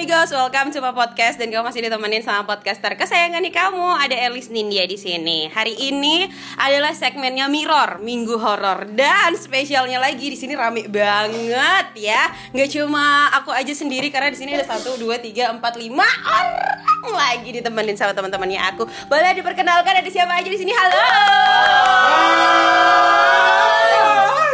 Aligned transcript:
amigos, 0.00 0.32
welcome 0.32 0.72
to 0.72 0.80
my 0.80 0.96
podcast 0.96 1.36
dan 1.36 1.52
kamu 1.52 1.60
masih 1.60 1.84
ditemenin 1.84 2.24
sama 2.24 2.48
podcaster 2.48 2.96
kesayangan 2.96 3.36
nih 3.44 3.52
kamu. 3.52 3.84
Ada 4.00 4.32
Elis 4.32 4.48
Nindya 4.48 4.88
di 4.88 4.96
sini. 4.96 5.52
Hari 5.52 5.76
ini 5.76 6.24
adalah 6.56 6.96
segmennya 6.96 7.52
Mirror, 7.52 8.00
Minggu 8.00 8.40
Horor 8.40 8.88
dan 8.96 9.36
spesialnya 9.36 10.00
lagi 10.00 10.32
di 10.32 10.40
sini 10.40 10.56
rame 10.56 10.88
banget 10.88 12.00
ya. 12.00 12.32
Nggak 12.48 12.80
cuma 12.80 13.28
aku 13.44 13.52
aja 13.52 13.76
sendiri 13.76 14.08
karena 14.08 14.32
di 14.32 14.40
sini 14.40 14.56
ada 14.56 14.64
satu, 14.64 14.96
dua, 14.96 15.20
tiga, 15.20 15.52
empat, 15.52 15.76
lima 15.76 16.08
orang 16.24 16.80
lagi 17.12 17.60
ditemenin 17.60 18.00
sama 18.00 18.16
teman-temannya 18.16 18.56
aku. 18.72 18.88
Boleh 19.04 19.36
diperkenalkan 19.36 20.00
ada 20.00 20.08
siapa 20.08 20.32
aja 20.32 20.48
di 20.48 20.56
sini? 20.56 20.72
Halo. 20.72 21.04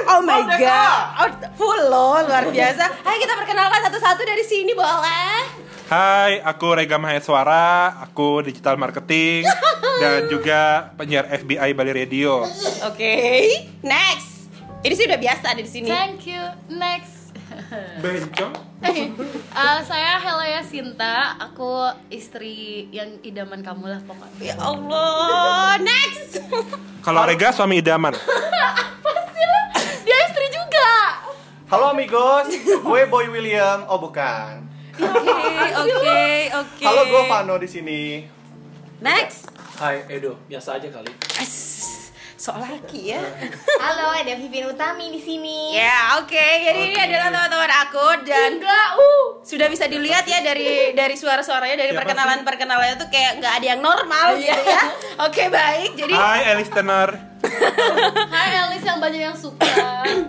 Oh 0.07 0.21
my 0.23 0.43
god, 0.59 1.03
oh, 1.19 1.31
full 1.59 1.81
loh, 1.91 2.23
luar 2.23 2.47
biasa. 2.47 2.85
Ayo 3.03 3.17
kita 3.19 3.35
perkenalkan 3.35 3.81
satu-satu 3.91 4.23
dari 4.23 4.45
sini 4.47 4.73
boleh. 4.73 5.67
Hai, 5.87 6.43
aku 6.43 6.75
Rega 6.75 6.99
Maheswara, 6.99 8.03
aku 8.03 8.43
digital 8.43 8.75
marketing 8.75 9.47
dan 10.03 10.27
juga 10.27 10.91
penyiar 10.99 11.31
FBI 11.31 11.71
Bali 11.75 11.93
Radio. 11.95 12.43
Oke, 12.87 13.15
next. 13.87 14.51
Ini 14.83 14.95
sih 14.95 15.07
udah 15.07 15.19
biasa 15.19 15.45
ada 15.55 15.63
di 15.63 15.71
sini. 15.71 15.87
Thank 15.87 16.27
you. 16.27 16.43
Next. 16.71 17.35
Bencong? 18.03 18.55
Uh, 19.57 19.81
saya 19.89 20.21
Helaya 20.21 20.61
Sinta. 20.61 21.33
Aku 21.41 21.89
istri 22.13 22.85
yang 22.93 23.17
idaman 23.25 23.65
kamu 23.65 23.89
lah 23.89 24.01
pokoknya. 24.05 24.53
Ya 24.53 24.55
Allah, 24.61 25.81
next. 25.81 26.45
Kalau 27.01 27.25
Rega 27.25 27.57
suami 27.57 27.81
idaman. 27.81 28.13
Pasti 29.01 29.43
lah. 29.49 29.65
Dia 30.05 30.19
istri 30.29 30.47
juga. 30.53 30.93
Halo 31.67 31.91
amigos, 31.91 32.47
gue 32.63 33.01
Boy 33.11 33.27
William. 33.27 33.91
Oh 33.91 33.99
bukan. 33.99 34.63
Oke, 35.03 35.35
oke, 35.75 36.23
oke. 36.63 36.85
Halo 36.87 37.11
gue 37.11 37.23
Vano 37.27 37.59
di 37.59 37.67
sini. 37.67 38.23
Next. 39.03 39.51
Hai 39.75 40.07
Edo, 40.07 40.39
biasa 40.47 40.79
aja 40.79 40.87
kali. 40.95 41.11
As, 41.43 41.51
soal 42.39 42.63
laki 42.63 43.11
ya. 43.11 43.19
Halo, 43.83 44.15
ada 44.15 44.39
Vivin 44.39 44.71
Utami 44.71 45.11
di 45.11 45.19
sini. 45.19 45.75
Ya, 45.75 46.23
oke. 46.23 46.39
Jadi 46.39 46.87
ini 46.87 46.99
adalah 47.03 47.35
teman-teman 47.35 47.73
aku 47.83 48.07
dan 48.23 48.63
Enggak, 48.63 48.89
uh. 49.03 49.43
sudah 49.43 49.67
bisa 49.67 49.91
dilihat 49.91 50.23
ya 50.23 50.47
dari 50.47 50.95
dari 50.95 51.19
suara-suaranya 51.19 51.83
dari 51.83 51.91
Siapa 51.91 52.07
perkenalan 52.07 52.47
perkenalannya 52.47 52.95
tuh 52.95 53.11
kayak 53.11 53.43
nggak 53.43 53.55
ada 53.59 53.67
yang 53.75 53.83
normal 53.83 54.39
gitu 54.39 54.55
ya. 54.55 54.83
Oke 55.27 55.51
baik. 55.51 55.99
Jadi 55.99 56.15
Hai, 56.15 56.47
Elis 56.47 56.71
Tenar. 56.71 57.11
Hai 58.31 58.71
Elis 58.71 58.87
yang 58.87 59.03
banyak 59.03 59.19
yang 59.19 59.35
suka. 59.35 59.67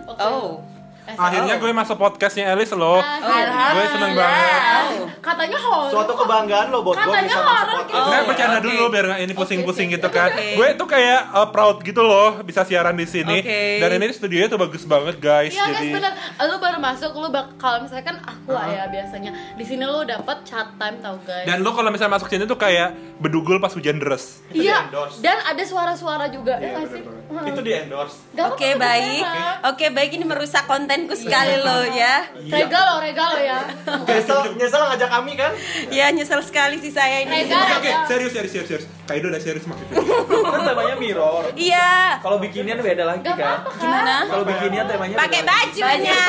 Oke. 0.10 0.18
oh 0.26 0.77
Eh, 1.08 1.16
Akhirnya 1.16 1.56
gue 1.56 1.72
masuk 1.72 1.96
podcastnya 1.96 2.52
Elis 2.52 2.68
loh. 2.72 3.00
Akhirnya. 3.00 3.68
Gue 3.72 3.86
seneng 3.88 4.12
banget. 4.12 4.60
Oh. 4.68 5.08
Katanya 5.18 5.58
horor. 5.58 5.88
Suatu 5.88 6.14
kebanggaan 6.14 6.68
lo 6.68 6.84
buat 6.84 6.96
gue 6.96 7.04
Katanya 7.06 7.24
bisa 7.26 7.40
masuk 7.40 7.68
podcast. 7.74 8.04
Saya 8.04 8.20
Oh, 8.20 8.26
bercanda 8.28 8.58
oke. 8.58 8.66
dulu 8.68 8.84
biar 8.90 9.06
ini 9.18 9.32
pusing-pusing 9.32 9.88
gitu 9.90 10.08
kan. 10.10 10.30
Gue 10.36 10.68
tuh 10.76 10.84
kayak 10.86 11.22
uh, 11.32 11.48
proud 11.48 11.80
gitu 11.80 12.04
loh 12.04 12.44
bisa 12.44 12.62
siaran 12.62 12.94
di 12.94 13.08
sini. 13.08 13.40
Dan 13.80 13.90
ini 13.98 14.12
studionya 14.12 14.48
tuh 14.48 14.60
bagus 14.60 14.84
banget 14.84 15.16
guys. 15.18 15.56
Iya 15.56 15.64
guys 15.70 15.88
bener, 15.90 16.12
lu 16.44 16.56
baru 16.58 16.78
masuk, 16.78 17.12
lu 17.14 17.28
bak 17.28 17.56
kalau 17.56 17.80
misalnya 17.80 18.06
kan 18.06 18.18
aku 18.20 18.50
lah 18.50 18.66
ya 18.66 18.84
biasanya 18.88 19.32
Di 19.56 19.64
sini 19.64 19.84
lu 19.84 20.04
dapet 20.04 20.44
chat 20.44 20.76
time 20.76 21.00
tau 21.00 21.16
guys 21.22 21.48
dan 21.48 21.60
lo 21.60 21.72
kalau 21.72 21.88
misalnya 21.88 22.14
masuk 22.14 22.28
sini 22.28 22.44
tuh 22.44 22.56
kayak 22.56 22.92
bedugul 23.18 23.58
pas 23.58 23.72
hujan 23.72 23.96
deras. 23.96 24.44
Iya, 24.50 24.92
dan 25.20 25.38
ada 25.42 25.64
suara-suara 25.64 26.28
juga 26.28 26.56
ya 26.58 26.76
Iya, 26.76 26.84
bener 26.84 27.00
banget. 27.02 27.27
Itu 27.28 27.60
di 27.60 27.72
endorse. 27.72 28.24
Oke 28.34 28.72
apa-apa, 28.72 28.80
baik, 28.80 29.26
oke 29.68 29.86
baik 29.92 30.12
ini 30.14 30.24
merusak 30.24 30.64
kontenku 30.64 31.12
sekali 31.12 31.60
loh 31.60 31.84
ya. 31.86 32.24
Rega 32.40 32.80
lo, 32.82 32.96
rega 32.98 33.24
lo 33.28 33.38
ya 33.38 33.60
Nyesel, 34.08 34.56
nyesel 34.56 34.80
ngajak 34.82 35.10
kami 35.10 35.36
kan? 35.36 35.52
Ya 35.90 36.08
nyesel 36.08 36.40
sekali 36.40 36.80
sih 36.80 36.88
saya 36.90 37.20
ini. 37.22 37.44
Oke, 37.44 37.52
oke, 37.52 37.84
rega 37.84 38.08
serius, 38.08 38.32
serius, 38.32 38.52
serius, 38.54 38.68
serius. 38.70 38.86
Kak 39.04 39.16
Edo 39.16 39.28
udah 39.28 39.40
serius 39.40 39.64
Vivi. 39.68 39.84
Kan 40.48 40.62
temanya 40.64 40.96
mirror. 40.96 41.44
Iya. 41.54 42.20
Kalau 42.20 42.38
bikinian 42.38 42.80
beda 42.80 43.04
lagi 43.04 43.22
Gak 43.22 43.36
kan. 43.36 43.60
kan? 43.60 43.76
Gimana? 43.76 44.16
Kalau 44.26 44.44
bikinian 44.44 44.86
temanya 44.86 45.16
Pakai 45.18 45.42
bajunya. 45.44 46.22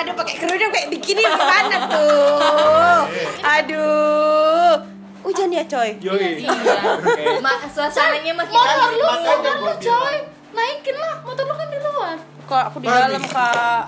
Aduh 0.00 0.14
pakai 0.14 0.34
kerudung 0.36 0.70
kayak 0.70 0.88
bikini 0.88 1.20
gimana 1.22 1.76
tuh? 1.92 3.00
Aduh. 3.42 4.72
Hujan 5.20 5.52
ya 5.52 5.64
coy. 5.64 5.90
Yoi. 6.00 6.40
Iya. 6.40 7.40
Ma 7.44 7.52
suasananya 7.62 8.32
makin 8.32 8.56
Motor 8.56 8.88
lu, 8.90 9.04
motor 9.04 9.54
lu 9.60 9.72
coy 9.78 10.16
Naikin 10.50 10.96
lah, 10.98 11.22
motor 11.22 11.44
lu 11.46 11.54
kan 11.54 11.68
di 11.70 11.78
luar 11.78 12.16
Kok 12.50 12.62
aku 12.66 12.78
di 12.82 12.90
dalam 12.90 13.22
kak? 13.22 13.84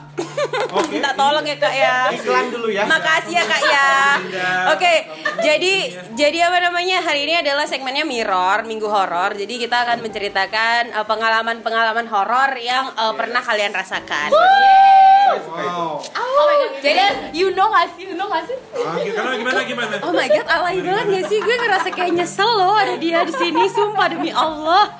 Oke. 0.70 0.94
Minta 0.94 1.10
tolong 1.18 1.42
ya 1.42 1.58
kak 1.58 1.74
ya. 1.74 2.14
Iklan 2.14 2.46
dulu 2.54 2.70
ya. 2.70 2.86
Makasih 2.86 3.34
ya 3.34 3.42
kak 3.42 3.62
ya. 3.66 3.90
Oke, 4.70 4.94
jadi 5.42 5.74
jadi 6.14 6.38
apa 6.46 6.70
namanya 6.70 7.02
hari 7.02 7.26
ini 7.26 7.42
adalah 7.42 7.66
segmennya 7.66 8.06
Mirror 8.06 8.62
Minggu 8.62 8.86
Horor. 8.86 9.34
Jadi 9.34 9.66
kita 9.66 9.82
akan 9.82 10.06
menceritakan 10.06 10.94
uh, 10.94 11.02
pengalaman-pengalaman 11.02 12.06
horor 12.06 12.54
yang 12.62 12.86
uh, 12.94 13.10
pernah 13.18 13.42
kalian 13.42 13.74
rasakan. 13.74 14.30
Wow. 14.30 15.98
Oh 15.98 16.44
my 16.46 16.56
god, 16.62 16.72
jadi 16.82 17.04
you 17.32 17.54
know 17.54 17.70
gak 17.70 17.88
sih, 17.94 18.04
you 18.10 18.14
know 18.18 18.26
gak 18.28 18.44
sih? 18.46 18.58
Ah, 18.74 18.98
Gimana, 19.00 19.32
gimana, 19.38 19.60
gimana? 19.64 19.94
Oh 20.02 20.12
my 20.12 20.28
god, 20.28 20.46
alay 20.50 20.78
banget 20.82 21.06
gak 21.08 21.24
sih? 21.30 21.38
Gue 21.40 21.56
ngerasa 21.56 21.88
kayak 21.94 22.12
nyesel 22.14 22.50
loh 22.58 22.74
ada 22.76 22.94
dia 22.98 23.22
di 23.24 23.32
sini, 23.32 23.64
sumpah 23.70 24.06
demi 24.12 24.30
Allah. 24.34 24.92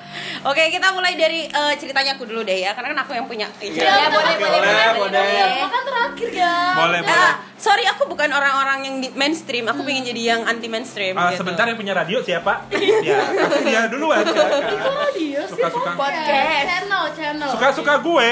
Oke, 0.43 0.63
kita 0.69 0.91
mulai 0.91 1.13
dari 1.13 1.47
uh, 1.47 1.73
ceritanya 1.73 2.15
aku 2.15 2.23
dulu 2.23 2.41
deh 2.41 2.59
ya, 2.59 2.71
karena 2.73 2.93
kan 2.93 2.99
aku 3.01 3.11
yang 3.13 3.25
punya. 3.25 3.47
Ya, 3.61 4.09
boleh, 4.11 4.35
boleh, 4.35 4.59
boleh, 4.59 4.87
boleh. 4.99 5.23
Iya, 5.23 5.65
kan 5.65 5.81
terakhir 5.83 6.29
ya 6.31 6.55
Boleh, 6.73 6.99
boleh. 6.99 7.15
Nah, 7.15 7.31
sorry 7.55 7.83
aku 7.85 8.03
bukan 8.05 8.29
orang-orang 8.29 8.79
yang 8.83 8.95
di 8.99 9.09
mainstream, 9.13 9.65
aku 9.65 9.81
pengen 9.81 10.03
jadi 10.03 10.21
yang 10.35 10.41
anti 10.43 10.67
mainstream. 10.67 11.15
Ah, 11.15 11.31
gitu. 11.31 11.43
sebentar 11.43 11.63
yang 11.65 11.77
punya 11.77 11.93
radio 11.93 12.19
siapa? 12.19 12.67
ya, 13.07 13.19
kasih 13.31 13.63
dia 13.63 13.81
duluan 13.87 14.21
silakan. 14.21 14.61
Kok 14.79 15.09
dia 15.15 15.41
sih? 15.47 15.51
Suka-suka. 15.55 15.91
Podcast 15.93 16.67
Channel, 16.67 17.03
channel 17.15 17.49
Suka-suka 17.49 17.93
gue. 17.99 18.27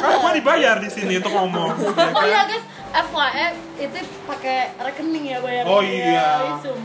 Kan 0.00 0.12
gue 0.20 0.32
dibayar 0.38 0.76
di 0.78 0.88
sini 0.88 1.18
untuk 1.18 1.32
ngomong. 1.32 1.70
ya 1.74 1.90
Oh 2.10 2.22
kan? 2.22 2.26
iya 2.26 2.40
guys, 2.46 2.64
FYI 2.90 3.46
itu 3.80 3.98
pakai 4.26 4.58
rekening 4.76 5.24
ya 5.26 5.38
bayarnya 5.38 5.70
Oh 5.70 5.80
iya, 5.80 6.26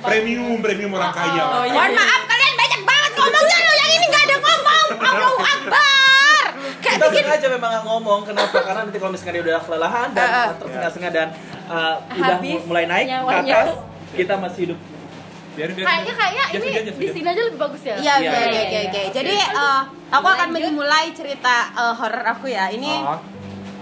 premium, 0.02 0.62
premium 0.62 0.92
orang 0.94 1.12
kaya. 1.12 1.44
Oh, 1.52 1.64
iya. 1.66 1.74
Mohon 1.74 1.92
maaf 1.94 2.22
kalian 2.26 2.54
banyak 2.56 2.82
banget 2.82 3.12
ngomongnya 3.16 3.58
loh, 3.60 3.75
ini 3.96 4.06
nggak 4.06 4.24
ada 4.24 4.36
ngomong. 4.38 4.88
Allahu 4.98 5.38
Akbar. 5.40 6.44
Kayak 6.78 6.96
Kita 6.96 7.06
bikin 7.08 7.24
sengaja 7.26 7.48
memang 7.50 7.70
nggak 7.72 7.86
ngomong 7.86 8.20
kenapa 8.24 8.58
karena 8.60 8.82
nanti 8.84 8.98
kalau 8.98 9.12
misalkan 9.12 9.34
dia 9.34 9.44
udah 9.44 9.60
kelelahan 9.60 10.08
dan 10.12 10.28
Ah, 10.28 10.38
ah. 10.38 10.50
tersengat-sengat 10.56 11.12
dan 11.12 11.28
uh, 11.66 11.96
udah 12.12 12.38
mulai 12.64 12.86
naik 12.86 13.08
ke 13.08 13.36
atas 13.42 13.70
kita 14.12 14.34
masih 14.38 14.62
hidup. 14.66 14.80
Kayaknya 15.56 16.14
kayaknya 16.14 16.44
Just 16.52 16.68
ini 16.68 17.00
di 17.00 17.08
sini 17.10 17.28
aja 17.32 17.42
lebih 17.42 17.56
bagus 17.58 17.80
ya. 17.82 17.96
Iya, 17.96 18.14
Iya, 18.20 18.30
oke, 18.30 18.44
iya, 18.44 18.60
oke, 18.60 18.76
iya. 18.76 18.82
oke. 18.86 19.02
Jadi 19.16 19.34
eh, 19.40 19.82
aku 20.12 20.28
akan 20.28 20.48
memulai 20.52 21.16
cerita 21.16 21.56
eh, 21.72 21.94
horor 21.96 22.26
aku 22.28 22.52
ya. 22.52 22.68
Ini 22.68 22.92
Oh. 23.02 23.16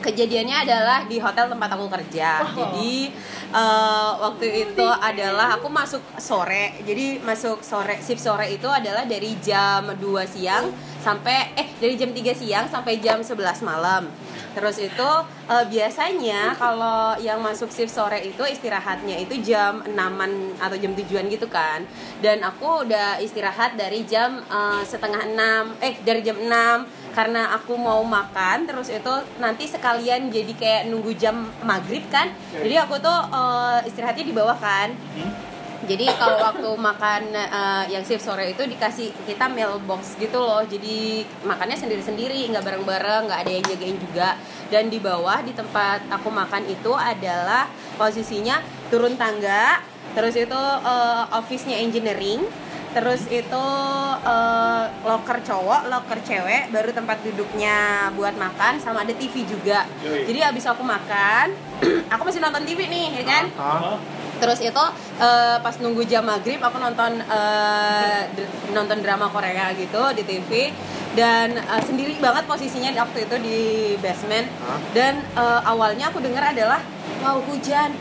Kejadiannya 0.04 0.68
adalah 0.68 1.08
di 1.08 1.18
hotel 1.24 1.48
tempat 1.48 1.70
aku 1.80 1.88
kerja. 1.88 2.44
Oh. 2.44 2.52
Jadi 2.60 3.10
eh, 3.56 4.12
waktu 4.20 4.48
itu 4.68 4.84
adalah 4.86 5.56
aku 5.56 5.72
masuk 5.72 6.04
sore. 6.20 6.84
Jadi 6.84 7.24
masuk 7.24 7.64
sore 7.64 8.04
shift 8.04 8.20
sore 8.20 8.52
itu 8.52 8.68
adalah 8.68 9.08
dari 9.08 9.40
jam 9.40 9.88
2 9.96 10.04
siang 10.28 10.68
sampai 11.00 11.56
eh 11.56 11.68
dari 11.80 11.96
jam 11.96 12.12
3 12.12 12.36
siang 12.36 12.66
sampai 12.68 13.00
jam 13.00 13.24
11 13.24 13.64
malam. 13.64 14.12
Terus 14.54 14.78
itu 14.78 15.10
eh, 15.50 15.66
biasanya 15.68 16.54
kalau 16.56 17.18
yang 17.20 17.42
masuk 17.42 17.74
shift 17.74 17.94
sore 17.94 18.22
itu 18.22 18.46
istirahatnya 18.46 19.18
itu 19.22 19.42
jam 19.42 19.82
6-an 19.86 20.32
atau 20.62 20.78
jam 20.78 20.94
7-an 20.94 21.26
gitu 21.30 21.50
kan. 21.50 21.84
Dan 22.22 22.46
aku 22.46 22.86
udah 22.88 23.20
istirahat 23.20 23.76
dari 23.76 24.06
jam 24.06 24.42
eh, 24.46 24.82
setengah 24.86 25.26
6 25.34 25.84
eh 25.84 25.96
dari 26.06 26.22
jam 26.22 26.38
6 26.38 27.04
karena 27.14 27.54
aku 27.54 27.78
mau 27.78 28.02
makan 28.02 28.66
terus 28.66 28.90
itu 28.90 29.14
nanti 29.38 29.70
sekalian 29.70 30.34
jadi 30.34 30.54
kayak 30.58 30.84
nunggu 30.90 31.14
jam 31.18 31.50
maghrib 31.66 32.06
kan. 32.14 32.30
Jadi 32.54 32.76
aku 32.78 33.02
tuh 33.02 33.20
eh, 33.34 33.90
istirahatnya 33.90 34.26
di 34.26 34.34
bawah 34.34 34.58
kan 34.58 34.94
jadi 35.84 36.06
kalau 36.16 36.40
waktu 36.40 36.70
makan 36.80 37.22
eh, 37.36 37.84
yang 37.92 38.04
shift 38.08 38.24
sore 38.24 38.56
itu 38.56 38.64
dikasih 38.64 39.12
kita 39.28 39.52
mailbox 39.52 40.16
gitu 40.16 40.40
loh 40.40 40.64
jadi 40.64 41.28
makannya 41.44 41.76
sendiri-sendiri 41.76 42.48
nggak 42.52 42.64
bareng-bareng 42.64 43.28
nggak 43.28 43.40
ada 43.44 43.52
yang 43.52 43.64
jagain 43.68 43.98
juga 44.00 44.40
dan 44.72 44.88
di 44.88 45.00
bawah 45.00 45.44
di 45.44 45.52
tempat 45.52 46.08
aku 46.08 46.32
makan 46.32 46.64
itu 46.72 46.92
adalah 46.96 47.68
posisinya 48.00 48.64
turun 48.88 49.20
tangga 49.20 49.84
terus 50.16 50.36
itu 50.40 50.62
eh, 50.84 51.24
office-nya 51.36 51.80
engineering 51.84 52.44
terus 52.94 53.26
itu 53.26 53.66
eh, 54.22 54.86
loker 55.02 55.42
cowok, 55.42 55.90
loker 55.90 56.20
cewek, 56.22 56.70
baru 56.70 56.94
tempat 56.94 57.26
duduknya 57.26 58.08
buat 58.14 58.38
makan, 58.38 58.78
sama 58.78 59.02
ada 59.02 59.10
TV 59.18 59.50
juga. 59.50 59.90
Jadi 60.30 60.40
abis 60.46 60.70
aku 60.70 60.86
makan, 60.86 61.58
aku 62.14 62.22
masih 62.22 62.38
nonton 62.38 62.62
TV 62.70 62.86
nih, 62.86 63.18
ya 63.18 63.24
kan? 63.26 63.44
Terus 64.44 64.60
itu 64.60 64.84
eh, 65.24 65.58
pas 65.64 65.76
nunggu 65.80 66.04
jam 66.04 66.28
maghrib 66.28 66.60
aku 66.60 66.76
nonton 66.76 67.24
dr- 68.36 68.52
nonton 68.76 69.00
drama 69.00 69.32
Korea 69.32 69.72
gitu 69.72 70.04
di 70.12 70.24
TV 70.28 70.76
dan 71.16 71.56
eh, 71.56 71.82
sendiri 71.88 72.20
banget 72.20 72.44
posisinya 72.44 72.92
waktu 73.08 73.24
itu 73.24 73.36
di 73.40 73.60
basement. 74.04 74.48
Hah? 74.68 74.80
dan 74.92 75.24
eh, 75.40 75.62
awalnya 75.64 76.12
aku 76.12 76.20
dengar 76.20 76.52
adalah 76.52 76.84
wow 77.24 77.40
hujan. 77.48 77.96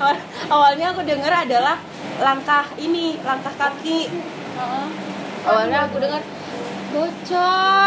Awal- 0.00 0.24
awalnya 0.56 0.96
aku 0.96 1.04
dengar 1.04 1.44
adalah 1.44 1.76
langkah 2.24 2.64
ini 2.80 3.20
langkah 3.20 3.52
kaki. 3.54 4.08
Heeh. 4.56 4.86
awalnya 5.40 5.88
aku 5.88 5.96
dengar 6.00 6.20
bocor 6.92 7.79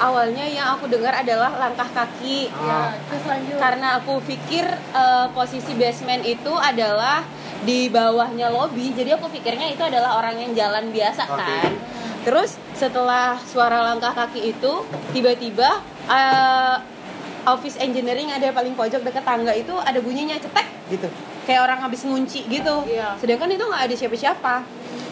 awalnya 0.00 0.42
yang 0.42 0.72
aku 0.72 0.88
dengar 0.88 1.12
adalah 1.14 1.52
langkah 1.54 1.86
kaki 1.86 2.48
Ya, 2.50 2.96
terus 3.04 3.24
lanjut. 3.24 3.56
karena 3.56 3.88
aku 3.96 4.18
pikir 4.22 4.64
eh, 4.90 5.26
posisi 5.30 5.72
basement 5.74 6.24
itu 6.24 6.52
adalah 6.52 7.22
di 7.60 7.86
bawahnya 7.86 8.48
lobby 8.48 8.90
jadi 8.90 9.14
aku 9.14 9.28
pikirnya 9.28 9.68
itu 9.68 9.82
adalah 9.82 10.16
orang 10.16 10.36
yang 10.38 10.52
jalan 10.52 10.88
biasa 10.88 11.28
Oke. 11.28 11.36
kan 11.38 11.72
terus 12.20 12.50
setelah 12.72 13.36
suara 13.42 13.80
langkah 13.82 14.12
kaki 14.12 14.50
itu 14.50 14.72
tiba-tiba 15.10 15.68
eh, 16.06 16.76
office 17.42 17.76
engineering 17.76 18.28
ada 18.28 18.48
paling 18.50 18.72
pojok 18.72 19.00
dekat 19.02 19.22
tangga 19.22 19.52
itu 19.52 19.72
ada 19.74 19.96
bunyinya 19.98 20.36
cetek 20.36 20.68
gitu 20.90 21.08
kayak 21.42 21.60
orang 21.62 21.80
habis 21.80 22.00
ngunci 22.02 22.44
gitu 22.46 22.84
Iya. 22.84 23.16
sedangkan 23.16 23.48
itu 23.50 23.62
nggak 23.62 23.82
ada 23.82 23.94
siapa-siapa 23.94 24.54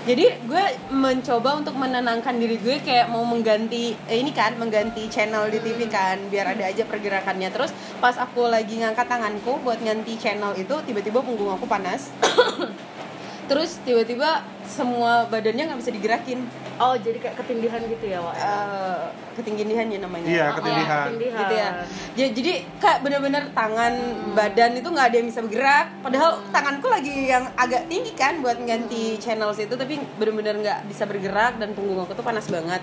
jadi 0.08 0.40
gue 0.48 0.64
mencoba 0.88 1.60
untuk 1.60 1.76
menenangkan 1.76 2.32
diri 2.40 2.56
gue 2.56 2.80
kayak 2.80 3.12
mau 3.12 3.28
mengganti 3.28 3.92
eh, 4.08 4.16
ini 4.16 4.32
kan 4.32 4.56
mengganti 4.56 5.04
channel 5.12 5.52
di 5.52 5.60
TV 5.60 5.84
kan 5.84 6.16
biar 6.32 6.56
ada 6.56 6.64
aja 6.64 6.88
pergerakannya. 6.88 7.52
Terus 7.52 7.76
pas 8.00 8.16
aku 8.16 8.48
lagi 8.48 8.80
ngangkat 8.80 9.04
tanganku 9.04 9.60
buat 9.60 9.76
ganti 9.84 10.16
channel 10.16 10.56
itu 10.56 10.72
tiba-tiba 10.88 11.20
punggung 11.20 11.52
aku 11.52 11.68
panas. 11.68 12.08
Terus 13.52 13.84
tiba-tiba 13.84 14.48
semua 14.64 15.28
badannya 15.28 15.68
nggak 15.68 15.80
bisa 15.84 15.92
digerakin 15.92 16.40
Oh, 16.78 16.94
jadi 16.94 17.18
kayak 17.18 17.36
ketindihan 17.42 17.82
gitu 17.82 18.04
ya, 18.06 18.18
Wak? 18.22 18.34
Eh, 18.38 18.98
ketinggian 19.34 19.90
ya 19.90 19.98
namanya. 19.98 20.26
Iya, 20.26 20.44
Oh, 20.46 20.54
ketindihan. 20.58 21.04
ketindihan. 21.10 21.38
gitu 21.42 21.54
ya. 21.54 21.68
Ya, 22.14 22.26
jadi 22.30 22.52
kayak 22.78 22.98
bener-bener 23.02 23.44
tangan 23.50 23.94
badan 24.34 24.72
itu 24.78 24.88
nggak 24.90 25.06
ada 25.10 25.16
yang 25.18 25.28
bisa 25.28 25.40
bergerak. 25.42 25.86
Padahal 26.02 26.30
tanganku 26.54 26.86
lagi 26.86 27.14
yang 27.26 27.44
agak 27.58 27.86
tinggi 27.86 28.14
kan 28.14 28.38
buat 28.38 28.58
ganti 28.62 29.18
channel 29.18 29.50
itu 29.50 29.74
tapi 29.74 29.98
bener-bener 30.16 30.54
nggak 30.62 30.78
bisa 30.86 31.02
bergerak 31.04 31.58
dan 31.58 31.74
punggung 31.74 31.98
aku 32.02 32.14
tuh 32.14 32.22
panas 32.22 32.46
banget. 32.46 32.82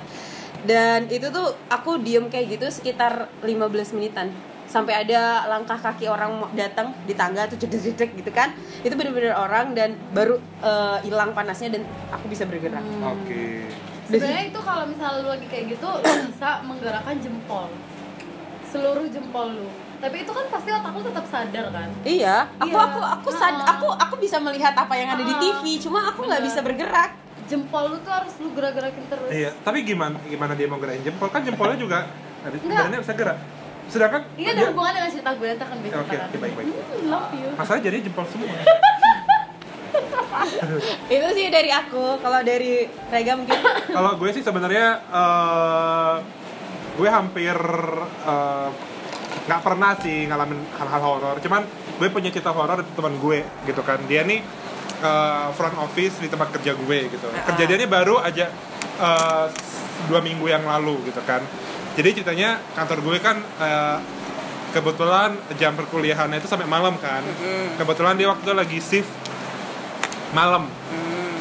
Dan 0.65 1.07
itu 1.07 1.29
tuh 1.29 1.53
aku 1.69 2.01
diem 2.01 2.25
kayak 2.27 2.57
gitu 2.57 2.65
sekitar 2.71 3.29
15 3.43 3.93
menitan 3.93 4.33
sampai 4.65 5.05
ada 5.05 5.45
langkah 5.45 5.77
kaki 5.77 6.05
orang 6.05 6.41
datang 6.51 6.91
di 7.05 7.13
tangga 7.13 7.45
tuh 7.45 7.55
jedek-jedek 7.55 8.17
gitu 8.17 8.31
kan 8.31 8.51
itu 8.81 8.91
bener-bener 8.91 9.31
orang 9.31 9.71
dan 9.71 9.93
baru 10.11 10.35
eh, 10.59 10.97
hilang 11.05 11.31
panasnya 11.31 11.69
dan 11.69 11.83
aku 12.09 12.27
bisa 12.27 12.43
bergerak 12.43 12.81
Oke. 13.01 13.69
Sebenarnya 14.05 14.53
itu 14.53 14.59
kalau 14.61 14.85
misalnya 14.85 15.25
lu 15.25 15.29
lagi 15.33 15.49
kayak 15.49 15.65
gitu, 15.73 15.89
lu 15.89 16.29
bisa 16.29 16.61
menggerakkan 16.61 17.17
jempol. 17.17 17.73
Seluruh 18.69 19.09
jempol 19.09 19.49
lu. 19.49 19.67
Tapi 19.97 20.21
itu 20.21 20.29
kan 20.29 20.45
pasti 20.53 20.69
otak 20.69 20.93
lu 20.93 21.01
tetap 21.01 21.25
sadar 21.25 21.65
kan? 21.73 21.89
Iya, 22.05 22.45
aku 22.61 22.69
Iya. 22.69 22.85
aku 22.85 22.99
aku 23.01 23.29
sad, 23.33 23.55
aku 23.65 23.87
aku 23.89 24.15
bisa 24.21 24.37
melihat 24.37 24.77
apa 24.77 24.93
yang 24.93 25.09
ada 25.09 25.25
di. 25.25 25.33
TV, 25.33 25.81
cuma 25.81 26.05
aku 26.05 26.21
nggak 26.21 26.43
bisa 26.45 26.61
bergerak. 26.61 27.17
Jempol 27.49 27.93
lu 27.93 27.97
tuh 28.05 28.13
harus 28.13 28.33
lu 28.37 28.53
gerak-gerakin 28.53 29.03
terus. 29.09 29.29
Iya, 29.33 29.49
tapi 29.65 29.81
gimana 29.81 30.21
gimana 30.21 30.53
dia 30.53 30.69
mau 30.69 30.77
gerakin 30.77 31.01
jempol? 31.01 31.27
Kan 31.33 31.41
jempolnya 31.41 31.77
juga 31.81 32.05
Enggak. 32.45 33.01
bisa 33.01 33.13
gerak. 33.17 33.37
Sedangkan 33.85 34.21
Ini 34.35 34.47
ada 34.49 34.57
dia- 34.57 34.69
hubungan 34.69 34.91
dengan 34.93 35.09
cerita 35.09 35.31
gue 35.33 35.47
nanti 35.47 35.63
akan 35.63 35.77
Oke, 35.77 36.15
oke, 36.17 36.37
baik, 36.37 36.53
baik. 36.53 36.67
Hmm, 36.67 37.05
love 37.07 37.31
you. 37.33 37.49
Masalah 37.55 37.79
jadi 37.79 37.97
jempol 38.01 38.25
semua. 38.27 38.49
Itu 41.07 41.27
sih 41.31 41.47
dari 41.47 41.71
aku. 41.71 42.19
Kalau 42.19 42.39
dari 42.41 42.83
Rega 43.07 43.33
mungkin 43.35 43.55
Kalau 43.97 44.11
gue 44.17 44.29
sih 44.33 44.43
sebenarnya 44.43 44.87
eh, 45.07 46.15
gue 46.95 47.09
hampir 47.09 47.55
eh, 48.25 48.69
nggak 49.45 49.61
pernah 49.61 49.93
sih 49.99 50.25
ngalamin 50.25 50.59
hal-hal 50.75 51.01
horor. 51.01 51.35
Cuman 51.39 51.61
gue 51.95 52.07
punya 52.09 52.29
cerita 52.29 52.51
horor 52.51 52.81
dari 52.81 52.91
teman 52.91 53.15
gue 53.15 53.39
gitu 53.63 53.81
kan. 53.81 54.01
Dia 54.05 54.25
nih 54.25 54.41
eh, 54.99 55.47
front 55.53 55.77
office 55.79 56.19
di 56.19 56.27
tempat 56.27 56.51
kerja 56.51 56.73
gue 56.75 56.97
gitu. 57.07 57.27
Kejadiannya 57.53 57.87
baru 57.87 58.19
aja 58.19 58.49
eh, 58.99 59.45
dua 60.09 60.19
minggu 60.19 60.45
yang 60.45 60.65
lalu 60.65 60.99
gitu 61.07 61.21
kan. 61.23 61.39
Jadi 61.95 62.09
ceritanya 62.21 62.59
kantor 62.75 62.99
gue 63.01 63.17
kan 63.23 63.39
eh, 63.39 63.97
kebetulan 64.75 65.39
jam 65.55 65.71
perkuliahannya 65.79 66.43
itu 66.43 66.47
sampai 66.51 66.67
malam 66.67 66.99
kan. 66.99 67.23
Kebetulan 67.79 68.19
dia 68.19 68.27
waktu 68.27 68.43
itu 68.43 68.53
lagi 68.53 68.79
shift 68.83 69.11
malam 70.35 70.67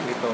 gitu. 0.07 0.31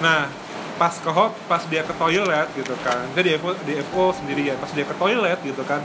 Nah, 0.00 0.32
pas 0.80 0.94
ke 0.96 1.10
hot, 1.12 1.36
pas 1.46 1.62
dia 1.68 1.84
ke 1.84 1.94
toilet 1.94 2.48
gitu 2.56 2.74
kan, 2.82 3.04
dia 3.14 3.22
di 3.22 3.32
FO, 3.36 3.52
di 3.62 3.76
FO 3.92 4.16
sendirian, 4.16 4.56
pas 4.56 4.72
dia 4.72 4.82
ke 4.88 4.94
toilet 4.96 5.38
gitu 5.44 5.62
kan, 5.62 5.84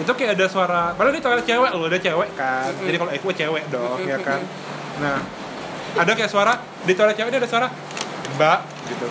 itu 0.00 0.08
kayak 0.16 0.34
ada 0.34 0.46
suara, 0.48 0.82
padahal 0.96 1.14
ini 1.14 1.22
toilet 1.22 1.44
cewek 1.46 1.70
loh, 1.76 1.86
ada 1.86 2.00
cewek 2.00 2.30
kan, 2.34 2.72
jadi 2.82 2.96
kalau 2.98 3.12
FO 3.22 3.30
cewek 3.30 3.64
dong, 3.70 3.98
ya 4.02 4.18
kan. 4.18 4.40
Nah, 4.92 5.24
ada 5.96 6.12
kayak 6.12 6.28
suara 6.28 6.52
di 6.84 6.92
toilet 6.92 7.16
cewek 7.16 7.32
ini 7.32 7.38
ada 7.40 7.48
suara 7.48 7.68
mbak 8.36 8.60
gitu. 8.92 9.08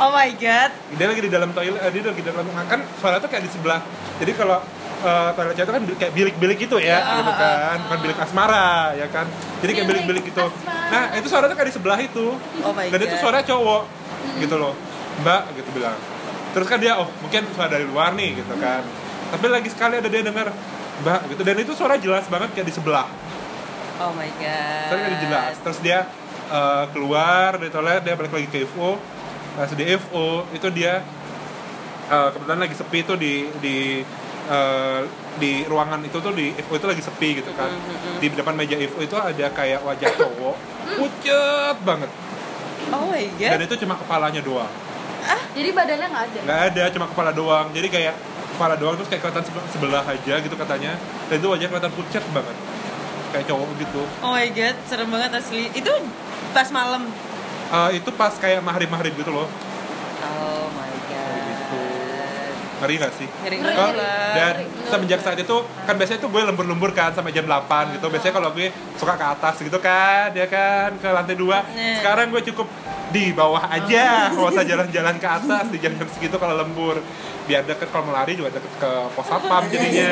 Oh 0.00 0.10
my 0.10 0.30
god. 0.34 0.70
Dia 0.96 1.06
lagi 1.06 1.20
di 1.20 1.30
dalam 1.30 1.52
toilet, 1.52 1.76
eh, 1.76 1.90
dia 1.92 2.02
lagi 2.02 2.22
di 2.24 2.28
dalam 2.28 2.44
kan 2.48 2.80
suara 2.96 3.20
itu 3.20 3.28
kayak 3.28 3.44
di 3.44 3.50
sebelah. 3.52 3.80
Jadi 4.16 4.32
kalau 4.32 4.58
eh, 5.00 5.30
toilet 5.36 5.54
cewek 5.54 5.66
itu 5.66 5.72
kan 5.76 5.82
kayak 6.00 6.12
bilik-bilik 6.16 6.56
gitu 6.58 6.76
ya, 6.80 6.98
gitu 7.20 7.32
kan, 7.32 7.76
bukan 7.84 7.98
bilik 8.00 8.18
asmara 8.18 8.96
ya 8.96 9.06
kan. 9.12 9.28
Jadi 9.60 9.70
kayak 9.76 9.86
Bilik 9.86 10.02
bilik-bilik 10.08 10.24
gitu. 10.32 10.44
asmara. 10.48 10.88
Nah, 10.90 11.04
itu 11.14 11.26
suara 11.28 11.44
tuh 11.46 11.56
kayak 11.56 11.68
di 11.68 11.74
sebelah 11.76 12.00
itu. 12.00 12.26
Oh 12.64 12.72
my 12.72 12.88
Dan 12.88 12.98
itu 12.98 13.14
God. 13.14 13.20
suara 13.20 13.38
cowok 13.44 13.82
gitu 14.40 14.56
loh. 14.56 14.74
Mbak 15.20 15.42
gitu 15.60 15.68
bilang. 15.76 15.96
Terus 16.50 16.66
kan 16.66 16.78
dia 16.80 16.96
oh 16.96 17.08
mungkin 17.20 17.42
suara 17.52 17.68
dari 17.68 17.84
luar 17.84 18.16
nih 18.16 18.40
gitu 18.40 18.54
kan. 18.56 18.82
Tapi 19.30 19.46
lagi 19.46 19.68
sekali 19.68 20.00
ada 20.00 20.08
dia 20.08 20.24
dengar 20.24 20.48
Mbak 21.04 21.20
gitu 21.36 21.42
dan 21.44 21.56
itu 21.60 21.72
suara 21.76 21.94
jelas 22.00 22.24
banget 22.26 22.56
kayak 22.56 22.66
di 22.66 22.74
sebelah. 22.74 23.04
Oh 24.00 24.16
my 24.16 24.30
god. 24.40 24.88
Suara 24.88 25.00
kayak 25.04 25.20
jelas. 25.22 25.54
Terus 25.60 25.78
dia 25.84 25.98
eh, 26.48 26.84
keluar 26.90 27.60
dari 27.60 27.68
toilet 27.68 28.00
dia 28.00 28.16
balik 28.16 28.32
lagi 28.32 28.48
ke 28.48 28.64
FO. 28.64 28.96
Pas 29.56 29.70
di 29.70 29.84
FO 29.98 30.46
itu 30.54 30.68
dia 30.70 31.02
eh, 32.08 32.28
kebetulan 32.34 32.60
lagi 32.60 32.74
sepi 32.74 32.98
tuh 33.02 33.16
di 33.16 33.48
di 33.60 33.76
eh, 34.50 35.00
di 35.38 35.64
ruangan 35.66 36.00
itu 36.02 36.18
tuh 36.18 36.32
di 36.32 36.54
FO 36.66 36.74
itu 36.78 36.86
lagi 36.86 37.02
sepi 37.02 37.42
gitu 37.42 37.50
kan. 37.54 37.70
Di 38.18 38.30
depan 38.30 38.54
meja 38.54 38.76
FO 38.90 39.00
itu 39.02 39.16
ada 39.16 39.46
kayak 39.50 39.80
wajah 39.82 40.10
cowok 40.16 40.56
pucet 40.96 41.76
banget. 41.82 42.10
Oh 42.90 43.06
my 43.06 43.24
Dan 43.38 43.60
itu 43.62 43.74
cuma 43.86 43.94
kepalanya 43.94 44.42
doang. 44.42 44.70
Jadi 45.50 45.68
badannya 45.74 46.06
nggak 46.10 46.24
ada. 46.30 46.38
nggak 46.46 46.60
ada 46.72 46.82
cuma 46.94 47.06
kepala 47.10 47.30
doang 47.34 47.66
jadi 47.74 47.86
kayak 47.90 48.14
kepala 48.54 48.74
doang 48.78 48.94
terus 48.98 49.08
kayak 49.10 49.22
kelihatan 49.24 49.44
sebelah, 49.46 49.66
sebelah 49.70 50.04
aja 50.06 50.34
gitu 50.38 50.54
katanya 50.54 50.92
dan 51.26 51.34
itu 51.42 51.48
wajahnya 51.50 51.70
kelihatan 51.70 51.92
pucat 51.94 52.24
banget 52.30 52.56
kayak 53.30 53.44
cowok 53.46 53.68
gitu 53.78 54.02
Oh 54.22 54.30
my 54.34 54.48
god, 54.50 54.76
serem 54.86 55.08
banget 55.10 55.30
asli. 55.34 55.70
Itu 55.74 55.92
pas 56.50 56.66
malam. 56.70 57.06
Eh, 57.70 57.90
itu 57.94 58.10
pas 58.12 58.34
kayak 58.34 58.60
mahrib 58.60 58.88
mahrib 58.88 59.14
gitu 59.14 59.30
loh 59.30 59.46
Oh 60.20 60.66
my 60.70 60.90
god. 61.04 61.38
Gitu. 61.46 61.80
ngeri 62.76 62.94
gak 62.96 63.12
sih 63.14 63.28
Ngeri 63.38 63.56
Ngeri. 63.58 63.76
Banget. 63.76 63.94
dan 64.32 64.54
Ngeri. 64.58 64.88
semenjak 64.88 65.20
saat 65.20 65.38
itu 65.38 65.56
kan 65.80 65.94
biasanya 65.94 66.18
tuh 66.18 66.28
gue 66.28 66.42
lembur-lembur 66.42 66.90
kan 66.90 67.10
sampai 67.10 67.30
jam 67.30 67.44
8 67.44 67.62
gitu 67.94 68.06
biasanya 68.06 68.34
kalau 68.34 68.50
gue 68.50 68.68
suka 68.96 69.14
ke 69.14 69.26
atas 69.28 69.54
gitu 69.60 69.78
kan 69.78 70.32
ya 70.32 70.46
kan 70.46 70.90
ke 70.94 71.08
lantai 71.08 71.36
dua 71.36 71.62
Nah. 71.62 71.96
sekarang 71.98 72.26
gue 72.28 72.42
cukup 72.44 72.66
di 73.08 73.30
bawah 73.30 73.68
aja 73.68 74.06
kalau 74.32 74.48
usah 74.48 74.62
jalan-jalan 74.62 75.16
ke 75.16 75.28
atas 75.28 75.64
di 75.68 75.78
jam-jam 75.78 76.08
segitu 76.08 76.36
kalau 76.36 76.56
lembur 76.56 76.98
biar 77.42 77.62
deket 77.64 77.86
kalau 77.88 78.02
mau 78.04 78.14
lari 78.14 78.34
juga 78.34 78.50
deket 78.50 78.72
ke 78.76 78.90
pos 79.12 79.24
satpam 79.24 79.62
jadinya 79.72 80.10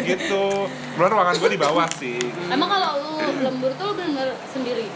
gitu 0.00 0.44
kemudian 0.90 1.10
ruangan 1.10 1.34
gue 1.34 1.50
di 1.50 1.58
bawah 1.58 1.86
sih 1.90 2.16
Emang 2.46 2.68
kalau 2.70 2.90
lu 2.96 3.12
lembur 3.42 3.70
tuh 3.74 3.84
lu 3.84 3.94
bener-bener 3.94 4.32
sendiri. 4.46 4.88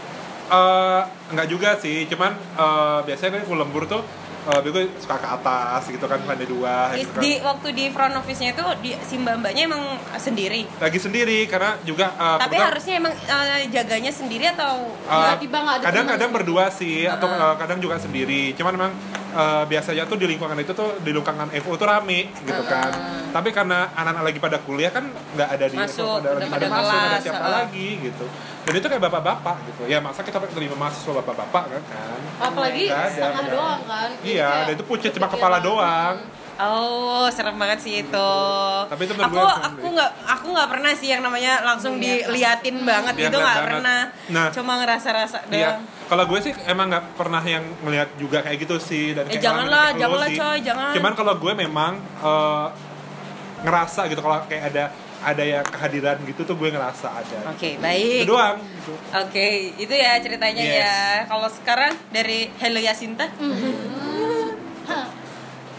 Eh, 0.49 1.01
enggak 1.29 1.47
juga 1.47 1.69
sih 1.75 2.03
cuman 2.05 2.33
eh, 2.33 2.99
biasanya 3.05 3.39
gue 3.39 3.53
lembur 3.55 3.85
tuh 3.85 4.01
eh, 4.43 4.59
gue 4.63 4.89
suka 4.97 5.15
ke 5.15 5.27
atas 5.29 5.85
gitu 5.87 6.01
kan 6.03 6.17
lantai 6.19 6.45
dua 6.45 6.89
Di, 6.89 6.99
gitu 6.99 7.11
kan. 7.11 7.21
di 7.21 7.31
waktu 7.39 7.67
di 7.71 7.85
front 7.87 8.15
office-nya 8.15 8.49
itu 8.51 8.65
di 8.81 8.97
si 8.99 9.15
mbak-mbaknya 9.15 9.63
emang 9.67 9.83
sendiri. 10.15 10.65
lagi 10.75 10.97
sendiri 10.97 11.45
karena 11.45 11.77
juga 11.83 12.09
eh, 12.09 12.17
Tapi 12.17 12.49
kebetulan- 12.49 12.65
harusnya 12.67 12.93
emang 12.97 13.13
eh, 13.13 13.61
jaganya 13.69 14.09
sendiri 14.11 14.45
atau 14.49 14.89
Uh, 15.05 15.25
Tiba-tiba 15.27 15.57
nggak 15.59 15.75
ada 15.75 15.85
kadang-kadang 15.85 16.29
berdua 16.31 16.65
sih 16.69 17.05
atau 17.05 17.25
uh, 17.27 17.53
kadang 17.55 17.77
juga 17.77 17.97
sendiri 17.97 18.53
cuman 18.53 18.73
memang 18.75 18.93
uh, 19.33 19.63
biasanya 19.65 20.03
tuh 20.09 20.17
di 20.17 20.25
lingkungan 20.25 20.57
itu 20.57 20.71
tuh 20.73 20.97
di 21.01 21.11
lingkungan 21.13 21.49
FO 21.61 21.77
tuh 21.77 21.87
rame 21.87 22.29
gitu 22.45 22.63
kan. 22.65 22.91
Tapi 23.29 23.49
karena 23.53 23.93
anak-anak 23.93 24.23
lagi 24.25 24.39
pada 24.41 24.57
kuliah 24.63 24.91
kan 24.93 25.05
nggak 25.09 25.49
ada 25.49 25.65
di 25.69 25.77
Masuk, 25.77 26.21
udah 26.21 26.31
lagi 26.37 26.49
pada 26.49 26.67
masuk 26.69 26.97
ada 26.97 27.17
siapa 27.21 27.45
uh. 27.45 27.51
lagi 27.63 27.87
gitu. 28.01 28.25
Dan 28.65 28.73
itu 28.77 28.87
kayak 28.89 29.03
bapak-bapak 29.09 29.57
gitu. 29.69 29.83
Ya 29.89 29.97
masa 30.01 30.21
kita 30.21 30.37
terima 30.49 30.75
mahasiswa 30.77 31.13
bapak-bapak 31.21 31.63
kan? 31.69 31.81
Kan 31.89 32.19
Apalagi 32.41 32.85
ada, 32.89 33.09
setengah 33.09 33.43
ada. 33.45 33.51
doang 33.53 33.81
kan. 33.85 34.09
Iya 34.25 34.49
dan 34.69 34.73
itu 34.73 34.85
pucet 34.85 35.11
cuma 35.13 35.27
kepala 35.29 35.57
doang 35.61 36.38
Oh, 36.61 37.31
serem 37.31 37.55
banget 37.55 37.79
sih 37.79 38.03
itu. 38.03 38.31
Tapi 38.85 39.01
itu 39.01 39.13
aku 39.15 39.39
aku 39.39 39.87
nggak 39.89 40.11
aku 40.27 40.47
nggak 40.51 40.69
pernah 40.69 40.91
sih 40.91 41.07
yang 41.07 41.21
namanya 41.21 41.63
langsung 41.63 41.95
diliatin 41.97 42.83
banget 42.83 43.15
Iya, 43.15 43.23
gitu 43.23 43.31
lihat 43.33 43.39
nggak 43.39 43.55
banget. 43.55 43.69
pernah. 43.71 43.99
Nah. 44.27 44.47
Cuma 44.51 44.73
ngerasa-rasa 44.77 45.37
Iya, 45.47 45.79
doang. 45.79 45.81
kalau 46.05 46.23
gue 46.25 46.39
sih 46.41 46.53
emang 46.65 46.91
nggak 46.91 47.15
pernah 47.15 47.39
yang 47.41 47.63
ngelihat 47.79 48.09
juga 48.15 48.43
kayak 48.43 48.59
gitu 48.59 48.75
sih 48.77 49.13
dan 49.13 49.23
Eh, 49.25 49.31
kayak 49.31 49.41
janganlah, 49.41 49.87
kayak 49.87 49.99
janganlah, 49.99 50.27
sih. 50.27 50.37
coy, 50.37 50.57
jangan. 50.61 50.91
Cuman 50.93 51.13
kalau 51.15 51.33
gue 51.37 51.53
memang 51.55 51.91
eh, 52.19 52.67
ngerasa 53.59 54.01
gitu 54.07 54.19
kalau 54.19 54.43
kayak 54.45 54.63
ada 54.69 54.83
ada 55.19 55.43
yang 55.43 55.63
kehadiran 55.65 56.15
gitu 56.23 56.43
tuh 56.43 56.55
gue 56.55 56.69
ngerasa 56.69 57.11
ada 57.13 57.51
Oke, 57.51 57.75
itu 57.75 57.79
baik. 57.81 58.23
doang 58.23 58.55
gitu. 58.73 58.93
Oke, 59.13 59.47
itu 59.75 59.91
ya 59.93 60.15
ceritanya 60.17 60.59
Yes. 60.61 60.75
ya. 60.77 60.95
Kalau 61.25 61.47
sekarang 61.49 61.91
dari 62.09 62.51
Hello 62.57 62.79
Yasinta. 62.79 63.27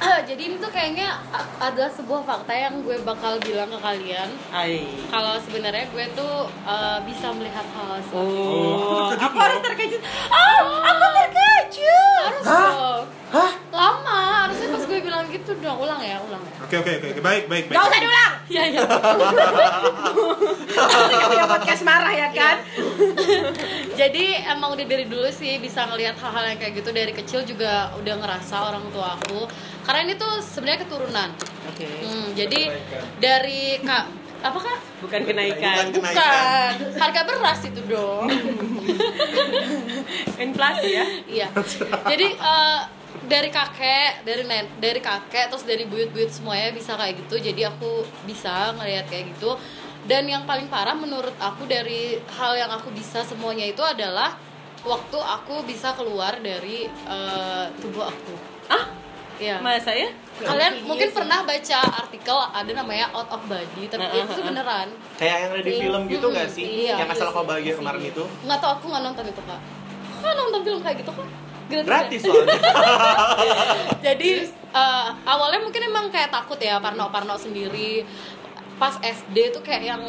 Jadi 0.28 0.42
ini 0.48 0.56
tuh 0.56 0.70
kayaknya 0.72 1.20
adalah 1.60 1.92
sebuah 1.92 2.24
fakta 2.24 2.52
yang 2.56 2.80
gue 2.80 2.96
bakal 3.04 3.36
bilang 3.44 3.68
ke 3.68 3.78
kalian 3.78 4.28
Hai. 4.48 4.88
kalau 5.12 5.36
sebenarnya 5.44 5.84
gue 5.92 6.04
tuh 6.16 6.48
uh, 6.64 6.98
bisa 7.04 7.28
melihat 7.36 7.66
hal 7.76 8.00
seperti 8.00 8.32
itu. 8.32 8.48
Oh, 8.48 9.12
terkejut 9.12 9.28
aku 9.28 9.36
harus 9.38 9.60
terkejut. 9.60 10.00
Ah, 10.32 10.60
aku 10.88 11.04
terkejut. 11.20 12.20
Harus 12.20 12.44
dong. 12.44 13.04
Lama, 13.70 14.20
harusnya 14.44 14.66
pas 14.74 14.84
gue 14.88 14.98
bilang 15.00 15.24
gitu 15.30 15.50
dong. 15.62 15.78
Ulang 15.78 16.00
ya, 16.02 16.18
ulang 16.18 16.42
ya. 16.42 16.54
oke 16.66 16.76
oke 16.82 16.92
oke 16.98 17.20
baik 17.22 17.44
baik 17.46 17.64
baik 17.70 17.76
Gak 17.78 17.84
usah 17.86 18.00
diulang. 18.02 18.32
Iya, 18.50 18.62
iya. 18.66 18.80
Ketika 21.22 21.46
podcast 21.46 21.82
marah 21.86 22.12
ya 22.12 22.28
kan. 22.34 22.56
Jadi 23.94 24.24
emang 24.48 24.74
udah 24.74 24.86
dari 24.88 25.06
dulu 25.06 25.28
sih 25.30 25.62
bisa 25.62 25.86
ngelihat 25.86 26.18
hal-hal 26.18 26.44
yang 26.50 26.58
kayak 26.58 26.74
gitu 26.82 26.90
dari 26.90 27.12
kecil 27.14 27.40
juga 27.46 27.94
udah 27.94 28.14
ngerasa 28.18 28.56
orang 28.58 28.84
tua 28.90 29.14
aku. 29.14 29.46
Karena 29.84 30.00
ini 30.06 30.14
tuh 30.16 30.40
sebenarnya 30.44 30.80
keturunan. 30.86 31.28
Oke. 31.70 31.86
Hmm, 31.86 32.28
jadi 32.36 32.60
dari 33.20 33.80
kak 33.80 34.04
apakah 34.40 34.76
Bukan 35.00 35.20
kenaikan. 35.24 35.88
Bukan 35.92 36.04
kenaikan. 36.04 36.76
bukan 36.76 37.00
harga 37.00 37.20
beras 37.24 37.60
itu 37.64 37.80
dong. 37.88 38.28
Inflasi 40.44 40.88
ya. 40.92 41.04
Iya. 41.24 41.48
Jadi 42.04 42.26
eh, 42.36 42.80
dari 43.24 43.48
kakek, 43.48 44.24
dari 44.24 44.42
nen, 44.44 44.68
dari 44.76 45.00
kakek 45.00 45.52
terus 45.52 45.64
dari 45.64 45.88
buyut-buyut 45.88 46.28
semuanya 46.28 46.72
bisa 46.72 46.96
kayak 47.00 47.16
gitu. 47.26 47.40
Jadi 47.40 47.64
aku 47.64 48.04
bisa 48.28 48.76
ngelihat 48.76 49.08
kayak 49.08 49.32
gitu. 49.36 49.56
Dan 50.04 50.28
yang 50.28 50.48
paling 50.48 50.68
parah 50.72 50.96
menurut 50.96 51.36
aku 51.36 51.68
dari 51.68 52.16
hal 52.36 52.56
yang 52.56 52.72
aku 52.72 52.88
bisa 52.92 53.20
semuanya 53.24 53.68
itu 53.68 53.84
adalah 53.84 54.36
waktu 54.80 55.18
aku 55.20 55.64
bisa 55.68 55.92
keluar 55.96 56.40
dari 56.40 56.88
eh, 56.88 57.64
tubuh 57.80 58.04
aku. 58.08 58.34
Ah, 58.68 58.84
Iya. 59.40 59.56
masa 59.64 59.90
ya? 59.96 60.08
Kalian 60.40 60.84
mungkin 60.84 61.08
pernah 61.16 61.40
baca 61.48 61.78
artikel 62.04 62.36
ada 62.36 62.70
namanya 62.76 63.08
out 63.16 63.28
of 63.32 63.40
body, 63.48 63.88
tapi 63.88 64.04
Nah, 64.04 64.12
itu 64.12 64.40
beneran. 64.44 64.88
Kayak 65.16 65.36
yang 65.40 65.50
ada 65.56 65.62
di 65.64 65.72
film 65.80 66.02
gitu 66.12 66.26
gak 66.28 66.48
sih? 66.52 66.64
iya, 66.84 66.94
yang 67.00 67.08
asal 67.08 67.32
iya 67.32 67.34
kau 67.34 67.44
bahagia 67.48 67.72
iya 67.72 67.74
kemarin 67.80 68.02
itu? 68.04 68.24
Nggak 68.44 68.58
tau 68.60 68.70
aku 68.76 68.84
nggak 68.92 69.02
nonton 69.02 69.24
itu 69.32 69.42
kak. 69.48 69.60
Kak 70.20 70.34
nonton 70.36 70.60
film 70.60 70.80
kayak 70.84 70.96
gitu 71.00 71.12
kan? 71.16 71.28
Gratis. 71.70 71.80
ya? 71.80 71.86
Gratis 71.88 72.20
soalnya. 72.26 72.60
Jadi 74.12 74.30
eh, 74.52 75.08
awalnya 75.24 75.60
mungkin 75.64 75.82
emang 75.88 76.06
kayak 76.12 76.28
takut 76.28 76.60
ya 76.60 76.76
parno-parno 76.76 77.40
sendiri. 77.40 78.04
Pas 78.76 78.96
SD 79.00 79.56
tuh 79.56 79.64
kayak 79.64 79.82
yang 79.96 80.02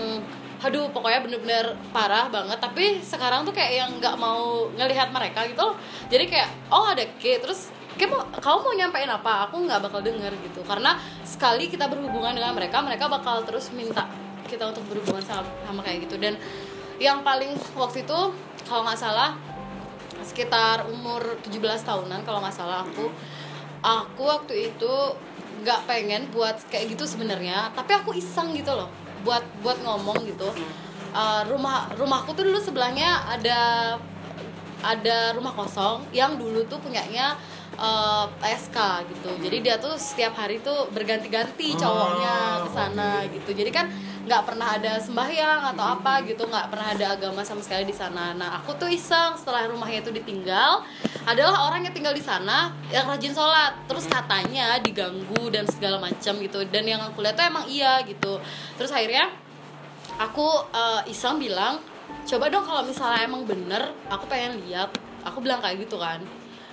aduh 0.61 0.93
pokoknya 0.93 1.25
bener-bener 1.25 1.73
parah 1.89 2.29
banget 2.29 2.61
tapi 2.61 3.01
sekarang 3.01 3.41
tuh 3.41 3.49
kayak 3.49 3.81
yang 3.81 3.89
nggak 3.97 4.13
mau 4.13 4.69
ngelihat 4.77 5.09
mereka 5.09 5.41
gitu 5.49 5.57
loh 5.57 5.75
jadi 6.05 6.29
kayak 6.29 6.49
oh 6.69 6.85
ada 6.85 7.01
K 7.17 7.41
terus 7.41 7.73
kayak 8.01 8.17
mau 8.17 8.25
kamu 8.33 8.57
mau 8.65 8.73
nyampein 8.73 9.11
apa 9.13 9.45
aku 9.45 9.61
nggak 9.61 9.77
bakal 9.85 10.01
denger 10.01 10.33
gitu. 10.41 10.65
Karena 10.65 10.97
sekali 11.21 11.69
kita 11.69 11.85
berhubungan 11.85 12.33
dengan 12.33 12.57
mereka 12.57 12.81
mereka 12.81 13.05
bakal 13.05 13.45
terus 13.45 13.69
minta 13.69 14.09
kita 14.49 14.73
untuk 14.73 14.81
berhubungan 14.89 15.21
sama, 15.21 15.45
sama 15.61 15.85
kayak 15.85 16.09
gitu. 16.09 16.17
Dan 16.17 16.33
yang 16.97 17.21
paling 17.21 17.53
waktu 17.77 18.01
itu 18.01 18.19
kalau 18.65 18.81
nggak 18.89 18.97
salah 18.97 19.37
sekitar 20.25 20.89
umur 20.89 21.37
17 21.45 21.61
tahunan 21.61 22.25
kalau 22.25 22.41
nggak 22.41 22.57
salah 22.57 22.81
aku 22.81 23.05
aku 23.85 24.21
waktu 24.25 24.73
itu 24.73 24.93
nggak 25.61 25.85
pengen 25.85 26.25
buat 26.33 26.57
kayak 26.73 26.97
gitu 26.97 27.05
sebenarnya. 27.05 27.69
Tapi 27.77 28.01
aku 28.01 28.17
iseng 28.17 28.57
gitu 28.57 28.73
loh 28.73 28.89
buat 29.21 29.45
buat 29.61 29.77
ngomong 29.85 30.25
gitu. 30.25 30.49
Uh, 31.13 31.45
rumah 31.45 31.85
rumahku 32.01 32.33
tuh 32.33 32.49
dulu 32.49 32.57
sebelahnya 32.57 33.29
ada 33.29 33.59
ada 34.81 35.37
rumah 35.37 35.53
kosong 35.53 36.01
yang 36.09 36.41
dulu 36.41 36.65
tuh 36.65 36.81
punyanya 36.81 37.37
uh, 37.77 38.27
SK 38.43 38.77
gitu. 39.07 39.31
Jadi 39.39 39.57
dia 39.63 39.75
tuh 39.79 39.95
setiap 39.95 40.35
hari 40.35 40.59
tuh 40.59 40.89
berganti-ganti 40.91 41.77
cowoknya 41.77 42.65
ke 42.67 42.69
sana 42.73 43.09
gitu. 43.29 43.51
Jadi 43.55 43.71
kan 43.71 43.87
nggak 44.21 44.43
pernah 44.45 44.77
ada 44.77 45.01
sembahyang 45.01 45.73
atau 45.73 45.97
apa 45.97 46.21
gitu 46.29 46.45
nggak 46.45 46.69
pernah 46.69 46.93
ada 46.93 47.05
agama 47.17 47.41
sama 47.41 47.61
sekali 47.63 47.89
di 47.89 47.95
sana. 47.95 48.37
Nah 48.37 48.61
aku 48.61 48.77
tuh 48.77 48.89
iseng 48.91 49.33
setelah 49.33 49.65
rumahnya 49.65 50.05
itu 50.05 50.13
ditinggal 50.13 50.85
adalah 51.25 51.69
orang 51.69 51.89
yang 51.89 51.93
tinggal 51.93 52.13
di 52.13 52.21
sana 52.21 52.73
yang 52.93 53.09
rajin 53.09 53.33
sholat. 53.33 53.77
Terus 53.89 54.05
katanya 54.05 54.77
diganggu 54.77 55.49
dan 55.49 55.65
segala 55.69 55.97
macam 55.97 56.37
gitu. 56.37 56.61
Dan 56.69 56.85
yang 56.85 57.01
aku 57.01 57.21
lihat 57.25 57.37
tuh 57.37 57.45
emang 57.45 57.65
iya 57.65 58.01
gitu. 58.05 58.37
Terus 58.77 58.93
akhirnya 58.93 59.29
aku 60.21 60.47
eh, 60.69 61.11
iseng 61.13 61.41
bilang 61.41 61.81
coba 62.21 62.51
dong 62.53 62.67
kalau 62.67 62.85
misalnya 62.85 63.25
emang 63.25 63.47
bener 63.47 63.89
aku 64.09 64.29
pengen 64.29 64.61
lihat. 64.69 64.93
Aku 65.21 65.37
bilang 65.37 65.61
kayak 65.61 65.85
gitu 65.85 66.01
kan 66.01 66.17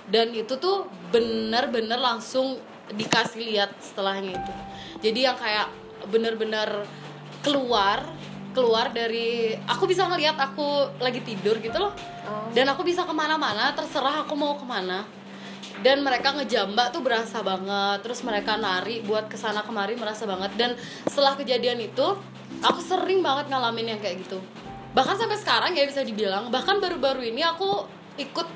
dan 0.09 0.33
itu 0.33 0.57
tuh 0.57 0.89
bener-bener 1.13 1.97
langsung 1.97 2.57
dikasih 2.89 3.45
lihat 3.45 3.71
setelahnya 3.77 4.37
itu. 4.37 4.53
Jadi 5.09 5.19
yang 5.25 5.37
kayak 5.37 5.69
bener-bener 6.09 6.85
keluar 7.45 8.03
keluar 8.49 8.89
dari 8.89 9.53
aku 9.69 9.85
bisa 9.85 10.09
ngelihat 10.09 10.35
aku 10.35 10.97
lagi 10.97 11.21
tidur 11.21 11.61
gitu 11.61 11.77
loh. 11.77 11.93
Dan 12.53 12.69
aku 12.69 12.81
bisa 12.81 13.05
ke 13.05 13.13
mana-mana 13.13 13.73
terserah 13.77 14.25
aku 14.25 14.33
mau 14.33 14.57
ke 14.57 14.65
mana. 14.65 15.05
Dan 15.79 16.03
mereka 16.03 16.35
ngejambak 16.35 16.91
tuh 16.91 16.99
berasa 16.99 17.39
banget. 17.45 18.03
Terus 18.03 18.19
mereka 18.25 18.57
nari 18.57 19.05
buat 19.05 19.29
ke 19.29 19.37
sana 19.37 19.61
kemari 19.61 19.95
merasa 19.95 20.25
banget. 20.25 20.51
Dan 20.57 20.73
setelah 21.07 21.37
kejadian 21.37 21.79
itu 21.79 22.17
aku 22.59 22.81
sering 22.81 23.21
banget 23.21 23.47
ngalamin 23.53 23.95
yang 23.95 23.99
kayak 24.01 24.25
gitu. 24.25 24.41
Bahkan 24.97 25.15
sampai 25.15 25.37
sekarang 25.37 25.71
ya 25.77 25.85
bisa 25.85 26.01
dibilang. 26.01 26.49
Bahkan 26.49 26.81
baru-baru 26.81 27.29
ini 27.29 27.45
aku 27.45 27.85
ikut 28.19 28.47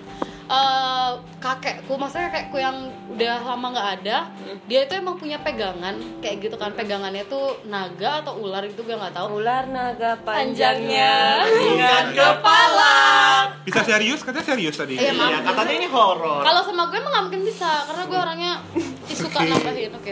eh, 0.49 1.11
kakekku 1.39 1.93
maksudnya 1.95 2.29
kakekku 2.31 2.57
yang 2.59 2.77
udah 3.13 3.35
lama 3.45 3.67
nggak 3.73 3.89
ada 4.01 4.17
dia 4.65 4.79
itu 4.83 4.93
emang 4.97 5.15
punya 5.15 5.37
pegangan 5.37 5.93
kayak 6.17 6.49
gitu 6.49 6.55
kan 6.57 6.73
pegangannya 6.73 7.21
tuh 7.29 7.61
naga 7.65 8.25
atau 8.25 8.41
ular 8.41 8.65
gitu 8.65 8.81
gue 8.81 8.95
nggak 8.95 9.13
tahu 9.13 9.27
Ular 9.33 9.65
naga 9.65 10.13
Panjangnya. 10.21 11.41
Ingat 11.41 12.05
kepala. 12.13 12.95
bisa 13.65 13.81
serius 13.81 14.21
katanya 14.21 14.45
serius 14.45 14.75
tadi 14.77 14.95
Iya, 14.95 15.11
maaf. 15.15 15.31
Ya, 15.31 15.39
katanya 15.41 15.73
ini 15.73 15.87
horor. 15.89 16.43
Kalau 16.45 16.61
sama 16.61 16.85
gue 16.87 16.97
emang 17.01 17.11
gak 17.11 17.23
mungkin 17.27 17.43
bisa 17.43 17.69
karena 17.89 18.03
gue 18.05 18.19
orangnya 18.19 18.53
suka 19.19 19.39
nambahin. 19.41 19.91
Oke. 19.97 20.11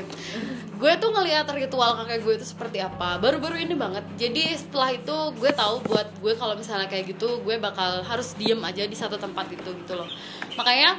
Gue 0.82 0.92
tuh 0.98 1.10
ngelihat 1.14 1.46
ritual 1.54 1.94
kakek 2.02 2.26
gue 2.26 2.34
itu 2.42 2.46
seperti 2.50 2.82
apa. 2.82 3.22
Baru-baru 3.22 3.62
ini 3.62 3.78
banget. 3.78 4.02
Jadi 4.18 4.58
setelah 4.58 4.90
itu 4.92 5.16
gue 5.38 5.52
tahu 5.54 5.86
buat 5.86 6.10
gue 6.18 6.34
kalau 6.34 6.58
misalnya 6.58 6.90
kayak 6.90 7.14
gitu 7.14 7.40
gue 7.46 7.56
bakal 7.62 8.02
harus 8.02 8.34
diem 8.34 8.60
aja 8.60 8.84
di 8.84 8.98
satu 8.98 9.22
tempat 9.22 9.46
itu 9.54 9.70
gitu 9.70 9.94
loh. 9.94 10.10
Makanya 10.58 10.98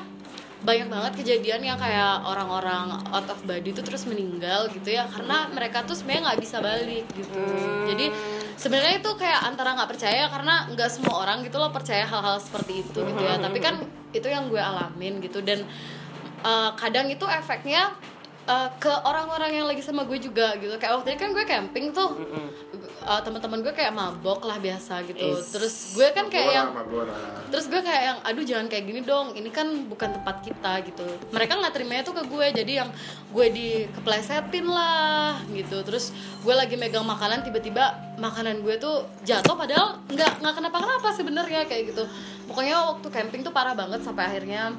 banyak 0.62 0.88
banget 0.88 1.12
kejadian 1.19 1.61
yang 1.66 1.78
kayak 1.78 2.23
orang-orang 2.23 2.95
out 3.11 3.26
of 3.26 3.38
body 3.42 3.75
itu 3.75 3.83
terus 3.83 4.07
meninggal 4.07 4.71
gitu 4.71 4.95
ya 4.95 5.11
karena 5.11 5.50
mereka 5.50 5.83
tuh 5.83 5.99
sebenarnya 5.99 6.31
nggak 6.31 6.40
bisa 6.40 6.57
balik 6.62 7.04
gitu. 7.19 7.42
Jadi 7.90 8.07
sebenarnya 8.54 9.02
itu 9.02 9.11
kayak 9.19 9.42
antara 9.42 9.75
nggak 9.75 9.90
percaya 9.90 10.31
karena 10.31 10.71
nggak 10.71 10.90
semua 10.90 11.26
orang 11.26 11.42
gitu 11.42 11.59
loh 11.59 11.75
percaya 11.75 12.07
hal-hal 12.07 12.38
seperti 12.38 12.87
itu 12.87 12.99
gitu 13.02 13.23
ya. 13.26 13.42
Tapi 13.42 13.59
kan 13.59 13.83
itu 14.14 14.28
yang 14.31 14.47
gue 14.47 14.62
alamin 14.62 15.19
gitu 15.19 15.42
dan 15.42 15.66
uh, 16.47 16.71
kadang 16.78 17.11
itu 17.11 17.26
efeknya 17.26 17.90
uh, 18.47 18.71
ke 18.78 18.92
orang-orang 19.02 19.59
yang 19.59 19.66
lagi 19.66 19.83
sama 19.83 20.07
gue 20.07 20.23
juga 20.23 20.54
gitu. 20.62 20.78
Kayak 20.78 21.02
waktu 21.02 21.19
itu 21.19 21.21
kan 21.26 21.31
gue 21.35 21.45
camping 21.45 21.87
tuh 21.90 22.23
Uh, 23.02 23.21
teman-teman 23.21 23.59
gue 23.66 23.75
kayak 23.75 23.90
mabok 23.90 24.47
lah 24.47 24.62
biasa 24.62 25.02
gitu. 25.11 25.38
Is. 25.38 25.50
terus 25.50 25.75
gue 25.99 26.06
kan 26.14 26.30
kayak 26.30 26.50
yang 26.54 26.68
terus 27.50 27.66
gue 27.66 27.82
kayak 27.82 28.02
yang 28.02 28.18
aduh 28.23 28.44
jangan 28.47 28.66
kayak 28.71 28.85
gini 28.87 29.00
dong. 29.02 29.35
Ini 29.35 29.50
kan 29.50 29.68
bukan 29.90 30.14
tempat 30.16 30.47
kita 30.47 30.73
gitu. 30.87 31.06
Mereka 31.35 31.59
nggak 31.59 31.75
terimanya 31.75 32.02
tuh 32.06 32.14
ke 32.16 32.25
gue. 32.30 32.47
Jadi 32.62 32.73
yang 32.78 32.90
gue 33.35 33.47
dikeplesetin 33.50 34.66
lah 34.71 35.42
gitu. 35.50 35.82
Terus 35.82 36.14
gue 36.47 36.54
lagi 36.54 36.78
megang 36.78 37.04
makanan 37.04 37.42
tiba-tiba 37.42 38.14
makanan 38.23 38.62
gue 38.62 38.78
tuh 38.78 39.02
jatuh 39.26 39.59
padahal 39.59 39.99
nggak 40.06 40.38
nggak 40.38 40.54
kenapa-kenapa 40.54 41.09
sebenarnya 41.11 41.66
kayak 41.66 41.90
gitu. 41.90 42.06
Pokoknya 42.47 42.78
waktu 42.97 43.09
camping 43.11 43.42
tuh 43.42 43.50
parah 43.50 43.75
banget 43.75 44.02
sampai 44.06 44.30
akhirnya 44.30 44.75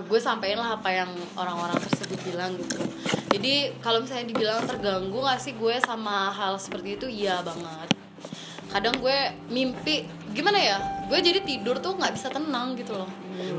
gue 0.00 0.16
sampein 0.16 0.56
lah 0.56 0.80
apa 0.80 0.88
yang 0.88 1.10
orang-orang 1.36 1.76
tersebut 1.84 2.16
bilang 2.24 2.56
gitu. 2.56 2.80
Jadi 3.32 3.76
kalau 3.84 4.00
misalnya 4.00 4.32
dibilang 4.32 4.64
terganggu 4.64 5.20
gak 5.20 5.40
sih 5.40 5.52
gue 5.52 5.76
sama 5.84 6.32
hal 6.32 6.56
seperti 6.56 6.96
itu? 6.96 7.06
Iya 7.08 7.44
banget. 7.44 7.92
Kadang 8.72 8.96
gue 9.04 9.16
mimpi 9.52 10.08
gimana 10.32 10.56
ya? 10.56 10.80
Gue 11.12 11.20
jadi 11.20 11.44
tidur 11.44 11.76
tuh 11.76 11.92
nggak 11.92 12.16
bisa 12.16 12.32
tenang 12.32 12.72
gitu 12.72 12.96
loh. 12.96 13.08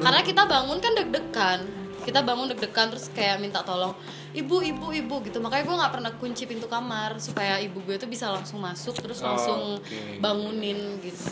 Karena 0.02 0.26
kita 0.26 0.50
bangun 0.50 0.82
kan 0.82 0.98
deg-degan. 0.98 1.60
Kita 2.02 2.26
bangun 2.26 2.50
deg-degan 2.50 2.90
terus 2.90 3.14
kayak 3.14 3.38
minta 3.38 3.62
tolong 3.62 3.94
ibu 4.34 4.66
ibu 4.66 4.90
ibu 4.90 5.16
gitu. 5.22 5.38
Makanya 5.38 5.64
gue 5.70 5.76
nggak 5.78 5.94
pernah 5.94 6.12
kunci 6.18 6.50
pintu 6.50 6.66
kamar 6.66 7.22
supaya 7.22 7.62
ibu 7.62 7.78
gue 7.86 8.02
tuh 8.02 8.10
bisa 8.10 8.34
langsung 8.34 8.58
masuk 8.58 8.98
terus 8.98 9.22
Oh, 9.22 9.38
langsung 9.38 9.62
bangunin 10.18 10.98
gitu. 10.98 11.30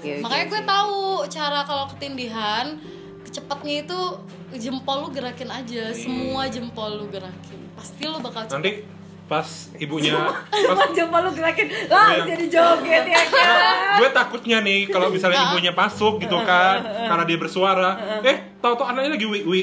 Oke, 0.00 0.24
makanya 0.24 0.46
gue 0.48 0.62
tahu 0.64 1.28
cara 1.28 1.60
kalau 1.68 1.84
ketindihan 1.92 2.80
cepetnya 3.30 3.74
itu 3.80 3.98
jempol 4.52 4.96
lu 5.00 5.08
gerakin 5.10 5.48
aja 5.48 5.90
semua 5.92 6.46
jempol 6.46 6.90
lu 6.96 7.06
gerakin. 7.06 7.58
Pasti 7.72 8.02
lu 8.04 8.18
bakal 8.18 8.44
cepet. 8.44 8.56
Nanti 8.56 8.72
pas 9.24 9.46
ibunya 9.76 10.18
pas 10.66 10.90
Coba 10.98 11.16
lu 11.22 11.30
gerakin. 11.30 11.70
Lah 11.86 12.10
Iya. 12.12 12.24
jadi 12.26 12.44
joget 12.48 13.04
ya 13.06 13.22
kan. 13.24 13.56
gue 13.96 14.08
takutnya 14.10 14.58
nih 14.58 14.86
kalau 14.86 15.06
misalnya 15.08 15.48
ibunya 15.48 15.70
masuk 15.70 16.18
gitu 16.18 16.34
kan 16.40 16.82
karena 16.82 17.22
dia 17.22 17.38
bersuara 17.38 17.90
eh 18.20 18.49
tahu-tahu 18.60 18.86
anaknya 18.92 19.16
lagi 19.16 19.26
wi 19.26 19.40
wi 19.44 19.62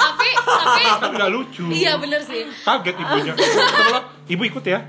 tapi 0.00 0.28
tapi 0.44 0.82
kan 0.84 1.10
nggak 1.14 1.30
lucu. 1.32 1.66
Iya 1.70 1.96
bener 2.00 2.20
sih. 2.24 2.42
Kaget 2.66 2.96
ibunya. 2.98 3.32
Setelah, 3.36 4.02
ibu 4.26 4.42
ikut 4.46 4.64
ya. 4.66 4.80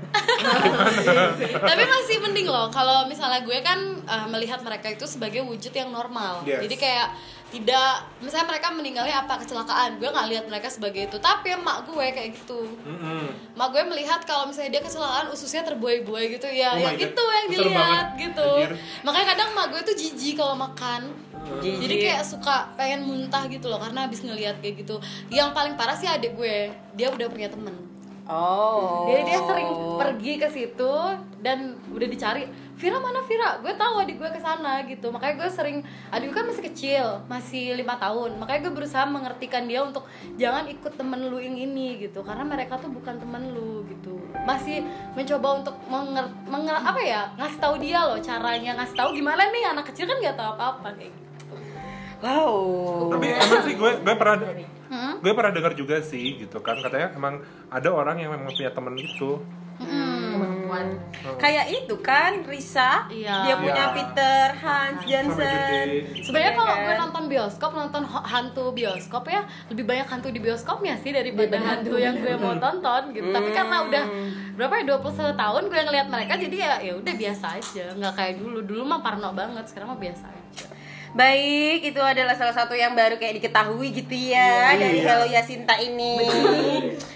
Tapi 1.70 1.82
masih 1.86 2.16
mending 2.22 2.48
loh 2.50 2.66
kalau 2.70 3.06
misalnya 3.06 3.42
gue 3.46 3.58
kan 3.62 3.78
eh, 4.02 4.26
melihat 4.30 4.60
mereka 4.66 4.90
itu 4.90 5.06
sebagai 5.06 5.46
wujud 5.46 5.70
yang 5.70 5.90
normal. 5.94 6.42
Yes. 6.42 6.66
jadi 6.66 6.76
kayak 6.78 7.08
tidak 7.52 8.08
misalnya 8.24 8.56
mereka 8.56 8.72
meninggalnya 8.72 9.16
apa? 9.28 9.44
Kecelakaan. 9.44 10.00
Gue 10.00 10.08
nggak 10.08 10.28
lihat 10.32 10.44
mereka 10.48 10.72
sebagai 10.72 11.12
itu. 11.12 11.20
Tapi 11.20 11.52
emak 11.52 11.84
gue 11.84 12.06
kayak 12.08 12.32
gitu. 12.32 12.64
Mm-mm. 12.64 13.28
emak 13.52 13.68
gue 13.76 13.82
melihat 13.92 14.24
kalau 14.24 14.48
misalnya 14.48 14.80
dia 14.80 14.82
kecelakaan 14.82 15.28
ususnya 15.28 15.60
terbuai-buai 15.68 16.32
gitu 16.40 16.48
ya. 16.48 16.72
Oh 16.72 16.80
ya 16.80 16.88
my 16.88 16.94
God. 16.96 17.02
gitu 17.04 17.24
yang 17.28 17.46
dilihat 17.52 17.76
banget. 17.76 18.06
gitu. 18.24 18.50
Anjir. 18.56 18.72
makanya 19.04 19.26
kadang 19.36 19.48
emak 19.52 19.66
gue 19.68 19.80
tuh 19.84 19.96
jijik 20.00 20.34
kalau 20.40 20.56
makan. 20.56 21.12
Jadi 21.60 21.94
kayak 22.00 22.24
suka 22.24 22.72
pengen 22.78 23.04
muntah 23.04 23.44
gitu 23.50 23.68
loh 23.68 23.76
karena 23.76 24.08
habis 24.08 24.24
ngelihat 24.24 24.64
kayak 24.64 24.80
gitu. 24.80 24.96
Yang 25.28 25.52
paling 25.52 25.74
parah 25.76 25.98
sih 25.98 26.08
adik 26.08 26.32
gue. 26.32 26.72
Dia 26.96 27.12
udah 27.12 27.28
punya 27.28 27.52
temen. 27.52 27.92
Oh. 28.22 29.10
jadi 29.10 29.34
dia 29.34 29.38
sering 29.42 29.98
pergi 29.98 30.32
ke 30.38 30.46
situ 30.46 30.94
dan 31.42 31.74
udah 31.90 32.06
dicari 32.06 32.46
Vira 32.82 32.98
mana 32.98 33.22
Vira? 33.22 33.62
Gue 33.62 33.78
tahu 33.78 33.94
adik 34.02 34.18
gue 34.18 34.30
ke 34.34 34.42
sana 34.42 34.82
gitu. 34.90 35.14
Makanya 35.14 35.34
gue 35.38 35.48
sering 35.54 35.78
adik 36.10 36.34
gue 36.34 36.36
kan 36.42 36.46
masih 36.50 36.64
kecil 36.66 37.06
masih 37.30 37.78
lima 37.78 37.94
tahun. 37.94 38.42
Makanya 38.42 38.66
gue 38.66 38.74
berusaha 38.74 39.06
mengertikan 39.06 39.70
dia 39.70 39.86
untuk 39.86 40.02
jangan 40.34 40.66
ikut 40.66 40.98
temen 40.98 41.30
lu 41.30 41.38
yang 41.38 41.54
ini 41.54 42.02
gitu. 42.02 42.26
Karena 42.26 42.42
mereka 42.42 42.82
tuh 42.82 42.90
bukan 42.90 43.22
temen 43.22 43.54
lu 43.54 43.86
gitu. 43.86 44.18
Masih 44.42 44.82
mencoba 45.14 45.62
untuk 45.62 45.78
menger, 45.86 46.26
menger 46.50 46.76
apa 46.82 47.00
ya? 47.06 47.22
Ngasih 47.38 47.58
tahu 47.62 47.74
dia 47.78 48.02
loh 48.02 48.18
caranya. 48.18 48.74
Ngasih 48.82 48.96
tahu 48.98 49.14
gimana 49.14 49.46
nih 49.46 49.62
anak 49.70 49.86
kecil 49.94 50.10
kan 50.10 50.18
nggak 50.18 50.34
tahu 50.34 50.48
apa 50.58 50.64
apa 50.74 50.88
kayak 50.98 51.14
gitu. 51.14 51.54
Wow. 52.22 53.10
tapi 53.14 53.34
emang 53.34 53.62
sih 53.62 53.74
gue 53.78 53.90
gue 54.02 54.14
pernah 54.18 54.36
Hmm? 54.92 55.24
gue 55.24 55.32
pernah 55.32 55.48
dengar 55.56 55.72
juga 55.72 56.04
sih 56.04 56.44
gitu 56.44 56.60
kan. 56.60 56.76
Katanya 56.82 57.16
emang 57.16 57.40
ada 57.72 57.88
orang 57.88 58.20
yang 58.20 58.34
memang 58.34 58.52
punya 58.52 58.68
temen 58.74 58.92
gitu 58.98 59.40
Perempuan. 60.42 60.86
Kayak 61.36 61.66
itu 61.68 61.94
kan 61.98 62.32
Risa, 62.42 63.06
Iya. 63.06 63.34
dia 63.42 63.54
punya 63.56 63.84
Iya. 63.84 63.94
Peter 63.94 64.46
Hans 64.56 65.00
Jansen. 65.02 65.86
gede. 65.86 66.20
Sebenarnya 66.20 66.50
Iya 66.50 66.58
kalau 66.58 66.74
kan? 66.74 66.82
gue 66.82 66.94
nonton 66.98 67.24
bioskop, 67.26 67.70
nonton 67.72 68.02
hantu 68.04 68.64
bioskop 68.70 69.24
ya 69.26 69.40
lebih 69.66 69.84
banyak 69.84 70.06
hantu 70.06 70.28
di 70.28 70.38
bioskopnya 70.38 70.94
sih 70.96 71.10
daripada 71.10 71.48
Daripada 71.52 71.56
hantu 71.70 71.90
hantu, 71.90 71.96
yang 71.98 72.14
gue 72.16 72.34
mau 72.36 72.54
tonton 72.56 73.02
gitu. 73.10 73.28
Tapi 73.28 73.48
karena 73.50 73.76
udah 73.82 74.04
Hmm. 74.04 74.30
berapa 74.52 74.74
ya 74.74 74.84
21 74.86 75.32
tahun 75.32 75.62
gue 75.64 75.80
ngeliat 75.82 76.06
mereka 76.06 76.32
jadi 76.36 76.56
ya 76.58 76.72
ya 76.82 76.92
udah 76.94 77.14
biasa 77.14 77.46
aja, 77.54 77.84
nggak 77.92 78.12
kayak 78.12 78.34
dulu. 78.36 78.58
Dulu 78.62 78.82
mah 78.82 79.00
parno 79.00 79.30
banget, 79.32 79.64
sekarang 79.64 79.88
mah 79.88 80.00
biasa 80.00 80.26
aja. 80.26 80.66
Baik, 81.12 81.92
itu 81.92 82.00
adalah 82.00 82.32
salah 82.32 82.56
satu 82.56 82.72
yang 82.72 82.96
baru 82.96 83.20
kayak 83.20 83.36
diketahui 83.36 83.92
gitu 83.92 84.16
ya 84.32 84.72
dari 84.80 85.04
Hello 85.04 85.28
Yasinta 85.28 85.76
ini. 85.76 86.16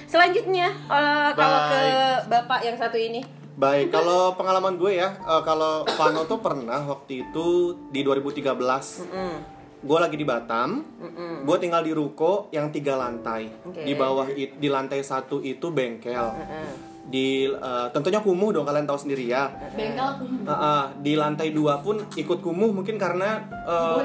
Selanjutnya, 0.05 0.69
eh, 0.69 1.31
kalau 1.33 1.61
ke 1.73 1.81
bapak 2.29 2.61
yang 2.61 2.77
satu 2.77 3.01
ini. 3.01 3.25
Baik, 3.57 3.89
kalau 3.89 4.37
pengalaman 4.37 4.77
gue 4.77 5.01
ya, 5.01 5.17
eh, 5.17 5.43
kalau 5.49 5.89
Vano 5.97 6.29
tuh 6.29 6.45
pernah 6.45 6.85
waktu 6.85 7.25
itu 7.25 7.73
di 7.89 8.05
2013. 8.05 9.01
Gue 9.87 9.99
lagi 10.03 10.17
di 10.19 10.27
Batam, 10.29 10.83
gue 11.47 11.57
tinggal 11.57 11.81
di 11.81 11.93
ruko 11.97 12.53
yang 12.53 12.69
tiga 12.69 13.01
lantai. 13.01 13.49
Oke. 13.65 13.81
Di 13.81 13.97
bawah 13.97 14.29
di 14.35 14.69
lantai 14.69 15.01
satu 15.01 15.41
itu 15.41 15.73
bengkel. 15.73 16.37
Di 17.07 17.47
eh, 17.47 17.87
tentunya 17.95 18.19
kumuh 18.19 18.51
dong 18.51 18.67
kalian 18.67 18.83
tahu 18.83 18.99
sendiri 18.99 19.31
ya. 19.31 19.47
Bengkel 19.79 20.03
aku 20.03 20.25
Uh, 20.47 20.55
uh, 20.55 20.85
di 21.03 21.19
lantai 21.19 21.51
dua 21.51 21.83
pun 21.83 21.99
ikut 22.15 22.39
kumuh 22.39 22.71
mungkin 22.71 22.95
karena 22.95 23.43
uh, 23.67 23.99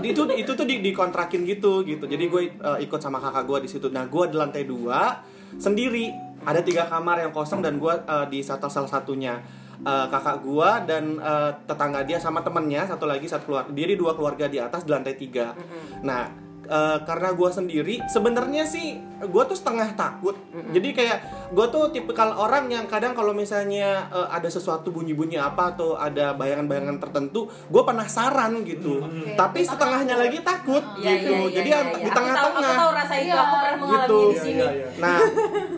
itu 0.00 0.24
itu 0.32 0.52
tuh 0.56 0.64
di 0.64 0.80
dikontrakin 0.80 1.44
gitu 1.44 1.84
gitu. 1.84 2.08
Jadi 2.08 2.32
gue 2.32 2.42
uh, 2.64 2.80
ikut 2.80 2.96
sama 2.96 3.20
kakak 3.20 3.44
gue 3.44 3.58
di 3.64 3.68
situ. 3.68 3.92
Nah 3.92 4.08
gue 4.08 4.24
di 4.32 4.36
lantai 4.36 4.64
dua 4.64 5.20
sendiri. 5.60 6.08
Ada 6.48 6.64
tiga 6.64 6.88
kamar 6.88 7.20
yang 7.20 7.32
kosong 7.36 7.60
dan 7.60 7.76
gue 7.76 7.92
uh, 7.92 8.24
di 8.24 8.40
satu 8.40 8.72
salah 8.72 8.88
satunya. 8.88 9.36
Uh, 9.82 10.08
kakak 10.08 10.40
gue 10.40 10.70
dan 10.88 11.20
uh, 11.20 11.52
tetangga 11.68 12.06
dia 12.08 12.16
sama 12.16 12.40
temennya 12.40 12.86
satu 12.86 13.02
lagi 13.02 13.26
satu 13.26 13.50
keluarga 13.50 13.70
jadi 13.74 13.98
dua 13.98 14.14
keluarga 14.14 14.46
di 14.46 14.62
atas 14.62 14.86
di 14.86 14.90
lantai 14.94 15.18
tiga. 15.18 15.52
Nah 16.00 16.51
uh, 16.64 16.98
karena 17.02 17.30
gue 17.30 17.48
sendiri 17.48 17.94
sebenarnya 18.06 18.62
sih 18.62 18.94
gue 19.18 19.42
tuh 19.44 19.54
setengah 19.54 19.92
takut 19.92 20.34
jadi 20.70 20.88
kayak 20.90 21.18
gue 21.50 21.66
tuh 21.68 21.88
tipikal 21.88 22.34
orang 22.34 22.66
yang 22.66 22.84
kadang 22.84 23.12
kalau 23.12 23.30
misalnya 23.30 24.08
uh, 24.08 24.26
ada 24.28 24.46
sesuatu 24.46 24.90
bunyi-bunyi 24.90 25.36
apa 25.36 25.72
atau 25.72 25.94
ada 25.94 26.32
bayangan-bayangan 26.32 26.98
tertentu 26.98 27.46
gue 27.46 27.82
penasaran 27.82 28.62
gitu 28.62 28.98
tapi 29.34 29.62
setengahnya 29.62 30.14
lagi 30.16 30.38
takut 30.40 30.82
Iya, 30.94 31.12
gitu 31.16 31.32
iya, 31.32 31.38
iya, 31.40 31.54
jadi 31.54 31.68
iya, 31.68 31.78
an- 31.78 31.86
iya. 31.86 31.94
di 31.94 32.02
Aku 32.02 32.08
tahu, 32.08 32.16
tengah-tengah 32.18 32.50
Aku 32.52 32.80
tahu 32.82 32.90
rasa 32.92 33.14
itu, 33.16 33.32
aku 33.32 33.54
pernah 33.54 33.76
mengalami 33.76 34.00
Gitu. 34.02 34.18
di 34.22 34.38
sini. 34.38 34.66
Nah, 34.98 35.18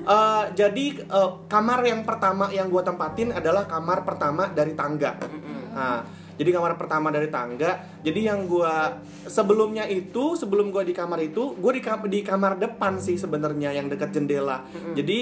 eh, 0.04 0.44
jadi 0.54 0.84
eh, 1.02 1.30
kamar 1.46 1.78
yang 1.82 2.00
pertama 2.02 2.44
yang 2.50 2.66
gue 2.66 2.82
tempatin 2.82 3.28
adalah 3.30 3.64
kamar 3.64 4.02
pertama 4.02 4.48
dari 4.48 4.72
tangga. 4.72 5.16
Nah, 5.70 6.00
jadi 6.34 6.50
kamar 6.50 6.74
pertama 6.74 7.08
dari 7.08 7.28
tangga. 7.28 7.93
Jadi 8.04 8.20
yang 8.22 8.44
gue 8.44 8.74
sebelumnya 9.24 9.88
itu, 9.88 10.36
sebelum 10.36 10.68
gue 10.68 10.84
di 10.84 10.92
kamar 10.92 11.16
itu, 11.18 11.56
gue 11.56 11.72
di, 11.72 11.80
kam- 11.80 12.04
di 12.04 12.20
kamar 12.20 12.54
depan 12.54 12.96
sih 12.96 13.16
sebenarnya 13.16 13.72
yang 13.72 13.88
dekat 13.88 14.12
jendela. 14.12 14.60
Jadi 14.92 15.18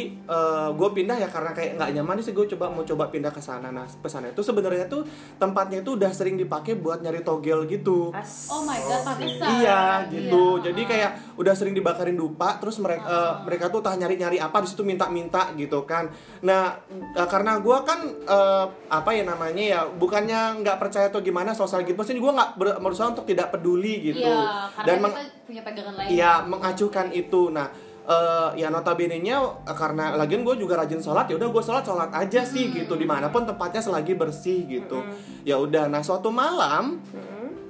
gue 0.72 0.88
pindah 0.92 1.16
ya 1.16 1.28
karena 1.28 1.52
kayak 1.52 1.78
nggak 1.78 1.90
nyaman 1.94 2.18
sih 2.18 2.32
gue 2.32 2.46
coba 2.50 2.68
mau 2.68 2.82
coba 2.82 3.06
pindah 3.06 3.30
ke 3.30 3.38
sana. 3.38 3.70
Nah, 3.70 3.86
ke 3.86 4.08
sana 4.08 4.28
itu 4.28 4.42
sebenarnya 4.42 4.84
tuh 4.84 5.06
tempatnya 5.36 5.80
itu 5.80 5.94
udah 5.94 6.10
sering 6.10 6.34
dipakai 6.34 6.74
buat 6.74 6.98
nyari 6.98 7.22
togel 7.22 7.64
gitu. 7.66 8.10
As- 8.10 8.50
Oh 8.50 8.62
my 8.62 8.74
god, 8.76 9.00
pantesan. 9.06 9.48
Iya 9.56 9.82
gitu. 10.08 10.58
Iya. 10.58 10.64
Jadi 10.66 10.82
kayak 10.82 11.10
udah 11.38 11.54
sering 11.54 11.72
dibakarin 11.72 12.14
dupa, 12.14 12.58
terus 12.58 12.76
mereka 12.76 13.06
eh, 13.06 13.32
mereka 13.44 13.70
tuh 13.70 13.78
tah 13.78 13.94
nyari-nyari 13.94 14.36
apa 14.36 14.58
di 14.58 14.68
situ 14.68 14.82
minta-minta 14.82 15.54
gitu 15.54 15.86
kan. 15.86 16.10
Nah 16.42 16.74
eh, 16.90 17.28
karena 17.30 17.62
gua 17.62 17.86
kan 17.86 18.02
eh, 18.08 18.64
apa 18.88 19.10
ya 19.12 19.22
namanya 19.22 19.62
ya, 19.62 19.80
bukannya 19.86 20.60
nggak 20.60 20.76
percaya 20.78 21.06
atau 21.06 21.20
gimana 21.20 21.52
sosial 21.52 21.82
gitu, 21.82 21.94
pasti 21.94 22.16
gua 22.16 22.34
nggak 22.34 22.50
ber- 22.56 22.70
berusaha 22.78 23.12
untuk 23.12 23.26
tidak 23.26 23.50
peduli 23.50 24.12
gitu. 24.12 24.24
Karena 24.24 24.86
Dan 24.86 24.96
meng- 25.02 25.16
punya 25.44 25.62
pegangan 25.66 25.94
lain. 25.98 26.08
Iya 26.08 26.32
mengacuhkan 26.46 27.06
itu. 27.12 27.50
Nah 27.50 27.68
eh, 28.02 28.48
ya 28.58 28.68
notabene-nya 28.70 29.36
eh, 29.62 29.76
karena 29.76 30.14
lagian 30.18 30.42
gue 30.42 30.54
juga 30.58 30.78
rajin 30.78 30.98
sholat 30.98 31.30
ya 31.30 31.38
udah 31.38 31.48
gue 31.50 31.62
sholat 31.62 31.84
sholat 31.86 32.10
aja 32.10 32.42
sih 32.42 32.70
gitu 32.74 32.98
di 32.98 33.06
mana 33.06 33.30
pun 33.30 33.46
tempatnya 33.46 33.78
selagi 33.78 34.18
bersih 34.18 34.66
gitu 34.66 34.98
ya 35.46 35.58
udah 35.58 35.86
nah 35.86 36.02
suatu 36.02 36.34
malam 36.34 36.98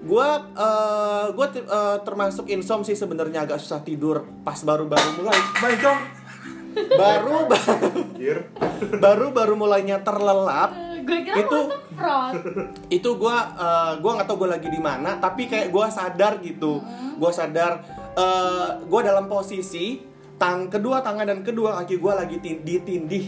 gue 0.03 0.29
uh, 0.59 1.31
gue 1.31 1.47
termasuk 2.03 2.51
insom 2.51 2.83
sih 2.83 2.99
sebenarnya 2.99 3.47
agak 3.47 3.63
susah 3.63 3.87
tidur 3.87 4.27
pas 4.43 4.59
baru-baru 4.59 5.23
mulai 5.23 5.39
Main 5.63 5.79
baru 7.01 7.47
Anjir. 7.53 8.37
baru 9.05 9.31
baru 9.31 9.55
mulainya 9.55 10.01
terlelap 10.01 10.73
Gue 11.03 11.19
kira 11.27 11.37
Itu- 11.43 11.69
semprot. 11.69 12.33
itu 13.03 13.11
gue 13.13 13.37
uh, 13.59 13.93
gue 13.99 14.11
nggak 14.15 14.27
tahu 14.27 14.47
gue 14.47 14.51
lagi 14.55 14.69
di 14.71 14.81
mana 14.81 15.19
tapi 15.19 15.51
kayak 15.51 15.75
gue 15.75 15.87
sadar 15.91 16.39
gitu. 16.41 16.79
Gue 17.19 17.31
sadar 17.35 17.83
uh, 18.15 18.79
gue 18.81 19.01
dalam 19.03 19.27
posisi 19.27 20.03
tang 20.39 20.67
kedua 20.67 20.99
tangan 20.99 21.23
dan 21.23 21.41
kedua 21.47 21.79
kaki 21.83 22.03
gue 22.03 22.13
lagi 22.13 22.37
tin- 22.43 22.63
ditindih. 22.63 23.27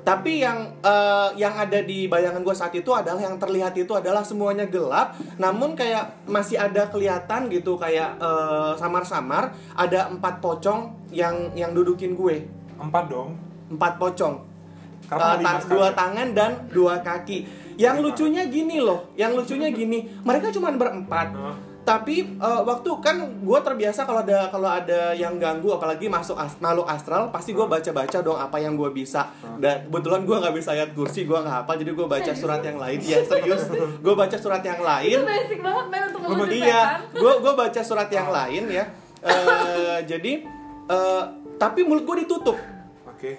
Tapi 0.00 0.40
yang 0.40 0.80
eh, 0.80 1.28
yang 1.36 1.52
ada 1.60 1.84
di 1.84 2.08
bayangan 2.08 2.40
gue 2.40 2.56
saat 2.56 2.72
itu 2.72 2.88
adalah 2.88 3.20
yang 3.20 3.36
terlihat 3.36 3.76
itu 3.76 3.92
adalah 3.92 4.24
semuanya 4.24 4.64
gelap 4.64 5.12
namun 5.36 5.76
kayak 5.76 6.24
masih 6.24 6.56
ada 6.56 6.88
kelihatan 6.88 7.52
gitu 7.52 7.76
kayak 7.76 8.16
eh, 8.16 8.72
samar-samar 8.80 9.52
ada 9.76 10.08
empat 10.08 10.40
pocong 10.40 11.12
yang 11.12 11.52
yang 11.52 11.76
dudukin 11.76 12.16
gue. 12.16 12.48
Empat 12.80 13.12
dong. 13.12 13.36
empat 13.70 14.02
pocong 14.02 14.49
Karena 15.10 15.34
Eh, 15.34 15.38
lima 15.42 15.50
ta- 15.50 15.58
sekali. 15.58 15.74
dua 15.74 15.88
tangan 15.90 16.28
dan 16.30 16.50
dua 16.70 16.94
kaki. 17.02 17.38
Yang 17.74 17.96
lucunya 17.98 18.46
gini 18.46 18.78
loh 18.78 19.10
yang 19.18 19.34
lucunya 19.34 19.66
gini. 19.68 20.06
Mereka 20.22 20.54
cuma 20.54 20.70
berempat. 20.70 21.34
Tapi 21.80 22.38
eh, 22.38 22.62
waktu 22.62 22.90
kan 23.02 23.16
gue 23.40 23.58
terbiasa 23.58 24.04
kalau 24.04 24.22
ada 24.22 24.46
kalau 24.46 24.68
ada 24.68 25.10
yang 25.10 25.40
ganggu 25.40 25.74
apalagi 25.74 26.06
masuk 26.06 26.36
as, 26.36 26.54
makhluk 26.60 26.86
astral 26.86 27.32
pasti 27.32 27.50
gue 27.50 27.64
baca 27.64 27.90
baca 27.90 28.18
dong 28.20 28.36
apa 28.36 28.60
yang 28.60 28.78
gue 28.78 28.92
bisa. 28.92 29.32
Dan 29.58 29.88
kebetulan 29.88 30.22
gue 30.22 30.36
nggak 30.38 30.54
bisa 30.54 30.70
ayat 30.70 30.94
kursi 30.94 31.26
gue 31.26 31.34
nggak 31.34 31.64
hafal 31.64 31.74
jadi 31.74 31.90
gue 31.90 32.06
baca 32.06 32.30
surat 32.30 32.60
yang 32.62 32.78
lain. 32.78 32.98
Ya 33.00 33.18
serius. 33.24 33.64
Gue 34.04 34.14
baca 34.14 34.36
surat 34.36 34.62
yang 34.62 34.78
lain. 34.78 35.18
Itu 35.18 35.26
basic 35.26 35.58
banget 35.60 35.86
men 35.88 36.02
untuk 36.06 36.20
mengusir 36.22 36.62
iya. 36.62 36.82
gue 37.10 37.32
gue 37.42 37.52
baca 37.58 37.80
surat 37.82 38.08
yang 38.08 38.28
lain 38.30 38.64
ya. 38.70 38.84
Eh, 39.20 40.00
jadi 40.08 40.32
eh, 40.86 41.22
tapi 41.56 41.84
mulut 41.84 42.04
gue 42.04 42.24
ditutup. 42.24 42.56
Oke. 43.04 43.36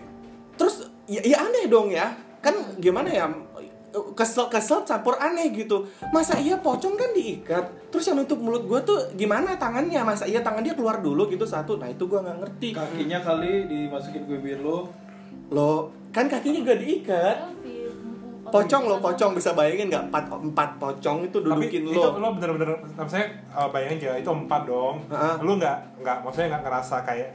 terus 0.54 0.91
ya, 1.06 1.22
ya 1.24 1.38
aneh 1.48 1.66
dong 1.70 1.90
ya 1.90 2.10
kan 2.42 2.54
gimana 2.82 3.10
ya 3.10 3.30
kesel 4.16 4.48
kesel 4.48 4.88
campur 4.88 5.20
aneh 5.20 5.52
gitu 5.52 5.84
masa 6.16 6.40
iya 6.40 6.56
pocong 6.58 6.96
kan 6.96 7.12
diikat 7.12 7.92
terus 7.92 8.08
yang 8.08 8.24
nutup 8.24 8.40
mulut 8.40 8.64
gue 8.64 8.80
tuh 8.88 8.98
gimana 9.20 9.60
tangannya 9.60 10.00
masa 10.02 10.24
iya 10.24 10.40
tangan 10.40 10.64
dia 10.64 10.74
keluar 10.74 11.04
dulu 11.04 11.28
gitu 11.28 11.44
satu 11.44 11.76
nah 11.76 11.92
itu 11.92 12.08
gue 12.08 12.20
nggak 12.20 12.38
ngerti 12.40 12.70
Kakinya 12.72 13.20
kali 13.20 13.68
dimasukin 13.68 14.24
ke 14.24 14.32
bibir 14.40 14.60
lo. 14.64 14.88
lo 15.52 15.92
kan 16.16 16.32
kakinya 16.32 16.64
juga 16.64 16.80
diikat 16.80 17.38
pocong 18.52 18.84
lo 18.88 18.96
pocong 19.00 19.32
bisa 19.36 19.54
bayangin 19.54 19.88
nggak 19.92 20.04
empat 20.12 20.24
empat 20.28 20.70
pocong 20.80 21.18
itu 21.28 21.38
Tapi 21.40 21.48
dudukin 21.48 21.82
itu 21.88 22.00
lo 22.00 22.20
lo 22.20 22.28
bener-bener, 22.36 22.76
maksudnya 23.00 23.28
uh, 23.54 23.68
bayangin 23.72 23.98
aja 24.02 24.20
itu 24.20 24.32
empat 24.32 24.62
dong. 24.68 24.98
Heeh. 25.08 25.36
Lu 25.46 25.56
nggak 25.56 25.78
nggak 26.04 26.18
maksudnya 26.26 26.58
nggak 26.58 26.64
ngerasa 26.68 26.96
kayak 27.08 27.30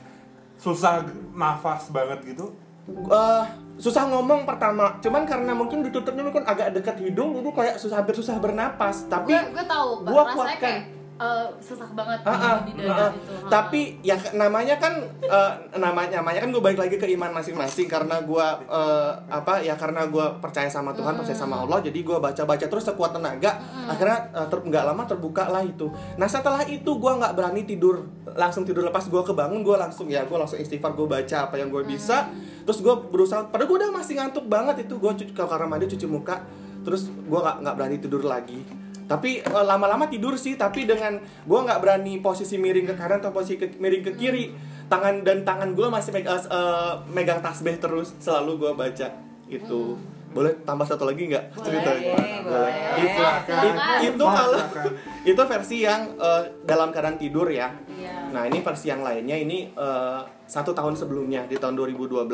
susah 0.61 1.05
nafas 1.33 1.88
banget 1.94 2.35
gitu. 2.37 2.52
Eh, 2.87 3.44
susah 3.77 4.07
ngomong 4.09 4.46
pertama. 4.46 4.96
Cuman 5.03 5.27
karena 5.27 5.53
mungkin 5.53 5.83
ditutupnya 5.83 6.22
mungkin 6.22 6.46
agak 6.46 6.72
dekat 6.72 6.96
hidung 7.03 7.35
jadi 7.37 7.51
kayak 7.51 7.77
susah 7.83 8.03
hampir 8.03 8.14
susah 8.14 8.38
bernapas. 8.38 9.05
Tapi 9.11 9.35
gue 9.35 9.42
gue 9.53 9.64
tahu 9.66 10.07
gua 10.07 10.25
kuatkan. 10.33 10.57
kayak 10.62 10.81
eh, 11.16 11.48
sesak 11.59 11.90
banget 11.92 12.20
Ah, 12.22 12.33
ah, 12.33 12.57
di, 12.62 12.72
di 12.72 12.85
ah, 12.85 12.92
ah. 12.92 13.09
dada 13.09 13.09
itu. 13.11 13.33
Ah. 13.33 13.48
tapi 13.48 13.81
ya 14.00 14.16
namanya 14.33 14.76
kan 14.76 14.94
eh, 15.20 15.52
namanya 15.74 16.20
namanya 16.20 16.44
kan 16.44 16.50
gue 16.50 16.61
balik 16.61 16.79
lagi 16.79 16.96
ke 16.96 17.07
iman 17.12 17.33
masing-masing 17.33 17.88
karena 17.88 18.20
gue 18.20 18.46
eh, 18.68 19.11
apa 19.26 19.61
ya 19.61 19.74
karena 19.74 20.05
gue 20.07 20.26
percaya 20.38 20.68
sama 20.68 20.92
Tuhan 20.92 21.16
percaya 21.16 21.35
sama 21.35 21.64
Allah 21.64 21.81
jadi 21.81 21.96
gue 21.96 22.16
baca-baca 22.16 22.66
terus 22.66 22.85
sekuat 22.85 23.12
tenaga. 23.12 23.57
Akhirnya 23.87 24.29
eh, 24.33 24.46
ter- 24.46 24.62
nggak 24.62 24.85
lama 24.85 25.02
terbuka 25.05 25.48
lah 25.48 25.61
itu. 25.61 25.88
Nah 26.16 26.29
setelah 26.29 26.62
itu 26.64 26.88
gue 26.88 27.12
nggak 27.12 27.33
berani 27.33 27.64
tidur 27.64 28.05
langsung 28.37 28.62
tidur 28.62 28.85
lepas 28.85 29.09
gue 29.09 29.22
kebangun 29.22 29.64
gue 29.64 29.76
langsung 29.76 30.07
ya 30.07 30.29
gue 30.29 30.37
langsung 30.37 30.61
istighfar 30.61 30.92
gue 30.92 31.09
baca 31.09 31.37
apa 31.48 31.57
yang 31.57 31.72
gue 31.72 31.83
bisa. 31.83 32.29
Terus 32.62 32.83
gue 32.83 32.94
berusaha 33.09 33.48
padahal 33.48 33.66
gue 33.66 33.79
udah 33.81 33.90
masih 33.90 34.20
ngantuk 34.20 34.44
banget 34.46 34.85
itu. 34.85 35.00
Gue 35.00 35.12
cuci 35.14 35.33
kamar 35.33 35.64
mandi 35.64 35.88
cuci 35.88 36.05
muka. 36.05 36.44
Terus 36.85 37.09
gue 37.09 37.38
nggak 37.40 37.64
nggak 37.64 37.74
berani 37.74 37.96
tidur 37.98 38.22
lagi 38.22 38.86
tapi 39.07 39.38
eh, 39.38 39.64
lama-lama 39.64 40.07
tidur 40.07 40.35
sih 40.35 40.55
tapi 40.55 40.83
dengan 40.83 41.16
gue 41.21 41.59
nggak 41.61 41.79
berani 41.79 42.19
posisi 42.19 42.57
miring 42.57 42.85
ke 42.85 42.95
kanan 42.95 43.19
atau 43.19 43.31
posisi 43.31 43.55
ke- 43.57 43.75
miring 43.77 44.03
ke 44.03 44.12
kiri 44.14 44.51
tangan 44.87 45.23
dan 45.23 45.42
tangan 45.42 45.73
gue 45.73 45.87
masih 45.87 46.11
meg- 46.11 46.27
eh, 46.27 46.92
megang 47.09 47.38
tasbih 47.38 47.75
terus 47.77 48.14
selalu 48.19 48.53
gue 48.59 48.73
baca 48.73 49.09
itu. 49.47 49.95
Boleh 50.29 50.53
tambah 50.61 50.85
satu 50.85 51.07
lagi 51.07 51.27
nggak? 51.27 51.45
Cerita. 51.57 51.90
Boleh, 51.90 52.12
boleh. 52.45 52.75
itu 52.99 53.23
it- 53.64 53.81
itu 54.05 54.25
kalau 54.27 54.59
itu 55.33 55.42
versi 55.45 55.77
yang 55.81 56.12
eh, 56.12 56.42
dalam 56.62 56.90
keadaan 56.90 57.16
tidur 57.16 57.47
ya. 57.47 57.73
Iya. 57.88 58.29
nah 58.29 58.42
ini 58.42 58.61
versi 58.61 58.87
yang 58.87 59.01
lainnya 59.01 59.33
ini 59.35 59.71
eh, 59.71 60.21
satu 60.45 60.71
tahun 60.71 60.92
sebelumnya 60.92 61.47
di 61.47 61.57
tahun 61.57 61.73
2012 61.75 62.27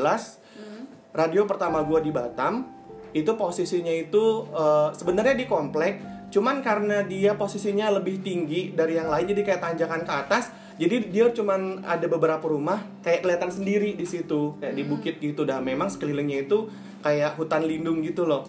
radio 1.13 1.45
pertama 1.45 1.81
gue 1.83 2.01
di 2.01 2.11
Batam 2.11 2.65
itu 3.13 3.29
posisinya 3.31 3.93
itu 3.93 4.25
eh, 4.51 4.89
sebenarnya 4.93 5.37
di 5.37 5.45
komplek 5.45 6.01
cuman 6.33 6.65
karena 6.65 7.05
dia 7.05 7.37
posisinya 7.37 7.93
lebih 7.93 8.25
tinggi 8.25 8.73
dari 8.73 8.97
yang 8.97 9.13
lain 9.13 9.29
jadi 9.29 9.43
kayak 9.45 9.61
tanjakan 9.61 10.03
ke 10.09 10.13
atas 10.13 10.45
jadi 10.81 11.05
dia 11.05 11.29
cuman 11.31 11.85
ada 11.85 12.09
beberapa 12.09 12.49
rumah 12.49 12.81
kayak 13.05 13.23
kelihatan 13.23 13.51
sendiri 13.53 13.93
di 13.93 14.07
situ 14.09 14.57
kayak 14.57 14.75
di 14.75 14.85
bukit 14.89 15.15
gitu. 15.21 15.45
Dah 15.45 15.61
memang 15.61 15.93
sekelilingnya 15.93 16.49
itu 16.49 16.73
kayak 17.05 17.37
hutan 17.37 17.69
lindung 17.69 18.01
gitu 18.01 18.25
loh. 18.25 18.49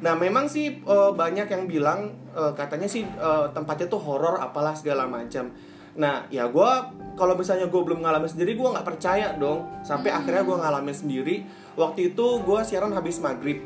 Nah 0.00 0.14
memang 0.14 0.46
sih 0.46 0.80
eh, 0.80 1.10
banyak 1.12 1.44
yang 1.50 1.64
bilang 1.66 2.14
eh, 2.32 2.52
katanya 2.54 2.86
sih 2.86 3.02
eh, 3.02 3.46
tempatnya 3.50 3.90
tuh 3.90 4.00
horor 4.00 4.38
apalah 4.38 4.72
segala 4.78 5.10
macam. 5.10 5.50
Nah, 5.94 6.26
ya 6.26 6.50
gue 6.50 6.70
kalau 7.14 7.38
misalnya 7.38 7.70
gue 7.70 7.78
belum 7.78 8.02
ngalamin 8.02 8.26
sendiri, 8.26 8.58
gue 8.58 8.66
nggak 8.66 8.82
percaya 8.82 9.30
dong. 9.38 9.62
Sampai 9.86 10.10
akhirnya 10.10 10.42
gue 10.42 10.56
ngalamin 10.58 10.90
sendiri. 10.90 11.36
Waktu 11.78 12.10
itu 12.10 12.42
gue 12.42 12.60
siaran 12.66 12.90
habis 12.90 13.22
maghrib, 13.22 13.62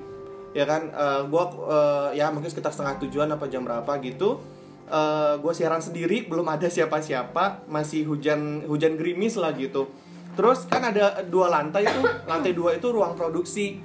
ya 0.56 0.64
kan? 0.64 0.88
gue 1.28 1.44
ya 2.16 2.32
mungkin 2.32 2.48
sekitar 2.48 2.72
setengah 2.72 3.00
tujuan 3.06 3.28
apa 3.32 3.48
jam 3.48 3.64
berapa 3.64 3.92
gitu. 4.00 4.40
gue 5.38 5.52
siaran 5.52 5.84
sendiri, 5.84 6.24
belum 6.24 6.48
ada 6.48 6.64
siapa-siapa, 6.64 7.68
masih 7.68 8.08
hujan 8.08 8.64
hujan 8.64 8.96
gerimis 8.96 9.36
lah 9.36 9.52
gitu. 9.52 9.84
Terus 10.32 10.64
kan 10.70 10.80
ada 10.80 11.20
dua 11.26 11.50
lantai 11.50 11.82
itu, 11.82 12.00
lantai 12.30 12.54
dua 12.54 12.78
itu 12.78 12.88
ruang 12.88 13.12
produksi. 13.18 13.82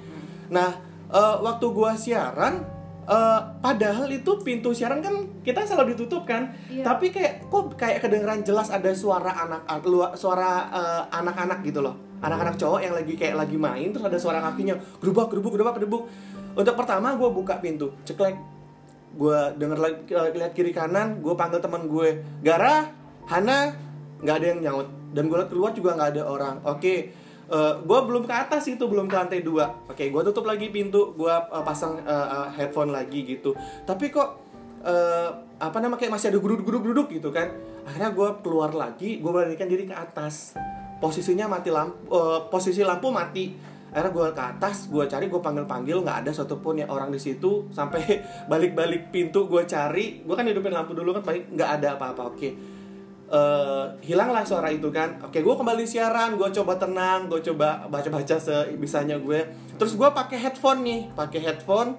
Nah, 0.54 0.70
eh, 1.10 1.36
waktu 1.42 1.66
gue 1.66 1.92
siaran, 1.98 2.62
eh, 3.04 3.40
padahal 3.58 4.06
itu 4.08 4.38
pintu 4.40 4.70
siaran 4.70 5.02
kan 5.02 5.42
kita 5.42 5.66
selalu 5.66 5.92
ditutup 5.98 6.22
kan, 6.24 6.54
Iya. 6.70 6.86
tapi 6.86 7.10
kayak 7.10 7.50
kok 7.50 7.74
kayak 7.76 8.00
kedengeran 8.00 8.40
jelas 8.46 8.70
ada 8.70 8.94
suara 8.94 9.34
anak 9.34 9.66
suara 10.14 10.50
eh, 10.72 11.02
anak-anak 11.10 11.60
gitu 11.66 11.82
loh, 11.82 11.98
anak-anak 12.22 12.54
cowok 12.56 12.80
yang 12.80 12.94
lagi 12.94 13.12
kayak 13.18 13.34
lagi 13.34 13.58
main 13.58 13.90
terus 13.90 14.06
ada 14.06 14.16
suara 14.16 14.38
kakinya 14.40 14.78
gerubak 15.02 15.28
gerubuk 15.34 15.58
gerubak 15.58 15.74
gerubuk. 15.76 16.08
Untuk 16.54 16.74
pertama 16.78 17.18
gue 17.18 17.28
buka 17.30 17.58
pintu, 17.58 17.90
ceklek, 18.06 18.38
gue 19.18 19.38
denger 19.58 19.78
eh, 20.10 20.30
lihat 20.34 20.52
kiri 20.54 20.70
kanan, 20.70 21.18
gue 21.22 21.34
panggil 21.34 21.58
teman 21.58 21.86
gue, 21.90 22.22
Gara, 22.42 22.90
Hana, 23.26 23.74
nggak 24.22 24.36
ada 24.38 24.46
yang 24.46 24.60
nyaut 24.62 24.88
dan 25.14 25.30
gue 25.30 25.38
keluar 25.46 25.70
juga 25.70 25.94
nggak 25.94 26.10
ada 26.18 26.22
orang. 26.26 26.56
Oke, 26.66 27.14
gue 27.84 27.98
belum 28.08 28.26
ke 28.26 28.34
atas 28.34 28.66
itu 28.66 28.82
belum 28.82 29.06
ke 29.06 29.14
lantai 29.14 29.40
dua. 29.46 29.70
Oke, 29.86 30.10
gue 30.10 30.22
tutup 30.26 30.44
lagi 30.48 30.74
pintu, 30.74 31.14
gue 31.14 31.34
pasang 31.62 32.02
eh, 32.02 32.10
eh, 32.10 32.48
headphone 32.58 32.90
lagi 32.90 33.22
gitu. 33.22 33.54
Tapi 33.86 34.10
kok 34.10 34.28
eh, 34.82 35.28
apa 35.62 35.76
nama 35.78 35.94
kayak 35.94 36.12
masih 36.18 36.34
ada 36.34 36.38
guduk-guduk-guduk 36.42 37.14
gitu 37.14 37.30
kan? 37.30 37.54
Akhirnya 37.86 38.10
gue 38.10 38.28
keluar 38.42 38.74
lagi, 38.74 39.22
gue 39.22 39.30
beranikan 39.30 39.70
diri 39.70 39.86
ke 39.86 39.94
atas. 39.94 40.58
Posisinya 40.98 41.46
mati 41.46 41.70
lampu, 41.70 42.10
eh, 42.10 42.38
posisi 42.50 42.82
lampu 42.82 43.14
mati. 43.14 43.73
Akhirnya 43.94 44.10
gue 44.10 44.26
ke 44.34 44.42
atas, 44.42 44.90
gue 44.90 45.04
cari, 45.06 45.30
gue 45.30 45.38
panggil-panggil, 45.38 46.02
nggak 46.02 46.26
ada 46.26 46.30
satupun 46.34 46.82
ya 46.82 46.90
orang 46.90 47.14
di 47.14 47.22
situ. 47.22 47.70
Sampai 47.70 48.02
balik-balik 48.50 49.14
pintu 49.14 49.46
gue 49.46 49.62
cari, 49.62 50.26
gue 50.26 50.34
kan 50.34 50.42
hidupin 50.42 50.74
lampu 50.74 50.98
dulu 50.98 51.14
kan, 51.14 51.22
paling 51.22 51.54
nggak 51.54 51.70
ada 51.78 51.88
apa-apa. 51.94 52.34
Oke, 52.34 52.48
eh 53.34 53.84
hilanglah 54.04 54.44
suara 54.44 54.68
itu 54.68 54.92
kan 54.92 55.16
oke 55.18 55.34
gue 55.40 55.54
kembali 55.56 55.88
siaran 55.88 56.36
gue 56.36 56.48
coba 56.60 56.76
tenang 56.76 57.24
gue 57.26 57.40
coba 57.40 57.88
baca-baca 57.88 58.36
sebisanya 58.36 59.16
gue 59.16 59.40
terus 59.80 59.96
gue 59.96 60.06
pakai 60.12 60.36
headphone 60.38 60.84
nih 60.84 61.00
pakai 61.16 61.40
headphone 61.40 61.96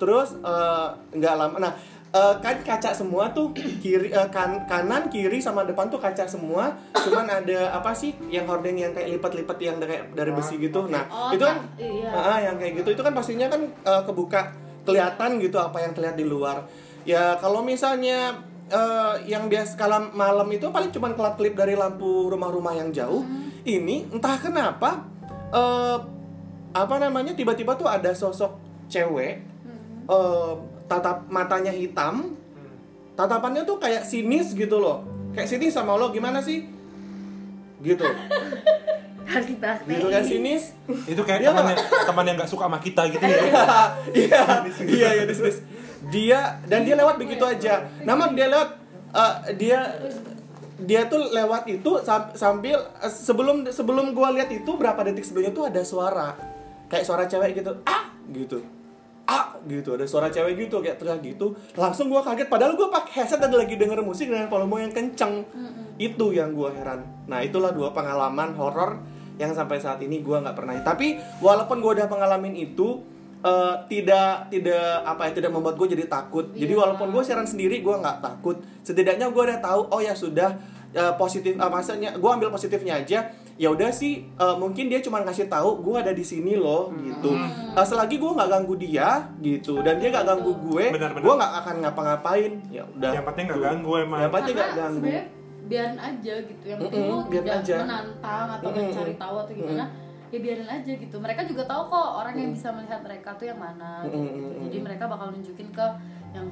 terus 0.00 0.32
eh, 0.32 0.88
nggak 1.12 1.34
lama 1.36 1.56
nah 1.60 1.72
eh, 2.12 2.34
kan 2.38 2.56
kaca 2.60 2.92
semua 2.92 3.32
tuh 3.32 3.50
kiri 3.54 4.08
eh, 4.08 4.28
kan, 4.28 4.64
kanan 4.64 5.08
kiri 5.08 5.40
sama 5.40 5.64
depan 5.64 5.88
tuh 5.88 5.96
kaca 5.96 6.24
semua. 6.24 6.76
Cuman 6.92 7.24
ada 7.24 7.72
apa 7.72 7.92
sih 7.92 8.12
yang 8.28 8.44
hordeng 8.44 8.76
yang 8.76 8.92
kayak 8.92 9.08
lipat-lipat 9.10 9.56
yang 9.58 9.76
dari, 9.76 9.96
dari 10.12 10.30
besi 10.30 10.56
gitu. 10.56 10.86
nah 10.86 11.04
Oh, 11.08 11.32
itu 11.32 11.40
kan 11.40 11.56
tak- 11.58 11.80
iya. 11.80 12.10
Ah, 12.12 12.38
yang 12.38 12.56
kayak 12.56 12.80
gitu. 12.80 12.92
Itu 12.92 13.02
kan 13.02 13.12
pastinya 13.12 13.48
kan 13.48 13.64
eh, 13.64 14.02
kebuka 14.04 14.52
kelihatan 14.82 15.38
gitu 15.38 15.56
apa 15.56 15.78
yang 15.78 15.92
terlihat 15.92 16.14
di 16.14 16.24
luar. 16.24 16.66
Ya 17.02 17.34
kalau 17.36 17.62
misalnya 17.62 18.36
eh, 18.68 19.14
yang 19.26 19.48
biasa 19.48 19.74
kalau 19.74 20.12
malam 20.12 20.46
itu 20.48 20.68
paling 20.68 20.90
cuma 20.90 21.10
kelap 21.12 21.34
kelip 21.34 21.52
dari 21.52 21.74
lampu 21.74 22.28
rumah-rumah 22.28 22.72
yang 22.72 22.88
jauh 22.90 23.24
ini 23.62 24.06
entah 24.08 24.36
kenapa 24.36 25.06
eh, 25.48 25.98
apa 26.72 26.94
namanya 26.96 27.32
tiba-tiba 27.32 27.74
tuh 27.74 27.84
ada 27.84 28.10
sosok 28.12 28.56
cewek 28.88 29.42
eh, 30.08 30.52
tatap 30.92 31.24
matanya 31.32 31.72
hitam 31.72 32.36
tatapannya 33.16 33.62
tuh 33.68 33.76
kayak 33.80 34.04
sinis 34.04 34.56
gitu 34.56 34.80
loh. 34.80 35.04
Kayak 35.32 35.48
sinis 35.48 35.72
sama 35.72 35.96
lo 35.96 36.12
gimana 36.12 36.40
sih? 36.44 36.68
Gitu. 37.80 38.04
Harus 39.32 39.46
dibahas 39.48 39.80
gitu 39.88 40.06
kan 40.12 40.24
sinis? 40.24 40.76
Itu 41.08 41.22
kayak 41.24 41.40
Dia 41.40 41.50
teman 41.56 41.72
yang 41.72 41.80
teman 42.04 42.24
yang 42.28 42.36
nggak 42.36 42.50
suka 42.52 42.68
sama 42.68 42.78
kita 42.82 43.02
gitu 43.08 43.24
ya. 43.24 43.40
Iya, 44.12 44.40
iya, 44.84 45.08
iya, 45.16 45.24
dis, 45.24 45.40
dis. 45.40 45.58
Dia 46.12 46.60
dan 46.68 46.84
dia 46.84 46.98
lewat 46.98 47.16
begitu 47.16 47.44
aja. 47.46 47.88
Namun 48.04 48.36
dia 48.36 48.52
lewat 48.52 48.68
eh, 49.16 49.34
dia 49.56 49.80
dia 50.82 51.06
tuh 51.06 51.30
lewat 51.30 51.64
itu 51.70 52.02
sam- 52.04 52.34
sambil 52.36 52.76
eh, 53.00 53.08
sebelum 53.08 53.64
sebelum 53.72 54.12
gua 54.12 54.34
lihat 54.36 54.52
itu 54.52 54.68
berapa 54.76 55.00
detik 55.06 55.24
sebelumnya 55.24 55.54
tuh 55.54 55.64
ada 55.70 55.80
suara. 55.80 56.36
Kayak 56.92 57.04
suara 57.08 57.24
cewek 57.24 57.56
gitu 57.56 57.72
ah! 57.88 58.12
gitu 58.28 58.81
ah 59.26 59.54
gitu. 59.64 59.94
Ada 59.94 60.06
suara 60.06 60.28
cewek 60.28 60.66
gitu 60.66 60.82
kayak 60.82 60.98
teriak 60.98 61.22
gitu. 61.22 61.54
Langsung 61.74 62.10
gua 62.10 62.22
kaget 62.22 62.50
padahal 62.50 62.74
gua 62.74 62.90
pakai 62.90 63.22
headset 63.22 63.38
dan 63.38 63.54
lagi 63.54 63.78
denger 63.78 64.02
musik 64.02 64.28
dengan 64.28 64.50
volume 64.50 64.86
yang 64.88 64.92
kenceng. 64.92 65.46
Itu 65.98 66.34
yang 66.34 66.52
gua 66.52 66.74
heran. 66.74 67.06
Nah 67.30 67.42
itulah 67.42 67.70
dua 67.70 67.94
pengalaman 67.94 68.54
horor 68.58 68.98
yang 69.38 69.54
sampai 69.54 69.78
saat 69.80 70.02
ini 70.02 70.20
gua 70.20 70.42
nggak 70.42 70.56
pernah. 70.58 70.74
Tapi 70.82 71.18
walaupun 71.38 71.78
gua 71.78 71.94
udah 71.96 72.08
pengalamin 72.10 72.54
itu 72.58 73.02
eh, 73.42 73.74
tidak 73.90 74.54
tidak 74.54 75.02
apa 75.02 75.26
ya 75.26 75.42
tidak 75.42 75.50
membuat 75.50 75.74
gue 75.74 75.98
jadi 75.98 76.06
takut. 76.06 76.54
Jadi 76.54 76.72
Iya. 76.72 76.78
walaupun 76.78 77.10
gue 77.10 77.22
siaran 77.26 77.42
sendiri 77.42 77.82
gue 77.82 77.90
nggak 77.90 78.22
takut. 78.22 78.62
Setidaknya 78.86 79.34
gue 79.34 79.42
udah 79.42 79.58
tahu 79.58 79.90
oh 79.90 79.98
ya 79.98 80.14
sudah 80.14 80.54
eh, 80.94 81.14
positif 81.18 81.58
ah, 81.58 81.66
maksudnya 81.66 82.14
gue 82.14 82.30
ambil 82.30 82.54
positifnya 82.54 83.02
aja 83.02 83.34
ya 83.54 83.68
udah 83.68 83.88
sih 83.88 84.12
eh, 84.26 84.56
mungkin 84.56 84.86
dia 84.86 84.98
cuma 84.98 85.20
ngasih 85.20 85.46
tahu 85.46 85.80
gue 85.80 85.96
ada 85.98 86.10
di 86.10 86.22
sini 86.22 86.54
loh 86.54 86.88
gitu 86.96 87.32
Eh, 87.72 87.80
selagi 87.82 88.16
gue 88.16 88.30
nggak 88.30 88.50
ganggu 88.50 88.74
dia 88.76 89.08
gitu 89.38 89.80
dan 89.80 89.96
dia 89.96 90.08
nggak 90.10 90.26
ganggu 90.26 90.52
gue 90.62 90.84
Benar-benar. 90.90 91.20
gue 91.20 91.34
nggak 91.34 91.52
akan 91.58 91.74
ngapa-ngapain 91.80 92.52
ya 92.68 92.82
udah 92.86 93.12
Yang 93.12 93.26
penting 93.26 93.44
nggak 93.46 93.62
ganggu 93.62 93.90
emang. 93.98 94.18
yang 94.20 94.32
penting 94.32 94.54
nggak 94.54 94.72
ganggu 94.74 94.98
sebenarnya 95.00 95.24
biarin 95.62 95.96
aja 95.96 96.34
gitu 96.42 96.64
yang 96.66 96.78
penting 96.80 97.02
lo 97.06 97.16
biarin 97.24 97.46
tidak 97.46 97.62
aja. 97.62 97.74
menantang 97.80 98.46
atau 98.50 98.66
Mm-mm. 98.68 98.84
mencari 98.84 99.14
tahu 99.16 99.36
atau 99.38 99.52
gimana 99.54 99.84
ya 100.28 100.38
biarin 100.38 100.64
aja 100.66 100.92
gitu 100.92 101.16
mereka 101.16 101.40
juga 101.44 101.62
tahu 101.64 101.82
kok 101.86 102.08
orang 102.18 102.34
yang 102.34 102.50
bisa 102.50 102.68
melihat 102.70 103.00
mereka 103.00 103.28
tuh 103.36 103.46
yang 103.46 103.56
mana 103.56 103.90
gitu. 104.02 104.16
Mm, 104.16 104.26
mm, 104.26 104.40
mm, 104.42 104.60
jadi 104.64 104.76
mm. 104.76 104.84
mereka 104.84 105.04
bakal 105.06 105.26
nunjukin 105.28 105.68
ke 105.70 105.86
yang 106.32 106.46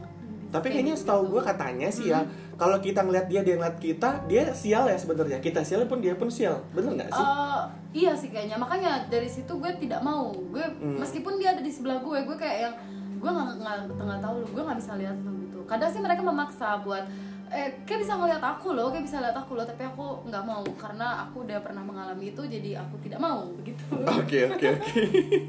Tapi 0.50 0.66
kayak 0.66 0.74
kayaknya 0.76 0.94
gitu. 0.94 1.02
setahu 1.06 1.22
gue 1.30 1.42
katanya 1.42 1.88
sih 1.88 2.06
ya, 2.06 2.20
kalau 2.54 2.76
kita 2.76 3.00
ngeliat 3.00 3.26
dia, 3.26 3.40
dia 3.40 3.54
ngeliat 3.54 3.78
kita, 3.78 4.26
dia 4.26 4.50
sial 4.50 4.84
ya 4.84 4.98
sebenarnya. 4.98 5.38
Kita 5.38 5.62
sial 5.62 5.86
pun 5.86 5.98
dia 5.98 6.12
pun 6.12 6.26
sial, 6.26 6.58
bener 6.70 6.90
nggak 6.92 7.08
sih? 7.08 7.22
Eh, 7.22 7.62
iya 7.92 8.12
sih 8.12 8.28
kayaknya 8.28 8.54
makanya 8.54 9.06
dari 9.06 9.26
situ 9.26 9.50
gue 9.52 9.70
tidak 9.76 9.98
mau 10.00 10.30
gue 10.30 10.62
Hmm. 10.76 10.96
meskipun 10.96 11.36
dia 11.36 11.52
ada 11.52 11.60
di 11.60 11.68
sebelah 11.68 11.98
gue 11.98 12.18
gue 12.20 12.36
kayak 12.36 12.58
yang 12.60 12.74
gue 13.18 13.30
nggak 13.30 13.48
nggak 13.58 13.76
nggak 13.92 14.20
tahu 14.20 14.34
lu 14.38 14.48
gue 14.48 14.62
nggak 14.62 14.78
bisa 14.78 14.92
lihat 14.94 15.16
lu 15.20 15.32
gitu 15.42 15.58
kadang 15.66 15.90
sih 15.90 15.98
mereka 15.98 16.22
memaksa 16.22 16.80
buat 16.80 17.04
eh 17.50 17.82
kayak 17.82 18.00
bisa 18.00 18.14
ngeliat 18.14 18.38
aku 18.38 18.72
loh 18.72 18.88
kayak 18.88 19.04
bisa 19.04 19.18
lihat 19.18 19.34
aku 19.34 19.58
loh 19.58 19.66
tapi 19.66 19.82
aku 19.82 20.22
nggak 20.24 20.44
mau 20.46 20.62
karena 20.78 21.26
aku 21.26 21.42
udah 21.42 21.58
pernah 21.58 21.82
mengalami 21.82 22.30
itu 22.30 22.42
jadi 22.46 22.78
aku 22.78 22.94
tidak 23.02 23.18
mau 23.18 23.50
begitu 23.52 23.82
Oke 23.90 24.46
oke 24.46 24.66
oke. 24.70 25.00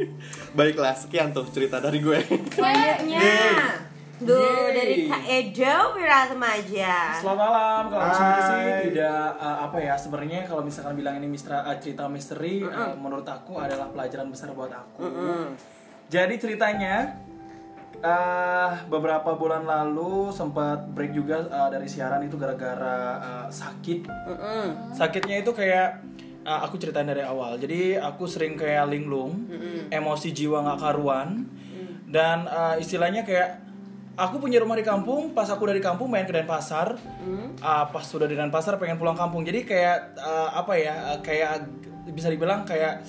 Baiklah, 0.58 0.98
sekian 0.98 1.30
tuh 1.30 1.46
cerita 1.48 1.78
dari 1.78 2.02
gue. 2.02 2.18
Selanjutnya 2.52 3.22
Duh, 4.22 4.38
Yeay. 4.38 4.74
dari 4.78 4.96
Kak 5.10 5.24
Edo 5.26 5.98
Wiratmaja 5.98 7.18
Selamat 7.18 7.42
malam. 7.42 7.82
Kalau 7.90 8.06
sendiri 8.14 8.42
sih 8.46 8.74
tidak 8.94 9.26
uh, 9.42 9.58
apa 9.66 9.78
ya 9.82 9.94
sebenarnya 9.98 10.46
kalau 10.46 10.62
misalkan 10.62 10.94
bilang 10.94 11.18
ini 11.18 11.26
mistra, 11.26 11.66
uh, 11.66 11.78
cerita 11.82 12.06
misteri 12.06 12.62
uh, 12.62 12.94
menurut 12.94 13.26
aku 13.26 13.58
adalah 13.58 13.90
pelajaran 13.90 14.30
besar 14.30 14.54
buat 14.54 14.70
aku. 14.70 15.10
Jadi 16.14 16.38
ceritanya 16.38 17.18
uh, 18.06 18.86
beberapa 18.86 19.34
bulan 19.34 19.66
lalu 19.66 20.30
sempat 20.30 20.86
break 20.94 21.18
juga 21.18 21.42
uh, 21.50 21.74
dari 21.74 21.90
siaran 21.90 22.22
itu 22.22 22.38
gara-gara 22.38 23.18
uh, 23.18 23.48
sakit. 23.50 24.06
Sakitnya 24.94 25.42
itu 25.42 25.50
kayak 25.50 25.98
uh, 26.46 26.62
aku 26.62 26.78
ceritain 26.78 27.10
dari 27.10 27.26
awal. 27.26 27.58
Jadi 27.58 27.98
aku 27.98 28.30
sering 28.30 28.54
kayak 28.54 28.86
linglung, 28.86 29.50
emosi 29.90 30.30
jiwa 30.30 30.62
nggak 30.62 30.78
karuan, 30.78 31.50
dan 32.06 32.46
uh, 32.46 32.78
istilahnya 32.78 33.26
kayak 33.26 33.71
aku 34.22 34.38
punya 34.38 34.62
rumah 34.62 34.78
di 34.78 34.86
kampung. 34.86 35.34
Pas 35.34 35.50
aku 35.50 35.66
dari 35.66 35.82
kampung 35.82 36.14
main 36.14 36.30
ke 36.30 36.34
Denpasar, 36.34 36.94
uh, 37.62 37.86
pas 37.90 38.06
sudah 38.06 38.30
di 38.30 38.38
Denpasar 38.38 38.78
pengen 38.78 39.02
pulang 39.02 39.18
kampung. 39.18 39.42
Jadi 39.42 39.66
kayak 39.66 40.22
uh, 40.22 40.54
apa 40.54 40.74
ya? 40.78 40.94
uh, 41.14 41.20
kayak 41.26 41.66
bisa 42.14 42.30
dibilang 42.30 42.62
kayak 42.62 43.02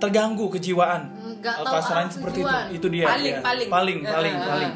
terganggu 0.00 0.48
kejiwaan. 0.48 1.12
Nggak 1.38 1.56
Uh, 1.62 1.70
kasarannya 1.70 2.12
seperti 2.12 2.38
itu. 2.42 2.56
Itu 2.80 2.86
dia. 2.88 3.06
Paling, 3.12 3.34
iya. 3.36 3.44
paling. 3.44 3.68
paling, 3.68 3.98
paling, 4.02 4.34
uh. 4.34 4.48
paling. 4.48 4.72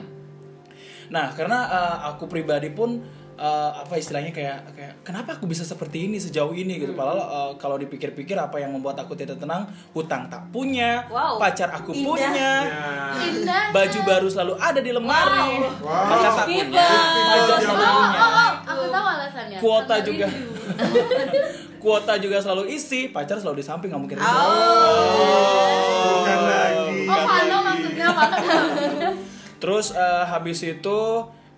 Nah, 1.12 1.26
karena 1.36 1.58
uh, 1.68 1.96
aku 2.14 2.24
pribadi 2.24 2.72
pun 2.72 3.00
uh, 3.34 3.70
apa 3.78 3.94
istilahnya 3.94 4.30
kayak 4.30 4.58
kayak 4.72 4.92
kenapa 5.02 5.36
aku 5.36 5.44
bisa 5.44 5.62
seperti 5.62 6.04
ini 6.04 6.16
sejauh 6.16 6.52
ini 6.52 6.74
Hmm. 6.74 6.82
gitu. 6.82 6.92
Padahal 6.92 7.20
uh, 7.20 7.52
kalau 7.56 7.76
dipikir-pikir 7.76 8.34
apa 8.34 8.56
yang 8.56 8.70
membuat 8.70 8.96
aku 8.96 9.12
tidak 9.12 9.36
tenang, 9.36 9.66
hutang 9.92 10.26
tak 10.26 10.42
punya, 10.48 11.04
Wow. 11.06 11.36
pacar 11.36 11.68
aku 11.70 11.92
Indah. 11.92 12.04
punya, 12.04 12.28
Ya. 12.32 12.52
indah 13.22 13.64
baju 13.70 13.98
baru 14.02 14.26
selalu 14.26 14.52
ada 14.56 14.80
di 14.80 14.90
lemari, 14.90 15.52
Wow. 15.78 15.90
pacar 16.08 16.30
tak 16.34 16.46
Viva. 16.46 16.64
punya, 16.66 16.88
pacar 17.28 17.58
tak 17.58 17.72
oh, 17.72 17.76
punya. 17.76 18.18
oh, 18.18 18.30
oh, 18.32 18.50
aku 18.64 18.84
tahu 18.88 19.06
alasannya 19.08 19.56
Kuota 19.58 19.96
juga. 20.00 20.26
Kuota 21.82 22.14
juga 22.14 22.38
selalu 22.38 22.70
isi, 22.70 23.10
pacar 23.10 23.36
selalu 23.36 23.58
di 23.58 23.66
samping 23.66 23.90
nggak 23.90 23.98
mungkin. 24.00 24.18
Bukan 25.02 26.38
lagi. 26.40 27.10
oh 27.10 27.22
Vano 27.26 27.58
maksudnya 27.64 28.08
Terus 29.58 29.90
eh, 29.90 30.24
habis 30.24 30.58
itu 30.60 30.98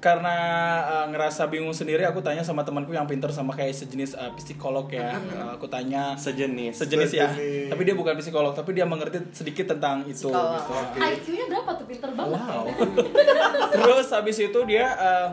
karena 0.04 0.36
eh, 0.84 1.06
ngerasa 1.08 1.48
bingung 1.48 1.72
sendiri 1.72 2.04
aku 2.04 2.20
tanya 2.20 2.44
sama 2.44 2.60
temanku 2.60 2.92
yang 2.92 3.08
pinter 3.08 3.32
sama 3.32 3.56
kayak 3.56 3.72
sejenis 3.72 4.12
eh, 4.12 4.32
psikolog 4.36 4.84
ya. 4.92 5.16
Eh, 5.16 5.48
aku 5.56 5.64
tanya 5.64 6.12
Sejenis. 6.12 6.76
sejenis 6.76 7.10
ya. 7.16 7.32
Sejenis. 7.32 7.72
tapi 7.72 7.82
dia 7.88 7.96
bukan 7.96 8.12
psikolog 8.20 8.52
tapi 8.52 8.76
dia 8.76 8.84
mengerti 8.84 9.24
sedikit 9.32 9.72
tentang 9.72 10.04
itu 10.04 10.28
Psikolog. 10.28 10.60
gitu. 10.92 11.00
IQ-nya 11.00 11.44
berapa 11.48 11.70
tuh? 11.80 11.86
Pinter 11.88 12.10
banget. 12.12 12.36
Wow. 12.36 12.64
Terus 13.72 14.06
habis 14.12 14.36
itu 14.36 14.58
dia 14.68 14.92
eh, 14.92 15.28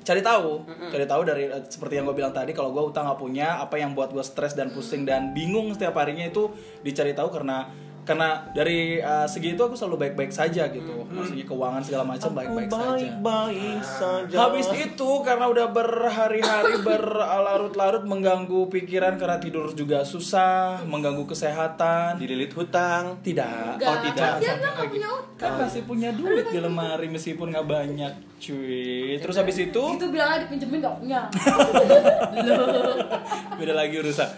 cari 0.00 0.24
tahu. 0.24 0.64
Cari 0.88 1.04
tahu 1.04 1.22
dari 1.22 1.44
seperti 1.68 2.00
yang 2.00 2.08
gue 2.08 2.16
bilang 2.16 2.32
tadi 2.32 2.56
kalau 2.56 2.72
gue 2.72 2.82
utang 2.88 3.04
nggak 3.04 3.20
punya 3.20 3.60
apa 3.60 3.76
yang 3.76 3.92
buat 3.92 4.16
gue 4.16 4.24
stres 4.24 4.56
dan 4.56 4.72
pusing 4.72 5.04
dan 5.04 5.36
bingung 5.36 5.76
setiap 5.76 6.00
harinya 6.00 6.24
itu 6.24 6.48
dicari 6.80 7.12
tahu 7.12 7.28
karena 7.28 7.68
karena 8.02 8.42
dari 8.50 8.98
eh, 8.98 9.24
segi 9.24 9.52
itu 9.52 9.60
aku 9.60 9.72
selalu 9.72 10.02
baik-baik 10.02 10.28
saja 10.28 10.68
gitu 10.68 11.06
maksudnya 11.06 11.42
keuangan 11.42 11.80
segala 11.80 12.02
macam 12.04 12.28
baik-baik 12.32 12.66
saja 12.66 13.08
Baik-baik 13.14 13.80
saja. 13.80 14.34
Habis 14.36 14.66
itu 14.74 15.10
karena 15.22 15.44
udah 15.46 15.66
berhari-hari 15.68 16.74
berlarut-larut 16.82 18.02
mengganggu 18.02 18.66
pikiran 18.68 19.14
karena 19.14 19.36
tidur 19.38 19.70
juga 19.70 20.02
susah, 20.02 20.82
mengganggu 20.82 21.22
kesehatan. 21.24 22.18
dililit 22.18 22.50
hutang. 22.50 23.16
Tidak. 23.20 23.78
Enggak, 23.78 23.88
Oh, 23.88 23.96
tidak. 24.04 24.30
dia 24.36 24.50
Sampai 24.50 24.58
nggak 24.58 24.74
punya 24.82 25.08
gitu. 25.08 25.22
utang. 25.22 25.38
Kan 25.38 25.50
masih 25.58 25.80
punya 25.82 26.08
duit 26.10 26.44
di 26.48 26.58
lemari 26.58 27.06
meskipun 27.06 27.46
nggak 27.50 27.66
banyak, 27.66 28.12
cuy. 28.36 29.16
Terus 29.16 29.34
habis 29.36 29.56
itu 29.56 29.82
itu 29.94 30.04
bilang 30.08 30.28
aja 30.28 30.38
dipinjemin 30.42 30.78
gak 30.80 30.96
punya 30.98 31.20
beda 33.58 33.74
lagi 33.74 33.94
urusan. 33.96 34.28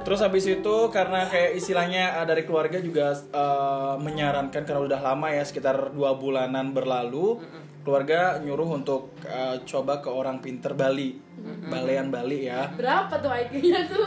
Terus 0.00 0.20
habis 0.24 0.44
itu 0.48 0.76
karena 0.88 1.28
kayak 1.28 1.60
istilahnya 1.60 2.20
uh, 2.20 2.26
dari 2.26 2.42
keluarga 2.48 2.80
juga 2.80 3.12
uh, 3.32 4.00
menyarankan 4.00 4.64
karena 4.64 4.80
udah 4.80 5.00
lama 5.00 5.28
ya 5.30 5.44
sekitar 5.44 5.92
dua 5.92 6.16
bulanan 6.16 6.72
berlalu 6.72 7.40
keluarga 7.80 8.36
nyuruh 8.44 8.76
untuk 8.76 9.16
uh, 9.24 9.56
coba 9.64 10.04
ke 10.04 10.12
orang 10.12 10.44
pinter 10.44 10.76
Bali, 10.76 11.16
Balean 11.64 12.12
Bali 12.12 12.44
ya. 12.44 12.68
berapa 12.76 13.16
tuh 13.16 13.32
IQ-nya 13.32 13.88
tuh 13.88 14.04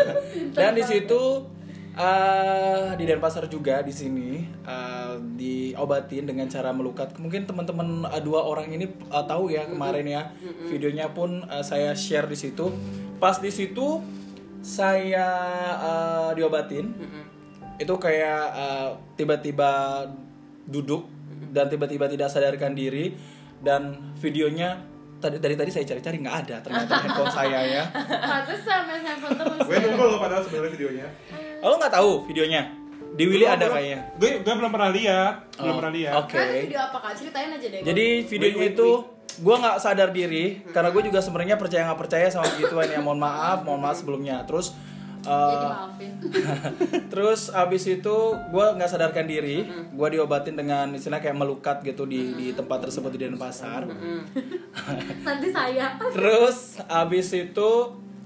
Dan 0.58 0.74
di 0.74 0.82
situ 0.82 1.22
uh, 1.94 2.92
di 2.98 3.04
Denpasar 3.06 3.46
juga 3.46 3.80
di 3.86 3.94
sini 3.94 4.42
uh, 4.66 5.18
diobatin 5.38 6.26
dengan 6.26 6.50
cara 6.50 6.74
melukat. 6.74 7.14
Mungkin 7.18 7.46
teman-teman 7.46 8.06
uh, 8.10 8.22
dua 8.22 8.42
orang 8.42 8.70
ini 8.74 8.90
uh, 9.10 9.24
tahu 9.24 9.54
ya 9.54 9.66
kemarin 9.70 10.06
ya 10.06 10.22
videonya 10.66 11.10
pun 11.14 11.46
uh, 11.46 11.62
saya 11.62 11.94
share 11.94 12.26
di 12.26 12.36
situ. 12.38 12.70
Pas 13.22 13.38
di 13.38 13.50
situ 13.54 14.02
saya 14.64 15.28
uh, 15.76 16.30
diobatin 16.32 16.88
itu 17.76 17.94
kayak 17.94 18.42
uh, 18.50 18.88
tiba-tiba 19.12 20.02
duduk 20.64 21.04
dan 21.52 21.68
tiba-tiba 21.68 22.08
tidak 22.08 22.28
sadarkan 22.28 22.72
diri 22.72 23.12
dan 23.60 24.14
videonya 24.16 24.80
tadi 25.14 25.36
dari 25.36 25.52
tadi 25.54 25.68
saya 25.68 25.84
cari-cari 25.84 26.16
nggak 26.18 26.36
ada 26.42 26.56
ternyata 26.60 26.92
handphone 26.96 27.32
saya 27.38 27.60
ya. 27.62 27.82
pantesan 28.20 28.80
main 28.84 29.02
handphone 29.02 29.36
terus 29.36 29.60
Gue 29.62 29.76
nunggu 29.78 30.04
loh 30.06 30.18
padahal 30.18 30.42
sebenarnya 30.42 30.72
videonya. 30.72 31.06
Oh, 31.60 31.68
lo 31.68 31.76
nggak 31.76 31.94
tahu 31.94 32.10
videonya? 32.24 32.62
Di 33.14 33.24
Willy 33.24 33.46
ada 33.46 33.64
Belum- 33.64 33.76
kayaknya. 33.78 34.00
Gue 34.18 34.30
gue 34.42 34.54
belum 34.54 34.70
pernah 34.70 34.90
lihat, 34.90 35.34
belum 35.54 35.70
Oh, 35.70 35.78
pernah 35.80 35.92
lihat. 35.94 36.12
Oke. 36.18 36.34
Nah, 36.34 36.44
itu 36.44 36.60
video 36.66 36.80
apa 36.82 36.98
kak? 36.98 37.12
Ceritain 37.14 37.48
aja 37.48 37.66
deh 37.68 37.80
Jadi 37.80 38.06
videonya 38.26 38.64
itu 38.74 38.88
gue 39.40 39.54
nggak 39.54 39.76
sadar 39.82 40.14
diri 40.14 40.62
karena 40.70 40.94
gue 40.94 41.02
juga 41.10 41.18
sebenarnya 41.18 41.58
percaya 41.58 41.88
nggak 41.90 42.00
percaya 42.00 42.26
sama 42.30 42.46
begituan 42.54 42.90
ya. 42.90 43.00
Mohon 43.02 43.20
maaf, 43.24 43.58
mohon 43.66 43.80
maaf 43.82 43.96
sebelumnya. 43.98 44.44
Terus 44.46 44.74
uh, 45.26 45.90
terus 47.12 47.50
abis 47.50 47.84
itu 47.88 48.16
gue 48.36 48.66
nggak 48.76 48.90
sadarkan 48.90 49.26
diri, 49.26 49.66
gue 49.68 50.08
diobatin 50.14 50.54
dengan 50.54 50.92
istilah 50.94 51.18
kayak 51.18 51.36
melukat 51.36 51.80
gitu 51.82 52.04
di 52.04 52.36
di 52.36 52.46
tempat 52.52 52.86
tersebut 52.88 53.10
di 53.14 53.18
Denpasar. 53.26 53.88
Nanti 55.26 55.48
saya 55.50 55.96
Terus 56.12 56.78
abis 56.86 57.32
itu 57.34 57.70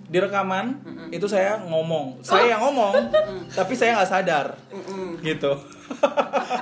di 0.09 0.17
rekaman 0.17 0.81
itu 1.13 1.29
saya 1.29 1.61
ngomong, 1.69 2.25
saya 2.25 2.57
yang 2.57 2.65
ngomong, 2.65 3.13
tapi 3.59 3.77
saya 3.77 4.01
nggak 4.01 4.09
sadar, 4.09 4.47
gitu. 5.21 5.53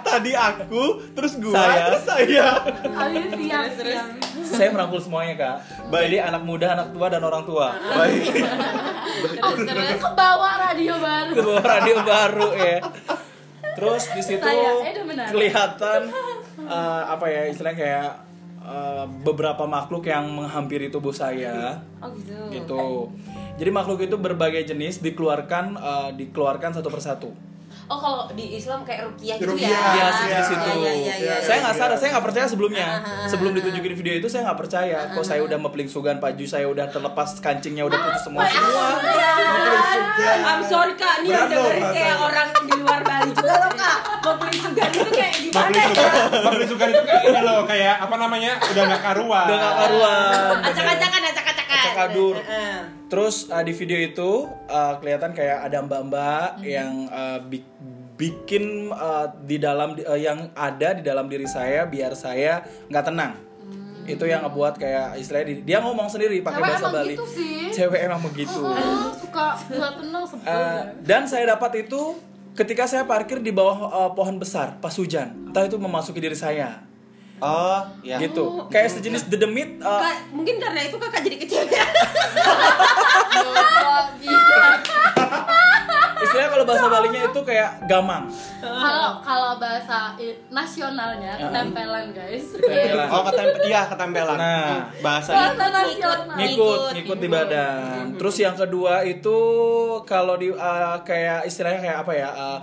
Tadi 0.02 0.34
aku, 0.34 1.14
terus 1.14 1.38
gua, 1.38 1.54
Saya. 1.54 1.82
terus 1.86 2.04
saya. 2.10 2.46
Alias 2.90 3.30
siang 3.38 3.70
siang 3.70 4.10
saya 4.46 4.70
merangkul 4.70 5.00
semuanya 5.00 5.34
kak. 5.34 5.56
Jadi 5.90 6.16
anak 6.18 6.42
muda, 6.42 6.66
anak 6.72 6.88
tua 6.90 7.06
dan 7.08 7.22
orang 7.22 7.42
tua. 7.42 7.74
Baik. 7.74 8.22
Ke 9.96 10.10
bawah 10.12 10.54
radio 10.60 10.94
baru 10.98 11.30
Ke 11.32 11.40
bawah 11.42 11.64
radio 11.64 11.96
baru 12.02 12.48
ya. 12.54 12.78
Terus 13.76 14.02
di 14.08 14.22
situ 14.24 14.40
Saya, 14.40 14.72
eh, 14.80 14.92
udah 14.96 15.04
benar. 15.04 15.26
kelihatan 15.28 16.00
eh, 16.58 17.02
apa 17.06 17.26
ya 17.28 17.42
istilahnya 17.46 17.76
kayak 17.76 18.10
eh, 18.62 19.04
beberapa 19.20 19.64
makhluk 19.64 20.08
yang 20.08 20.24
menghampiri 20.32 20.88
tubuh 20.88 21.12
saya 21.12 21.80
Oh 22.00 22.08
gitu. 22.16 22.36
gitu. 22.52 22.86
Jadi 23.56 23.70
makhluk 23.72 24.00
itu 24.00 24.16
berbagai 24.16 24.64
jenis 24.64 25.00
dikeluarkan 25.00 25.76
eh, 25.76 26.10
dikeluarkan 26.16 26.72
satu 26.72 26.88
persatu. 26.88 27.30
Oh 27.86 27.98
kalau 28.02 28.26
di 28.34 28.58
Islam 28.58 28.82
kayak 28.82 29.06
rukiah 29.06 29.36
gitu 29.38 29.54
Ruqyah. 29.54 29.70
ya? 29.70 29.78
Iya, 29.78 29.86
Iya, 29.94 30.06
sejenis 30.10 30.48
iya, 30.50 30.56
itu. 30.58 30.70
Iya, 30.74 30.92
iya, 30.92 31.14
iya, 31.22 31.34
saya 31.38 31.54
iya. 31.54 31.62
nggak 31.62 31.76
sadar, 31.78 31.96
saya 31.96 32.10
nggak 32.18 32.26
percaya 32.26 32.46
sebelumnya. 32.50 32.86
Sebelum 33.30 33.52
ditunjukin 33.54 33.94
video 33.94 34.14
itu 34.18 34.26
saya 34.26 34.42
nggak 34.50 34.58
percaya. 34.58 34.98
Kok 35.14 35.22
saya 35.22 35.40
udah 35.46 35.58
mepling 35.58 35.86
sugan 35.86 36.18
baju 36.18 36.44
saya 36.50 36.66
udah 36.66 36.90
terlepas 36.90 37.38
kancingnya 37.38 37.86
udah 37.86 37.98
putus 37.98 38.22
semua 38.26 38.42
semua. 38.50 38.86
I'm 40.46 40.62
sorry 40.66 40.98
kak, 40.98 41.22
Berat 41.22 41.46
loh 41.52 41.70
dengerin 41.70 41.84
kayak 41.94 42.16
orang 42.18 42.48
di 42.66 42.74
luar 42.80 43.00
Bali 43.06 43.30
juga 43.30 43.54
loh 43.54 43.72
kak 43.76 43.96
beli 44.34 44.58
sugar 44.58 44.90
itu 44.90 45.10
kayak 45.14 45.34
gimana 45.38 45.78
ya? 45.78 45.88
Bang 46.42 46.54
Sugar 46.66 46.88
itu 46.90 47.02
kayak 47.06 47.22
ini 47.30 47.40
loh, 47.42 47.60
kayak 47.64 47.94
apa 48.02 48.14
namanya? 48.18 48.52
Udah 48.58 48.82
nggak 48.90 49.02
karuan. 49.02 49.46
Udah 49.46 49.56
nggak 49.58 49.74
karuan. 49.78 50.54
Acak-acakan, 50.66 51.22
kadur. 51.96 52.34
Heeh. 52.40 52.76
Terus 53.06 53.36
uh, 53.48 53.62
di 53.62 53.72
video 53.72 53.98
itu 54.02 54.30
uh, 54.66 54.94
kelihatan 54.98 55.30
kayak 55.30 55.70
ada 55.70 55.78
mbak-mbak 55.84 56.64
yang 56.66 57.06
uh, 57.06 57.38
bi- 57.42 57.66
bikin 58.16 58.90
uh, 58.90 59.28
di 59.44 59.60
dalam 59.60 59.94
uh, 59.94 60.18
yang 60.18 60.50
ada 60.56 60.96
di 60.96 61.02
dalam 61.04 61.28
diri 61.28 61.44
saya 61.44 61.84
biar 61.86 62.16
saya 62.16 62.64
nggak 62.88 63.04
tenang. 63.06 63.32
Itu 64.06 64.22
yang 64.22 64.46
ngebuat 64.46 64.78
kayak 64.78 65.18
istilahnya 65.18 65.46
di- 65.50 65.62
dia 65.66 65.82
ngomong 65.82 66.06
sendiri 66.06 66.38
pakai 66.38 66.62
bahasa 66.62 66.86
emang 66.86 66.94
Bali. 66.94 67.14
gitu 67.18 67.26
sih. 67.26 67.74
Cewek 67.74 68.00
emang 68.06 68.22
begitu. 68.22 68.62
Ah, 68.62 69.10
suka 69.10 69.46
nggak 69.70 69.92
tenang 70.02 70.24
Uh, 70.46 70.82
dan 71.02 71.26
saya 71.26 71.54
dapat 71.54 71.86
itu 71.86 72.14
ketika 72.54 72.86
saya 72.86 73.02
parkir 73.04 73.42
di 73.42 73.50
bawah 73.50 73.90
uh, 73.90 74.10
pohon 74.14 74.38
besar 74.38 74.78
pas 74.78 74.94
hujan. 74.94 75.34
Entah 75.50 75.66
itu 75.66 75.76
memasuki 75.76 76.22
diri 76.22 76.38
saya. 76.38 76.86
Oh, 77.36 77.84
ya. 78.00 78.16
Gitu. 78.16 78.42
Kayak 78.68 78.90
sejenis 78.92 79.28
dedemit 79.28 79.76
uh, 79.78 80.00
Kak, 80.00 80.32
mungkin 80.32 80.56
karena 80.56 80.80
itu 80.82 80.96
kakak 80.96 81.20
jadi. 81.20 81.36
Nggak 83.36 84.04
bisa 84.18 84.56
istilahnya 86.16 86.48
kalau 86.50 86.64
bahasa 86.64 86.86
Balinya 86.88 87.20
itu 87.22 87.40
kayak 87.44 87.70
gamang. 87.84 88.24
kalau 88.58 89.20
kalau 89.20 89.52
bahasa 89.56 90.16
nasionalnya 90.48 91.36
Ya. 91.36 91.44
ketempelan 91.46 92.08
guys 92.10 92.46
Ketempelan. 92.50 93.06
Oh, 93.06 93.22
ketempel, 93.22 93.60
iya 93.62 93.82
ketempelan. 93.84 94.36
Nah. 94.36 94.88
bahasanya. 94.98 95.36
bahasa 95.52 95.64
nasional 95.68 96.18
ngikut 96.24 96.36
Ngikut, 96.40 96.80
ngikut 96.96 97.18
di 97.20 97.28
badan 97.28 98.02
terus 98.16 98.36
yang 98.38 98.56
kedua 98.56 99.04
itu 99.04 99.38
kalau 100.02 100.34
di 100.34 100.48
uh, 100.48 100.96
kayak 101.02 101.44
istilahnya 101.44 101.80
kayak 101.84 101.98
apa 102.00 102.12
ya 102.12 102.28
uh, 102.32 102.58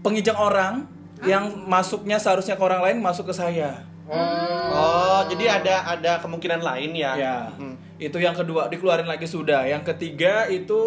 pengijang 0.00 0.36
orang 0.36 0.84
yang 1.26 1.44
masuknya 1.66 2.18
seharusnya 2.18 2.58
ke 2.58 2.62
orang 2.62 2.82
lain 2.82 2.98
masuk 3.02 3.30
ke 3.30 3.34
saya. 3.34 3.82
Oh, 4.12 5.20
jadi 5.30 5.62
ada 5.62 5.96
ada 5.96 6.12
kemungkinan 6.20 6.60
lain 6.60 6.92
ya. 6.92 7.12
ya. 7.16 7.36
Hmm. 7.56 7.76
itu 8.02 8.18
yang 8.18 8.34
kedua 8.34 8.66
dikeluarin 8.66 9.06
lagi 9.06 9.30
sudah. 9.30 9.62
Yang 9.62 9.94
ketiga 9.94 10.50
itu 10.50 10.80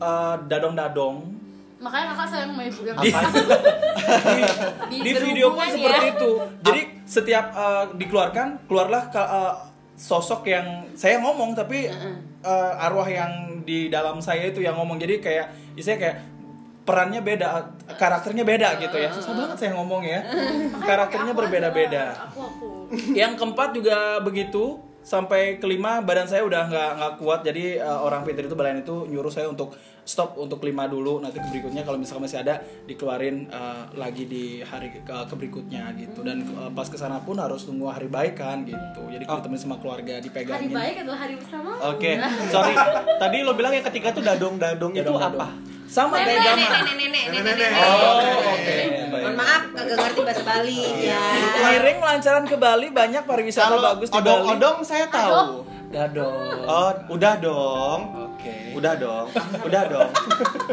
uh, 0.00 0.40
dadong 0.48 0.72
dadong 0.72 1.34
makanya 1.84 2.16
kakak 2.16 2.28
sayang 2.32 2.50
sama 2.56 2.62
ibu 2.64 2.80
yang 2.88 2.96
di, 2.96 3.10
di, 4.90 4.98
di 5.04 5.10
video 5.20 5.52
pun 5.52 5.60
berhubungan 5.60 5.74
seperti 5.76 6.00
ya. 6.00 6.12
itu. 6.16 6.30
Jadi 6.64 6.80
setiap 7.04 7.46
uh, 7.52 7.84
dikeluarkan 7.92 8.46
keluarlah 8.64 9.12
ke, 9.12 9.20
uh, 9.20 9.54
sosok 9.94 10.48
yang 10.48 10.88
saya 10.96 11.20
ngomong 11.20 11.52
tapi 11.52 11.86
uh, 12.42 12.72
arwah 12.80 13.06
yang 13.06 13.62
di 13.68 13.92
dalam 13.92 14.24
saya 14.24 14.48
itu 14.48 14.64
yang 14.64 14.80
ngomong. 14.80 14.96
Jadi 14.96 15.20
kayak 15.20 15.76
istilahnya 15.76 16.00
kayak 16.00 16.16
perannya 16.84 17.24
beda 17.24 17.48
karakternya 17.96 18.44
beda 18.44 18.76
gitu 18.78 18.96
ya. 19.00 19.08
Susah 19.08 19.32
banget 19.32 19.56
saya 19.56 19.70
ngomong 19.76 20.04
ya. 20.04 20.20
Karakternya 20.80 21.32
berbeda-beda. 21.32 22.04
aku 22.28 22.38
aku. 22.44 22.68
Yang 23.16 23.40
keempat 23.40 23.72
juga 23.72 24.20
begitu 24.20 24.78
sampai 25.04 25.60
kelima 25.60 26.00
badan 26.00 26.24
saya 26.24 26.44
udah 26.44 26.68
nggak 26.68 26.90
nggak 27.00 27.12
kuat. 27.20 27.40
Jadi 27.44 27.76
uh, 27.76 28.00
orang 28.00 28.24
Peter 28.24 28.44
itu 28.44 28.56
balain 28.56 28.80
itu 28.80 29.04
nyuruh 29.04 29.28
saya 29.28 29.48
untuk 29.48 29.72
stop 30.04 30.36
untuk 30.36 30.60
kelima 30.60 30.84
dulu. 30.84 31.20
Nanti 31.20 31.40
ke 31.40 31.48
berikutnya 31.48 31.84
kalau 31.84 31.96
misalkan 31.96 32.28
masih 32.28 32.40
ada 32.40 32.60
dikeluarin 32.84 33.48
uh, 33.48 33.88
lagi 33.96 34.28
di 34.28 34.60
hari 34.60 34.92
ke, 34.92 35.00
ke 35.04 35.34
berikutnya 35.36 35.88
gitu. 35.96 36.20
Dan 36.20 36.44
uh, 36.52 36.68
pas 36.72 36.88
ke 36.88 36.96
sana 36.96 37.20
pun 37.20 37.36
harus 37.36 37.64
tunggu 37.64 37.88
hari 37.88 38.08
baik 38.08 38.36
kan 38.36 38.64
gitu. 38.64 39.08
Jadi 39.08 39.24
kita 39.24 39.40
temenin 39.44 39.60
sama 39.60 39.76
keluarga 39.80 40.20
hari 40.20 40.24
dipegangin 40.24 40.72
baik 40.72 40.96
adalah 41.04 41.18
hari 41.20 41.34
bersama 41.40 41.68
Oke, 41.92 42.16
sorry. 42.52 42.72
Tadi 43.20 43.36
lo 43.40 43.52
bilang 43.56 43.72
yang 43.72 43.84
ketiga 43.88 44.12
tuh 44.12 44.20
dadong-dadong 44.20 44.92
itu 44.92 45.00
Dadong-dadong. 45.00 45.40
apa? 45.40 45.48
Sama 45.94 46.18
kayak 46.18 46.26
Nenek, 46.26 46.42
gamang 46.42 46.58
nenek, 46.58 46.94
nenek, 46.98 47.24
nenek, 47.24 47.24
Nenek. 47.30 47.54
nenek. 47.54 47.70
oh 47.78 48.18
oke 48.50 48.76
Mohon 49.14 49.34
maaf, 49.36 49.62
kagak 49.70 49.96
ngerti 49.96 50.20
bahasa 50.20 50.42
Bali 50.44 50.78
ya. 51.00 51.22
Miring 51.62 51.98
lancaran 51.98 52.44
ke 52.44 52.56
Bali 52.56 52.86
banyak 52.90 53.22
pariwisata 53.22 53.70
Kalau 53.70 53.82
bagus 53.88 54.08
di 54.08 54.12
Bali 54.12 54.20
odong-odong 54.20 54.76
saya 54.82 55.06
tahu. 55.06 55.62
dadong 55.86 56.34
Oh, 56.66 56.90
udah 57.08 57.34
dong. 57.38 58.00
oke 58.26 58.56
Udah 58.74 58.94
dong. 58.96 59.26
Udah 59.62 59.82
dong. 59.86 60.10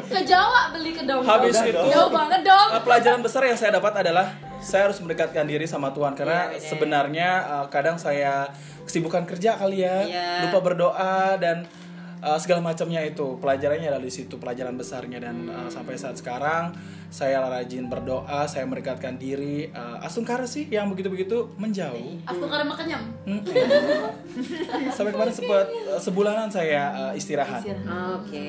ke 0.04 0.20
Jawa 0.26 0.74
beli 0.74 0.92
ke 0.92 1.04
dong 1.06 1.22
Habis 1.22 1.54
Udah 1.54 1.64
itu 1.64 1.78
dong. 1.78 1.88
jauh 1.88 2.10
banget 2.12 2.42
dong 2.44 2.68
Uh, 2.72 2.82
pelajaran 2.82 3.22
besar 3.22 3.42
yang 3.46 3.56
saya 3.56 3.72
dapat 3.74 3.94
adalah 3.96 4.26
saya 4.60 4.86
harus 4.86 4.98
mendekatkan 4.98 5.46
diri 5.46 5.66
sama 5.66 5.90
Tuhan 5.90 6.14
karena 6.14 6.50
Iya, 6.50 6.58
benar. 6.58 6.66
sebenarnya 6.66 7.30
uh, 7.48 7.66
kadang 7.68 7.96
saya 7.96 8.50
kesibukan 8.82 9.24
kerja 9.24 9.56
kali 9.56 9.82
ya, 9.82 10.02
Iya. 10.04 10.30
lupa 10.44 10.60
berdoa 10.60 11.38
dan 11.38 11.70
uh, 12.22 12.40
segala 12.40 12.62
macamnya 12.62 13.02
itu 13.04 13.38
pelajarannya 13.42 13.90
di 14.02 14.12
situ 14.14 14.38
pelajaran 14.38 14.78
besarnya 14.78 15.20
dan 15.22 15.50
uh, 15.50 15.70
sampai 15.70 15.98
saat 15.98 16.18
sekarang 16.18 16.74
saya 17.12 17.44
rajin 17.44 17.92
berdoa, 17.92 18.48
saya 18.48 18.64
mendekatkan 18.64 19.20
diri. 19.20 19.68
Uh, 19.76 20.00
Asungkara 20.00 20.48
sih 20.48 20.64
yang 20.72 20.88
begitu-begitu 20.88 21.52
menjauh. 21.60 22.24
aku 22.24 22.48
karena 22.48 22.66
makan 22.66 22.86
nyam 22.88 23.04
Hmm. 23.22 23.44
sampai 24.96 25.12
kemarin 25.12 25.36
sempat 25.36 25.68
uh, 25.92 26.00
sebulanan 26.00 26.48
saya 26.48 27.12
uh, 27.12 27.14
istirahat. 27.14 27.62
Oke. 28.16 28.48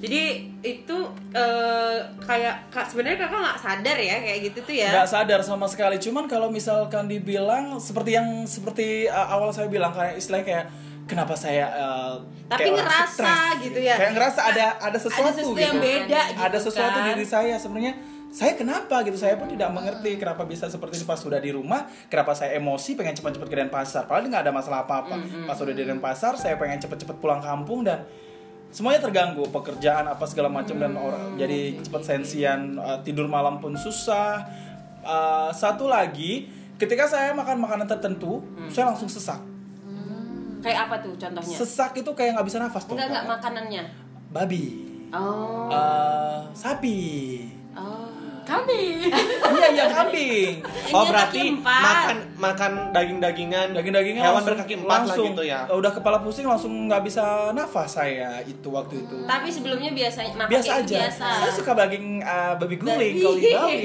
Jadi 0.00 0.48
itu 0.60 0.98
eh, 1.36 1.98
kayak 2.24 2.72
kak 2.72 2.88
sebenarnya 2.88 3.28
kakak 3.28 3.40
nggak 3.40 3.60
sadar 3.60 3.96
ya 4.00 4.16
kayak 4.20 4.38
gitu 4.48 4.58
tuh 4.64 4.74
ya. 4.76 4.88
nggak 4.92 5.08
sadar 5.08 5.40
sama 5.44 5.68
sekali 5.68 5.96
cuman 6.00 6.24
kalau 6.24 6.48
misalkan 6.48 7.04
dibilang 7.08 7.76
seperti 7.80 8.16
yang 8.16 8.44
seperti 8.44 9.08
uh, 9.08 9.28
awal 9.28 9.52
saya 9.52 9.68
bilang 9.68 9.92
kayak 9.92 10.20
istilahnya 10.20 10.46
kayak 10.48 10.66
kenapa 11.10 11.34
saya 11.34 11.66
uh, 11.74 12.14
Tapi 12.46 12.70
kayak 12.70 12.74
orang 12.78 12.86
ngerasa 12.86 13.10
stres 13.10 13.54
gitu 13.66 13.80
ya. 13.82 13.94
kayak 13.98 14.12
ngerasa 14.14 14.40
ada 14.46 14.66
ada 14.78 14.98
sesuatu, 15.02 15.34
sesuatu 15.34 15.58
gitu. 15.58 15.66
yang 15.66 15.76
beda 15.82 16.20
gitu 16.30 16.38
ada 16.46 16.58
sesuatu 16.62 16.94
kan. 16.94 17.02
di 17.02 17.10
diri 17.10 17.26
saya. 17.26 17.54
Sebenarnya 17.58 17.94
saya 18.30 18.52
kenapa 18.54 19.02
gitu? 19.02 19.18
Saya 19.18 19.34
pun 19.34 19.50
tidak 19.50 19.74
mengerti 19.74 20.14
kenapa 20.14 20.46
bisa 20.46 20.70
seperti 20.70 21.02
ini 21.02 21.06
pas 21.10 21.18
sudah 21.18 21.42
di 21.42 21.50
rumah 21.50 21.90
kenapa 22.06 22.30
saya 22.38 22.54
emosi 22.62 22.94
pengen 22.94 23.18
cepat-cepat 23.18 23.48
ke 23.50 23.56
Denpasar. 23.58 24.06
Padahal 24.06 24.30
nggak 24.30 24.42
ada 24.46 24.52
masalah 24.54 24.86
apa-apa. 24.86 25.18
Pas 25.50 25.58
sudah 25.58 25.74
di 25.74 25.82
Denpasar 25.82 26.38
saya 26.38 26.54
pengen 26.54 26.78
cepet-cepet 26.78 27.18
pulang 27.18 27.42
kampung 27.42 27.82
dan 27.82 28.06
semuanya 28.70 29.02
terganggu. 29.02 29.42
Pekerjaan 29.50 30.06
apa 30.06 30.22
segala 30.30 30.46
macam 30.46 30.78
dan 30.78 30.94
orang 30.94 31.34
jadi 31.34 31.82
cepat 31.82 32.06
sensian 32.06 32.78
uh, 32.78 33.02
tidur 33.02 33.26
malam 33.26 33.58
pun 33.58 33.74
susah. 33.74 34.46
Uh, 35.00 35.50
satu 35.50 35.90
lagi 35.90 36.46
ketika 36.78 37.08
saya 37.08 37.32
makan 37.32 37.56
makanan 37.60 37.88
tertentu 37.88 38.44
saya 38.68 38.92
langsung 38.92 39.08
sesak 39.08 39.49
Kayak 40.60 40.78
apa 40.86 40.94
tuh 41.00 41.12
contohnya? 41.16 41.56
sesak 41.56 41.92
itu 41.96 42.10
kayak 42.12 42.30
nggak 42.36 42.46
bisa 42.46 42.58
nafas 42.58 42.84
tuh 42.84 42.94
Enggak 42.94 43.08
enggak 43.10 43.26
makanannya. 43.28 43.82
babi 44.30 44.64
Oh. 45.10 45.66
Uh, 45.66 46.46
sapi 46.54 46.98
Oh. 47.72 48.19
Kami 48.42 49.06
iya 49.52 49.68
iya 49.70 49.84
kambing. 49.88 50.62
Oh, 50.90 51.04
berarti 51.04 51.54
makan 51.54 52.16
makan 52.36 52.72
daging-dagingan. 52.90 53.72
Daging-dagingnya 53.72 54.22
hewan 54.22 54.34
langsung- 54.36 54.48
berkaki 54.52 54.74
empat 54.76 54.88
lah 54.90 54.98
langsung, 55.06 55.26
gitu 55.30 55.42
ya. 55.44 55.60
udah 55.66 55.92
kepala 55.92 56.18
pusing 56.18 56.44
langsung 56.44 56.72
nggak 56.86 57.02
bisa 57.02 57.22
nafas 57.50 57.90
saya 57.92 58.42
itu 58.42 58.68
waktu 58.68 59.00
itu. 59.00 59.16
Tapi 59.24 59.48
sebelumnya 59.48 59.90
biasanya 59.90 60.32
makan 60.36 60.50
biasa 60.50 60.72
aja. 60.78 60.96
biasa. 60.98 61.28
saya 61.38 61.52
suka 61.52 61.72
daging 61.74 62.06
uh, 62.20 62.52
babi 62.56 62.76
guling 62.76 63.14
kalau 63.16 63.36
di 63.36 63.50
Bali. 63.50 63.78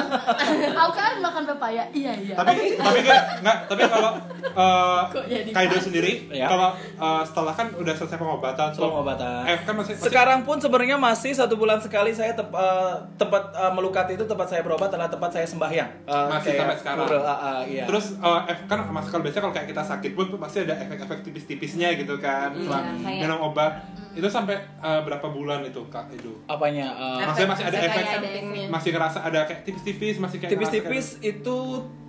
Aku 0.80 0.92
kan 0.92 1.12
makan 1.18 1.42
pepaya. 1.46 1.82
Iya 1.90 2.12
iya. 2.16 2.34
Tapi 2.34 2.52
tapi 2.74 2.98
kayak 3.00 3.24
nggak 3.40 3.56
tapi 3.66 3.82
kalau 3.86 4.10
uh, 4.52 5.02
Kok 5.08 5.24
jadi 5.26 5.50
Kaido 5.50 5.78
sendiri 5.78 6.12
Ya. 6.30 6.46
kalau 6.46 6.70
uh, 6.96 7.22
setelah 7.22 7.52
kan 7.52 7.72
udah 7.72 7.92
selesai 7.92 8.16
pengobatan 8.16 8.70
Setelah 8.70 8.90
pengobatan. 8.92 9.40
eh 9.44 9.58
kan 9.60 9.74
masih, 9.74 9.94
masih 9.94 10.06
Sekarang 10.06 10.40
pun 10.42 10.56
sebenarnya 10.56 10.96
masih 10.96 11.32
satu 11.32 11.54
bulan 11.54 11.78
sekali 11.78 12.12
saya 12.12 12.32
tep- 12.32 12.52
eh, 12.52 12.94
tempat 13.16 13.42
melukat 13.72 14.06
itu 14.08 14.22
tempat 14.22 14.46
saya 14.46 14.60
berobat 14.60 14.88
adalah 14.88 15.06
tempat 15.06 15.30
saya 15.30 15.44
sembahyang. 15.44 15.90
Eh, 16.02 16.26
Masih 16.28 16.50
kayak 16.50 16.60
sampai 16.60 16.76
sekarang. 16.76 17.04
pura, 17.04 17.18
ah, 17.20 17.30
ah, 17.32 17.60
iya. 17.62 17.84
Terus 17.84 18.06
uh, 18.16 18.42
ef- 18.44 18.64
kan 18.64 18.84
mas 18.86 19.06
kalau 19.06 19.20
biasanya 19.20 19.42
kalau 19.42 19.54
kayak 19.54 19.68
kita 19.68 19.82
sakit 19.82 20.12
pun 20.12 20.26
pasti 20.36 20.58
ada 20.60 20.74
efek-efek 20.78 21.18
tipis-tipisnya 21.22 21.88
gitu 21.94 22.14
kan 22.16 22.50
Iya, 22.50 22.60
setelah 22.60 22.82
kayak- 22.96 23.20
minum 23.20 23.38
obat 23.42 23.72
itu 24.10 24.26
sampai 24.26 24.54
uh, 24.76 25.00
berapa 25.00 25.26
bulan 25.26 25.62
itu 25.62 25.80
kak 25.86 26.10
itu 26.10 26.34
apanya? 26.44 26.86
eh, 26.90 27.22
Maksudnya 27.24 27.50
masih 27.50 27.64
ada 27.64 27.76
Efek 27.76 27.90
efek 27.90 28.04
sampingnya. 28.12 28.66
masih 28.68 28.90
ngerasa 28.90 29.18
ada 29.20 29.40
kayak 29.44 29.60
tipis-tipis 29.62 30.16
masih 30.16 30.36
kayak 30.36 30.50
tipis-tipis 30.50 31.06
itu 31.20 31.56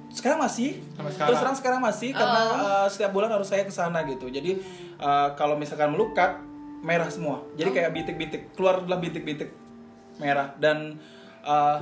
sekarang 0.10 0.40
masih. 0.40 0.82
Sampai 0.92 1.08
sekarang. 1.10 1.30
Terus 1.30 1.40
terang 1.40 1.56
sekarang 1.56 1.80
masih 1.80 2.10
karena 2.12 2.42
eh, 2.52 2.88
setiap 2.88 3.12
bulan 3.12 3.30
harus 3.30 3.46
saya 3.46 3.64
ke 3.64 3.72
sana 3.72 4.04
gitu. 4.04 4.28
Jadi 4.28 4.58
eh, 4.98 5.28
kalau 5.34 5.56
misalkan 5.56 5.90
melukat 5.90 6.42
merah 6.82 7.08
semua. 7.08 7.46
Jadi 7.54 7.70
kayak 7.72 7.92
bintik-bintik 7.92 8.52
keluarlah 8.52 8.98
bintik-bintik 8.98 9.54
merah 10.18 10.54
dan 10.58 10.98
eh, 11.42 11.80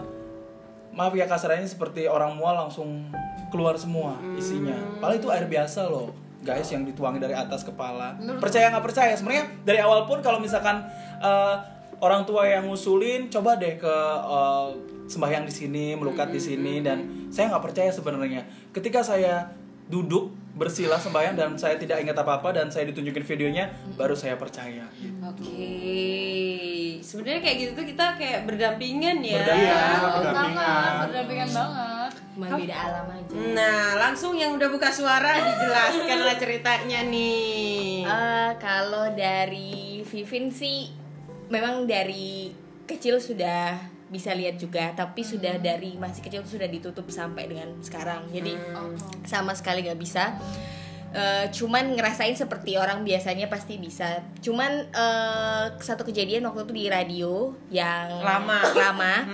maaf 0.93 1.13
ya 1.13 1.29
kasarnya 1.29 1.67
seperti 1.69 2.09
orang 2.09 2.33
mual 2.35 2.55
langsung 2.67 3.07
keluar 3.53 3.77
semua 3.77 4.17
isinya. 4.37 4.75
Padahal 4.97 5.17
itu 5.19 5.27
air 5.29 5.45
biasa 5.45 5.89
loh 5.89 6.13
guys 6.39 6.71
yang 6.71 6.87
dituangi 6.87 7.19
dari 7.19 7.35
atas 7.35 7.67
kepala. 7.67 8.15
Percaya 8.39 8.71
nggak 8.71 8.85
percaya 8.85 9.13
sebenarnya 9.15 9.45
dari 9.67 9.79
awal 9.83 10.07
pun 10.07 10.23
kalau 10.23 10.39
misalkan 10.39 10.87
eh, 11.19 11.55
orang 11.99 12.23
tua 12.23 12.47
yang 12.47 12.67
ngusulin 12.67 13.27
coba 13.27 13.59
deh 13.59 13.75
ke 13.75 13.95
eh, 14.23 14.67
sembahyang 15.09 15.43
di 15.49 15.53
sini, 15.53 15.85
melukat 15.97 16.29
di 16.29 16.39
sini 16.39 16.79
dan 16.85 17.27
saya 17.33 17.51
nggak 17.51 17.63
percaya 17.65 17.89
sebenarnya. 17.91 18.45
Ketika 18.71 19.01
saya 19.03 19.51
duduk 19.89 20.31
bersila 20.59 20.99
sembahyang 20.99 21.39
dan 21.39 21.55
saya 21.55 21.79
tidak 21.79 22.03
ingat 22.03 22.19
apa-apa 22.19 22.51
dan 22.51 22.67
saya 22.67 22.91
ditunjukin 22.91 23.23
videonya 23.23 23.71
baru 23.95 24.11
saya 24.11 24.35
percaya. 24.35 24.83
Oke. 25.23 25.71
Sebenarnya 26.99 27.39
kayak 27.39 27.57
gitu 27.63 27.71
tuh 27.79 27.87
kita 27.87 28.19
kayak 28.19 28.43
berdampingan 28.43 29.23
ya. 29.23 29.39
Berdampingan. 29.39 29.63
Iya, 29.63 29.79
banget 29.79 30.11
berdampingan. 30.19 30.93
berdampingan 31.07 31.49
banget 31.55 32.11
cuma 32.39 32.55
beda 32.55 32.75
alam 32.79 33.07
aja 33.11 33.35
Nah, 33.51 33.83
langsung 33.99 34.33
yang 34.39 34.55
udah 34.55 34.69
buka 34.71 34.89
suara 34.95 35.43
dijelaskanlah 35.43 36.39
ceritanya 36.39 37.03
nih. 37.03 38.07
Eh, 38.07 38.51
kalau 38.63 39.11
dari 39.11 40.03
Vivin 40.07 40.47
sih 40.47 40.87
memang 41.51 41.83
dari 41.83 42.55
kecil 42.87 43.19
sudah 43.19 43.75
bisa 44.09 44.33
lihat 44.33 44.57
juga 44.57 44.89
tapi 44.91 45.21
sudah 45.21 45.57
dari 45.57 45.93
masih 45.95 46.19
kecil 46.19 46.41
tuh 46.41 46.57
sudah 46.57 46.67
ditutup 46.67 47.05
sampai 47.07 47.45
dengan 47.45 47.69
sekarang 47.79 48.25
jadi 48.27 48.57
sama 49.23 49.53
sekali 49.53 49.81
nggak 49.81 49.97
bisa 49.97 50.33
Eh, 51.09 51.49
cuman 51.49 51.97
ngerasain 51.97 52.37
seperti 52.37 52.77
orang 52.77 53.01
biasanya 53.01 53.49
pasti 53.49 53.81
bisa 53.81 54.21
cuman 54.45 54.69
eh, 54.85 55.65
satu 55.75 56.05
kejadian 56.05 56.45
waktu 56.45 56.69
itu 56.69 56.73
di 56.75 56.85
radio 56.85 57.49
yang 57.67 58.13
Lama. 58.21 58.61
lama 58.77 59.25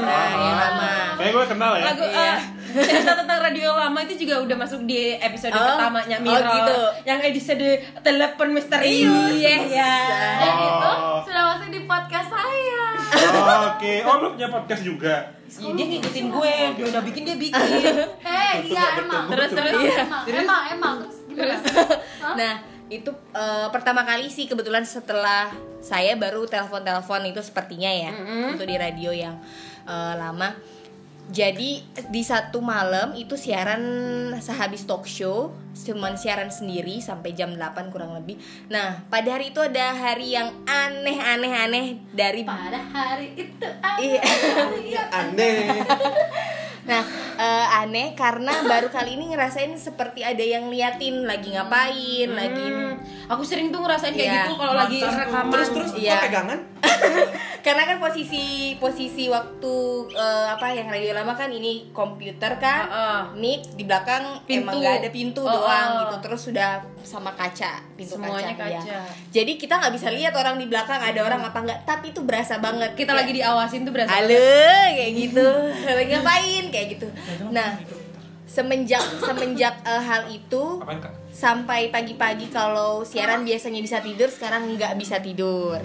nah 0.00 0.28
yang 0.32 0.56
lama 0.56 0.92
Kayaknya 1.20 1.28
gue 1.28 1.44
kenal 1.44 1.72
ya. 1.76 1.84
Lagu 1.84 2.04
Iya. 2.08 2.32
eh, 2.32 2.38
cerita 2.80 3.12
tentang 3.12 3.44
radio 3.44 3.76
lama 3.76 4.00
itu 4.00 4.24
juga 4.24 4.40
udah 4.40 4.56
masuk 4.56 4.88
di 4.88 5.20
episode 5.20 5.52
Oh, 5.52 5.60
pertamanya 5.60 6.16
oh 6.16 6.24
Miro. 6.24 6.48
gitu. 6.48 6.78
Yang 7.04 7.20
episode 7.28 7.66
telepon 8.00 8.48
misterius. 8.48 9.36
Yes. 9.36 9.68
Ya. 9.68 9.96
Dan 10.40 10.52
itu 10.56 10.88
Oh. 10.88 11.20
sudah 11.20 11.44
masuk 11.52 11.68
di 11.68 11.84
podcast 11.84 12.32
saya. 12.32 12.87
Oke, 13.08 13.92
oh 14.04 14.14
lu 14.20 14.28
punya 14.36 14.48
podcast 14.50 14.82
juga. 14.84 15.14
Ih, 15.48 15.72
dia 15.72 15.86
ngikutin 15.88 16.26
gue, 16.28 16.54
dia 16.76 16.84
udah 16.92 17.02
bikin 17.02 17.22
dia 17.24 17.36
bikin. 17.40 17.56
Hei, 18.26 18.68
iya 18.68 19.00
emang. 19.00 19.32
betul, 19.32 19.48
Terus, 19.48 19.50
betul. 19.56 19.80
terus. 20.28 20.44
Emang, 20.44 20.62
emang. 20.68 20.94
Terus 21.00 21.16
gimana? 21.24 21.56
Nah, 22.36 22.52
itu 22.88 23.10
eh, 23.32 23.66
pertama 23.72 24.04
kali 24.04 24.28
sih 24.28 24.44
kebetulan 24.44 24.84
setelah 24.84 25.48
saya 25.80 26.18
baru 26.20 26.44
telepon-telepon 26.44 27.32
itu 27.32 27.40
sepertinya 27.40 27.88
ya 27.88 28.12
untuk 28.52 28.68
di 28.68 28.76
radio 28.76 29.10
yang 29.14 29.40
eh, 29.88 30.14
lama. 30.18 30.52
Jadi 31.28 31.84
di 32.08 32.22
satu 32.24 32.64
malam 32.64 33.12
itu 33.12 33.36
siaran 33.36 33.84
sehabis 34.40 34.88
talk 34.88 35.04
show, 35.04 35.52
cuman 35.76 36.16
siaran 36.16 36.48
sendiri 36.48 37.04
sampai 37.04 37.36
jam 37.36 37.52
8 37.52 37.92
kurang 37.92 38.16
lebih. 38.16 38.40
Nah, 38.66 39.04
pada 39.06 39.36
hari 39.36 39.52
itu 39.52 39.60
ada 39.60 39.92
hari 39.92 40.32
yang 40.32 40.48
aneh-aneh-aneh 40.64 42.00
dari 42.16 42.48
Pada 42.48 42.80
hari 42.80 43.36
itu 43.36 43.66
Iya. 44.00 44.22
yang 44.88 45.08
Aneh. 45.12 45.84
Nah, 46.88 47.04
eh, 47.36 47.66
aneh 47.84 48.16
karena 48.16 48.64
baru 48.64 48.88
kali 48.88 49.20
ini 49.20 49.28
ngerasain 49.28 49.76
seperti 49.76 50.24
ada 50.24 50.40
yang 50.40 50.72
liatin 50.72 51.28
lagi 51.28 51.52
ngapain, 51.52 52.28
lagi 52.32 52.64
Hmm, 52.64 52.96
Aku 53.28 53.44
sering 53.44 53.68
tuh 53.68 53.84
ngerasain 53.84 54.16
kayak 54.16 54.24
Iya. 54.24 54.40
gitu 54.48 54.56
kalau 54.56 54.72
lagi 54.72 54.96
rekaman. 55.04 55.52
Terus 55.52 55.68
terus 55.76 55.92
Iya. 55.92 56.16
kok 56.16 56.24
pegangan? 56.32 56.58
karena 57.60 57.82
kan 57.84 57.96
posisi 57.98 58.44
posisi 58.76 59.26
waktu 59.26 59.74
eh, 60.10 60.46
apa 60.48 60.70
yang 60.70 60.86
radio 60.86 61.12
lama 61.12 61.32
kan 61.32 61.48
ini 61.48 61.90
komputer 61.90 62.56
kan 62.56 62.82
Heeh. 62.84 63.20
mic 63.34 63.62
di 63.72 63.82
belakang 63.82 64.40
Pintu. 64.42 64.62
emang 64.62 64.74
gak 64.78 64.94
ada 64.98 65.10
pintu 65.10 65.40
Oh, 65.40 65.50
doang 65.50 65.90
gitu 66.02 66.16
terus 66.20 66.40
sudah 66.42 66.70
sama 67.00 67.32
kaca 67.32 67.80
pintu 67.92 68.14
Semuanya 68.14 68.52
kaca, 68.52 68.78
kaca. 68.78 68.84
ya. 68.84 69.00
jadi 69.30 69.52
kita 69.54 69.74
nggak 69.76 69.92
bisa 69.92 70.08
lihat 70.08 70.32
orang 70.32 70.56
di 70.56 70.66
belakang 70.66 70.98
ada 70.98 71.20
orang 71.20 71.40
apa 71.40 71.58
enggak 71.58 71.78
tapi 71.82 72.10
itu 72.10 72.20
berasa 72.20 72.58
banget 72.58 72.92
Kita 72.92 73.12
lagi 73.12 73.32
diawasin 73.32 73.82
tuh 73.82 73.92
berasa. 73.92 74.10
halo 74.12 74.54
kayak 74.90 75.12
gitu 75.14 75.48
lagi 75.88 76.08
ngapain 76.10 76.64
kayak 76.68 76.86
gitu 76.94 77.06
nah 77.48 77.76
semenjak 78.44 79.04
semenjak 79.18 79.74
eh, 79.82 80.02
hal 80.02 80.26
itu 80.26 80.62
Apaan 80.78 80.98
kak? 80.98 81.12
Sampai 81.38 81.94
pagi-pagi 81.94 82.50
kalau 82.50 83.06
siaran 83.06 83.46
biasanya 83.46 83.78
bisa 83.78 84.02
tidur 84.02 84.26
sekarang 84.26 84.74
nggak 84.74 84.98
bisa 84.98 85.22
tidur. 85.22 85.78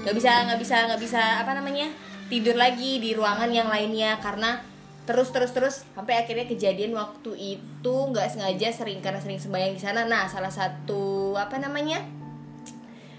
Nggak 0.00 0.16
bisa 0.16 0.48
nggak 0.48 0.60
bisa 0.64 0.76
nggak 0.88 1.00
bisa 1.04 1.22
apa 1.44 1.52
namanya 1.52 1.92
tidur 2.32 2.56
lagi 2.56 2.96
di 2.96 3.12
ruangan 3.12 3.52
yang 3.52 3.68
lainnya. 3.68 4.16
Karena 4.24 4.64
terus 5.04 5.28
terus 5.28 5.52
terus 5.52 5.84
sampai 5.92 6.24
akhirnya 6.24 6.48
kejadian 6.48 6.96
waktu 6.96 7.60
itu 7.60 7.94
nggak 8.08 8.32
sengaja 8.32 8.72
sering 8.72 9.04
karena 9.04 9.20
sering 9.20 9.36
sembahyang 9.36 9.76
di 9.76 9.82
sana. 9.84 10.08
Nah 10.08 10.24
salah 10.24 10.48
satu 10.48 11.36
apa 11.36 11.60
namanya 11.60 12.00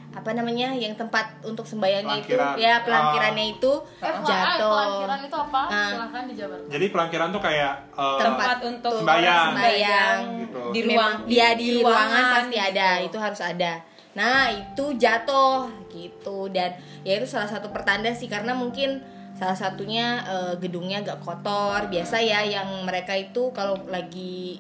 apa 0.10 0.34
namanya 0.34 0.74
yang 0.74 0.98
tempat 0.98 1.38
untuk 1.46 1.64
sembahyangnya 1.64 2.18
itu 2.20 2.34
ya 2.58 2.82
pelankirannya 2.82 3.46
itu 3.56 3.72
FYI, 4.02 4.26
jatuh 4.26 4.74
pelankiran 4.74 5.20
itu 5.22 5.38
apa? 5.38 5.62
Ah. 5.70 5.90
Silahkan 5.94 6.24
dijabarkan. 6.26 6.68
Jadi 6.68 6.86
pelankiran 6.90 7.28
tuh 7.30 7.42
kayak 7.42 7.74
eh, 7.94 8.18
tempat 8.20 8.58
untuk 8.66 8.94
Sembayang. 9.00 9.48
sembayang 9.54 10.20
Gitu. 10.40 10.62
di 10.74 10.82
Memang, 10.82 10.96
ruang 10.98 11.14
dia 11.30 11.48
di, 11.54 11.70
ruangan, 11.80 12.24
pasti 12.34 12.58
gitu. 12.58 12.70
ada 12.74 12.90
itu 13.00 13.18
harus 13.18 13.42
ada 13.42 13.74
nah 14.10 14.50
itu 14.50 14.86
jatuh 14.98 15.70
gitu 15.94 16.50
dan 16.50 16.74
ya 17.06 17.22
itu 17.22 17.30
salah 17.30 17.46
satu 17.46 17.70
pertanda 17.70 18.10
sih 18.10 18.26
karena 18.26 18.58
mungkin 18.58 18.98
salah 19.38 19.54
satunya 19.54 20.20
eh, 20.26 20.54
gedungnya 20.58 21.06
agak 21.06 21.22
kotor 21.22 21.88
biasa 21.88 22.18
ya 22.18 22.42
yang 22.42 22.66
mereka 22.84 23.14
itu 23.14 23.54
kalau 23.54 23.78
lagi 23.86 24.58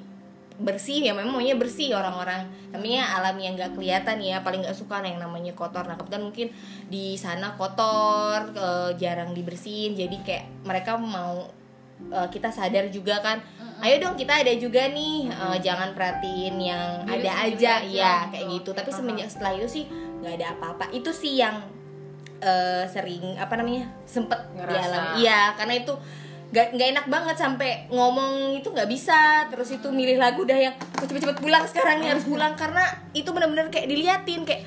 bersih 0.60 1.00
ya 1.00 1.16
memang 1.16 1.40
maunya 1.40 1.56
bersih 1.56 1.96
orang-orang. 1.96 2.46
Namanya 2.76 3.16
alam 3.16 3.36
yang 3.40 3.56
nggak 3.56 3.80
kelihatan 3.80 4.20
ya 4.20 4.44
paling 4.44 4.62
nggak 4.62 4.76
suka 4.76 5.00
yang 5.02 5.18
namanya 5.18 5.56
kotor. 5.56 5.88
Nah 5.88 5.96
kebetulan 5.96 6.24
mungkin 6.28 6.48
di 6.92 7.16
sana 7.16 7.56
kotor 7.56 8.52
eh, 8.54 8.92
jarang 9.00 9.32
dibersihin 9.32 9.96
jadi 9.96 10.18
kayak 10.22 10.46
mereka 10.68 11.00
mau 11.00 11.48
eh, 12.12 12.28
kita 12.28 12.52
sadar 12.52 12.92
juga 12.92 13.24
kan 13.24 13.40
ayo 13.80 13.96
dong 14.04 14.20
kita 14.20 14.44
ada 14.44 14.52
juga 14.60 14.92
nih 14.92 15.32
eh, 15.32 15.58
jangan 15.64 15.96
perhatiin 15.96 16.56
yang 16.60 17.08
ada 17.08 17.32
aja. 17.48 17.80
ya 17.88 18.28
kayak 18.28 18.60
gitu. 18.60 18.76
Tapi 18.76 18.92
semenjak 18.92 19.32
setelah 19.32 19.56
itu 19.56 19.68
sih 19.82 19.84
nggak 20.20 20.34
ada 20.44 20.48
apa-apa. 20.60 20.92
Itu 20.92 21.16
sih 21.16 21.40
yang 21.40 21.64
eh, 22.44 22.84
sering 22.92 23.40
apa 23.40 23.56
namanya 23.56 23.88
sempet 24.04 24.40
di 24.52 24.60
Ngerasa. 24.60 24.84
alam. 24.92 25.04
Iya 25.16 25.42
karena 25.56 25.74
itu 25.80 25.94
nggak 26.50 26.68
nggak 26.74 26.88
enak 26.92 27.06
banget 27.08 27.36
sampai 27.36 27.72
ngomong 27.88 28.32
itu 28.56 28.66
nggak 28.66 28.86
bisa 28.86 29.46
terus 29.48 29.70
itu 29.70 29.86
milih 29.88 30.18
lagu 30.18 30.42
dah 30.44 30.58
yang 30.58 30.74
"Kok 30.74 31.06
cepet-cepet 31.06 31.38
pulang 31.38 31.62
sekarang 31.64 32.02
nih 32.02 32.10
harus 32.10 32.26
pulang 32.26 32.54
karena 32.54 32.82
itu 33.12 33.30
benar-benar 33.30 33.70
kayak 33.70 33.86
diliatin 33.86 34.42
kayak 34.44 34.66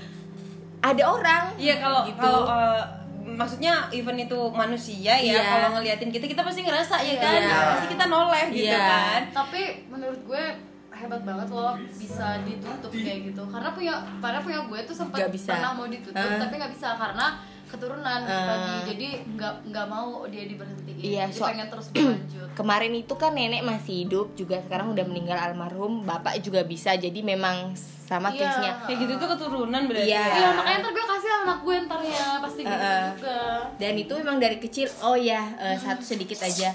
ada 0.80 1.02
orang 1.04 1.44
Iya 1.56 1.78
kalau 1.78 2.00
Gitu. 2.04 2.16
kalau 2.16 2.42
eh, 2.44 2.82
maksudnya 3.24 3.86
even 3.90 4.14
itu 4.16 4.38
manusia 4.52 5.10
ya 5.12 5.30
Iya. 5.32 5.42
kalau 5.42 5.68
ngeliatin 5.72 6.10
kita 6.10 6.24
kita 6.24 6.42
pasti 6.42 6.62
ngerasa 6.62 6.96
ya 7.00 7.16
kan 7.18 7.40
Iya. 7.40 7.58
pasti 7.72 7.86
kita 7.88 8.04
noleh 8.06 8.46
gitu 8.48 8.66
Iya. 8.68 8.78
kan 8.80 9.20
Tapi 9.32 9.62
menurut 9.88 10.20
gue 10.22 10.44
hebat 10.92 11.22
banget 11.24 11.48
loh 11.50 11.74
bisa 11.92 12.38
ditutup 12.42 12.92
kayak 12.92 13.26
gitu 13.26 13.42
karena 13.44 13.70
punya 13.70 13.94
karena 14.20 14.38
punya 14.38 14.60
gue 14.62 14.80
tuh 14.84 14.94
sempat 14.94 15.18
pernah 15.26 15.72
mau 15.72 15.86
ditutup 15.86 16.14
Ah. 16.14 16.38
tapi 16.38 16.54
nggak 16.56 16.72
bisa 16.72 16.94
karena 16.94 17.26
keturunan 17.72 18.20
bagi 18.22 18.76
jadi 18.86 19.08
nggak 19.26 19.54
nggak 19.66 19.86
mau 19.88 20.28
dia 20.28 20.44
diberhentiin 20.44 20.96
Iya, 21.02 21.24
so- 21.32 21.42
pengen 21.42 21.66
terus 21.66 21.88
berlanjut. 21.88 22.48
Kemarin 22.58 22.92
itu 22.94 23.14
kan 23.16 23.32
nenek 23.32 23.62
masih 23.62 24.04
hidup 24.04 24.36
juga 24.36 24.60
sekarang 24.60 24.92
udah 24.92 25.02
meninggal 25.02 25.34
almarhum 25.34 26.04
bapak 26.04 26.38
juga 26.38 26.62
bisa 26.62 26.94
jadi 26.94 27.16
memang 27.18 27.72
sama 27.74 28.28
Iya. 28.28 28.38
case-nya. 28.38 28.72
Kayak 28.84 28.98
gitu 29.00 29.12
tuh 29.16 29.28
keturunan 29.30 29.82
berarti 29.82 30.06
Iya. 30.06 30.22
Iya 30.22 30.48
makanya 30.52 30.78
ntar 30.78 30.90
gue 30.92 31.06
kasih 31.08 31.30
anak 31.40 31.58
gue 31.58 31.76
ntar 31.82 32.00
ya 32.02 32.26
pasti 32.38 32.60
gitu 32.60 32.76
Heeh. 32.76 33.02
juga. 33.10 33.38
Dan 33.74 33.92
itu 33.96 34.12
memang 34.14 34.36
dari 34.36 34.56
kecil 34.58 34.88
oh 35.00 35.16
ya 35.16 35.42
eh, 35.58 35.76
satu 35.76 36.04
sedikit 36.04 36.38
aja. 36.38 36.70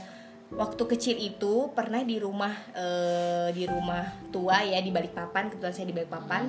Waktu 0.49 0.83
kecil 0.89 1.15
itu 1.15 1.53
pernah 1.71 2.01
di 2.01 2.17
rumah 2.17 2.51
eh, 2.73 3.47
di 3.51 3.63
rumah 3.63 4.01
tua 4.27 4.59
ya 4.59 4.79
di 4.79 4.89
Balikpapan 4.89 5.47
kebetulan 5.47 5.71
saya 5.71 5.85
di 5.85 5.95
Balikpapan. 5.95 6.43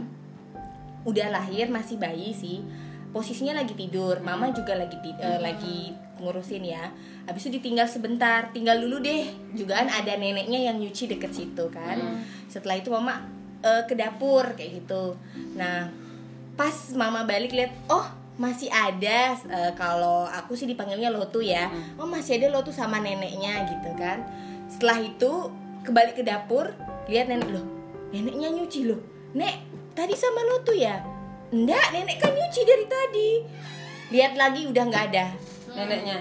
Udah 1.05 1.31
lahir 1.31 1.69
masih 1.69 1.95
bayi 1.95 2.33
sih 2.33 2.59
posisinya 3.09 3.57
lagi 3.57 3.73
tidur 3.73 4.21
mama 4.21 4.53
juga 4.53 4.77
lagi 4.77 4.97
ti- 5.01 5.17
eh, 5.17 5.41
lagi 5.41 5.93
ngurusin 6.19 6.65
ya. 6.67 6.91
Habis 7.25 7.49
itu 7.49 7.61
ditinggal 7.61 7.87
sebentar 7.87 8.51
tinggal 8.51 8.77
dulu 8.79 8.99
deh. 8.99 9.25
Juga 9.55 9.81
kan 9.81 9.89
ada 9.89 10.13
neneknya 10.15 10.71
yang 10.71 10.77
nyuci 10.77 11.07
deket 11.07 11.33
situ 11.33 11.65
kan. 11.71 11.97
Setelah 12.47 12.77
itu 12.77 12.89
mama 12.91 13.25
eh, 13.63 13.83
ke 13.87 13.95
dapur 13.95 14.55
kayak 14.55 14.85
gitu. 14.85 15.17
Nah 15.57 15.89
pas 16.59 16.75
mama 16.93 17.23
balik 17.23 17.55
lihat 17.55 17.71
oh 17.87 18.03
masih 18.39 18.71
ada 18.71 19.35
eh, 19.35 19.73
kalau 19.75 20.27
aku 20.27 20.55
sih 20.55 20.67
dipanggilnya 20.67 21.09
lotu 21.09 21.41
ya. 21.41 21.71
Oh 21.97 22.07
masih 22.07 22.39
ada 22.39 22.51
lotu 22.51 22.71
sama 22.71 22.99
neneknya 22.99 23.67
gitu 23.67 23.91
kan. 23.95 24.23
Setelah 24.69 25.01
itu 25.01 25.33
kembali 25.87 26.13
ke 26.13 26.23
dapur 26.27 26.71
lihat 27.09 27.31
nenek 27.33 27.49
loh 27.49 27.65
neneknya 28.13 28.53
nyuci 28.53 28.85
loh. 28.85 29.01
Nek 29.33 29.55
tadi 29.95 30.15
sama 30.17 30.41
lotu 30.45 30.73
ya 30.73 31.01
enggak 31.49 31.87
nenek 31.91 32.17
kan 32.19 32.31
nyuci 32.31 32.61
dari 32.63 32.87
tadi 32.87 33.31
lihat 34.09 34.33
lagi 34.35 34.61
udah 34.65 34.85
nggak 34.85 35.05
ada 35.11 35.25
neneknya 35.71 36.19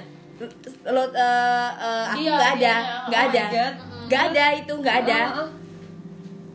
lo 0.86 1.04
eh, 1.04 1.70
eh, 1.74 2.04
aku 2.08 2.22
Iya, 2.22 2.32
nggak 2.32 2.52
ada 2.52 2.74
dianya. 2.78 2.98
nggak 3.08 3.22
Oh 3.22 3.28
my 3.28 3.34
ada 3.34 3.66
nggak 4.08 4.24
ada 4.24 4.46
itu 4.56 4.74
nggak 4.78 4.98
ada 5.04 5.20
oh. 5.36 5.50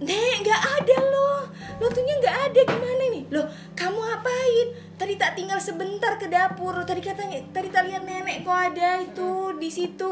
Nek, 0.03 0.43
nggak 0.43 0.63
ada 0.83 0.97
loh. 1.15 1.47
Lotunya 1.79 2.19
nggak 2.19 2.37
ada 2.51 2.61
gimana 2.67 3.05
nih? 3.07 3.23
Loh, 3.31 3.47
kamu 3.79 4.03
apain? 4.03 4.67
Tadi 4.99 5.15
tak 5.15 5.39
tinggal 5.39 5.63
sebentar 5.63 6.19
ke 6.19 6.27
dapur. 6.27 6.75
Tadi 6.83 6.99
katanya, 6.99 7.39
tadi 7.55 7.71
tak 7.71 7.87
lihat 7.87 8.03
nenek 8.03 8.43
kok 8.43 8.51
ada 8.51 8.99
itu 8.99 9.55
di 9.55 9.71
situ. 9.71 10.11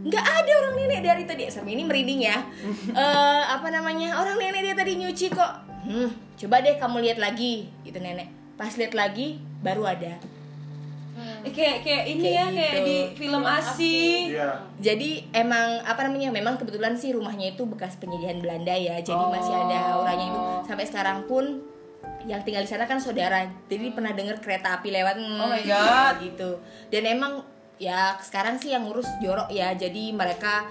Nggak 0.00 0.24
ada 0.24 0.52
orang 0.64 0.74
nenek 0.80 1.00
dari 1.04 1.22
tadi. 1.28 1.44
Sampai 1.52 1.76
ini 1.76 1.84
merinding 1.84 2.24
ya. 2.24 2.40
Eh, 3.04 3.42
apa 3.44 3.68
namanya? 3.68 4.16
Orang 4.16 4.40
nenek 4.40 4.64
dia 4.64 4.72
tadi 4.72 4.96
nyuci 4.96 5.28
kok. 5.28 5.52
Hmm, 5.88 6.08
coba 6.36 6.60
deh 6.60 6.76
kamu 6.76 6.96
lihat 7.00 7.18
lagi, 7.18 7.72
gitu 7.80 7.96
nenek. 7.96 8.28
Pas 8.54 8.68
lihat 8.70 8.92
lagi, 8.92 9.40
baru 9.58 9.88
ada. 9.88 10.20
kayak 11.42 11.82
kayak 11.82 12.04
ini 12.06 12.22
Kayak 12.22 12.36
ya 12.38 12.46
kayak 12.46 12.70
gitu. 12.70 12.84
di 12.84 12.96
film 13.16 13.42
asing 13.42 14.22
Iya. 14.30 14.50
Jadi 14.78 15.10
emang 15.32 15.82
apa 15.82 16.06
namanya? 16.06 16.30
Memang 16.30 16.54
kebetulan 16.54 16.94
sih 16.94 17.10
rumahnya 17.10 17.56
itu 17.56 17.66
bekas 17.66 17.98
penjajahan 17.98 18.38
Belanda 18.38 18.70
ya. 18.70 19.00
Jadi 19.00 19.18
masih 19.28 19.50
ada 19.50 19.98
auranya 19.98 20.26
itu 20.28 20.40
sampai 20.64 20.86
sekarang 20.86 21.26
pun 21.26 21.58
yang 22.22 22.44
tinggal 22.44 22.62
di 22.62 22.70
sana 22.70 22.86
kan 22.86 23.02
saudara. 23.02 23.50
Jadi 23.66 23.90
pernah 23.90 24.14
dengar 24.14 24.38
kereta 24.38 24.78
api 24.78 24.94
lewat 24.94 25.16
hmm, 25.18 25.40
Oh 25.40 25.48
my 25.48 25.62
God. 25.64 26.14
gitu. 26.22 26.50
Dan 26.86 27.02
emang 27.08 27.42
ya 27.78 28.14
sekarang 28.20 28.54
sih 28.54 28.70
yang 28.70 28.86
ngurus 28.86 29.10
jorok 29.18 29.50
ya. 29.50 29.74
Jadi 29.74 30.14
mereka 30.14 30.70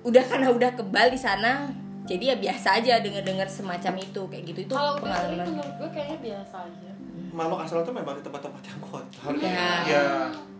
udah 0.00 0.24
karena 0.24 0.48
udah 0.48 0.70
kebal 0.72 1.12
di 1.12 1.20
sana. 1.20 1.68
Jadi 2.04 2.24
ya 2.26 2.36
biasa 2.36 2.68
aja 2.78 3.00
denger-dengar 3.00 3.48
semacam 3.48 3.92
itu 3.96 4.22
kayak 4.28 4.44
gitu 4.44 4.58
itu 4.62 4.72
Kalau 4.72 4.92
pengalaman. 4.94 5.40
menurut 5.46 5.74
gue 5.74 5.88
kayaknya 5.90 6.18
biasa 6.20 6.56
aja. 6.62 6.90
Makhluk 7.32 7.58
astral 7.58 7.82
tuh 7.82 7.92
memang 7.92 8.14
di 8.14 8.22
tempat-tempat 8.22 8.62
yang 8.62 8.78
kotor. 8.80 9.32
Ya, 9.34 9.48
Iya. 9.82 10.04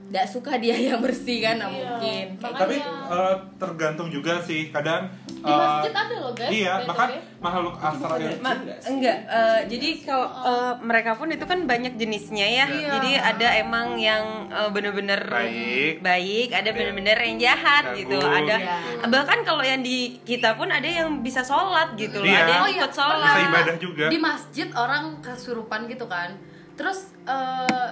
Nggak 0.04 0.26
suka 0.26 0.56
dia 0.56 0.76
yang 0.76 1.00
bersih 1.00 1.40
kan, 1.40 1.56
nggak 1.56 1.70
Iya. 1.70 1.80
mungkin. 1.82 2.24
Makanya- 2.36 2.60
Tapi 2.60 2.76
eh, 3.10 3.34
tergantung 3.56 4.08
juga 4.08 4.36
sih 4.38 4.68
kadang 4.68 5.08
Di 5.34 5.42
eh, 5.42 5.58
masjid 5.58 5.92
ada 5.92 6.14
loh 6.18 6.32
guys. 6.32 6.50
Iya, 6.50 6.72
bahkan 6.84 7.08
makhluk 7.38 7.74
astral 7.74 8.16
itu 8.16 8.36
Ma- 8.38 8.64
enggak 8.86 9.18
eh, 9.26 9.60
jadi 9.66 9.88
kalau 10.00 10.28
eh, 10.28 10.72
mereka 10.80 11.12
pun 11.14 11.28
itu 11.28 11.42
kan 11.42 11.64
banyak 11.64 11.94
jenisnya 11.94 12.46
ya 12.46 12.64
Iya. 12.66 12.88
jadi 12.90 13.10
ada 13.26 13.48
emang 13.58 13.96
yang 13.98 14.24
eh, 14.46 14.68
bener-bener 14.70 15.20
Baik. 15.20 15.94
baik 16.00 16.48
ada 16.50 16.68
bener-bener 16.70 17.18
yang 17.18 17.36
jahat 17.42 17.84
Ganggu, 17.86 17.98
gitu 18.04 18.16
ada 18.20 18.56
gitu. 18.56 19.04
bahkan 19.06 19.38
kalau 19.42 19.60
yang 19.60 19.80
di 19.80 20.16
kita 20.22 20.52
pun 20.54 20.68
ada 20.68 20.86
yang 20.86 21.20
bisa 21.20 21.40
sholat 21.40 21.92
gitu 21.94 22.18
loh 22.18 22.26
Iya. 22.26 22.38
ada 22.38 22.50
yang 22.50 22.62
Oh 22.62 22.70
iya, 22.70 22.78
ikut 22.78 22.92
sholat 22.94 23.34
Bisa 23.34 23.40
ibadah 23.46 23.76
juga. 23.78 24.04
Di 24.06 24.18
masjid 24.18 24.68
orang 24.70 25.04
kesurupan 25.20 25.84
gitu 25.86 26.06
kan. 26.06 26.36
Terus 26.74 27.12
eh, 27.24 27.88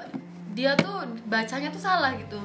dia 0.53 0.73
tuh 0.75 1.01
bacanya 1.27 1.69
tuh 1.69 1.81
salah 1.81 2.13
gitu. 2.15 2.37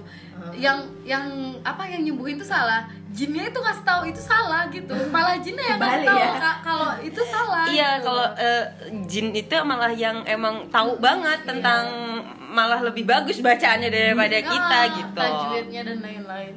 Yang 0.53 0.79
yang 1.03 1.25
apa 1.61 1.83
yang 1.85 2.03
nyembuhin 2.03 2.35
tuh 2.35 2.45
salah. 2.45 2.87
Jinnya 3.07 3.47
itu 3.47 3.57
ngasih 3.57 3.83
tahu 3.83 4.01
itu 4.05 4.21
salah 4.21 4.67
gitu. 4.69 4.93
Malah 5.09 5.39
jinnya 5.39 5.63
yang 5.65 5.79
ngasih 5.79 6.05
tahu 6.05 6.19
ya. 6.19 6.31
ka- 6.37 6.59
kalau 6.61 6.91
itu 6.99 7.21
salah. 7.23 7.65
Iya, 7.65 7.89
gitu. 7.97 8.05
kalau 8.05 8.27
eh, 8.35 8.63
jin 9.05 9.27
itu 9.31 9.55
malah 9.61 9.91
yang 9.91 10.21
emang 10.23 10.67
tahu 10.67 10.95
banget 10.97 11.43
tentang 11.43 11.83
malah 12.47 12.79
lebih 12.79 13.03
bagus 13.03 13.39
bacaannya 13.39 13.89
daripada 13.89 14.37
kita 14.37 14.77
Ah, 14.77 14.93
gitu. 14.93 15.19
Tajwidnya 15.19 15.81
dan 15.83 15.97
lain-lain. 15.99 16.55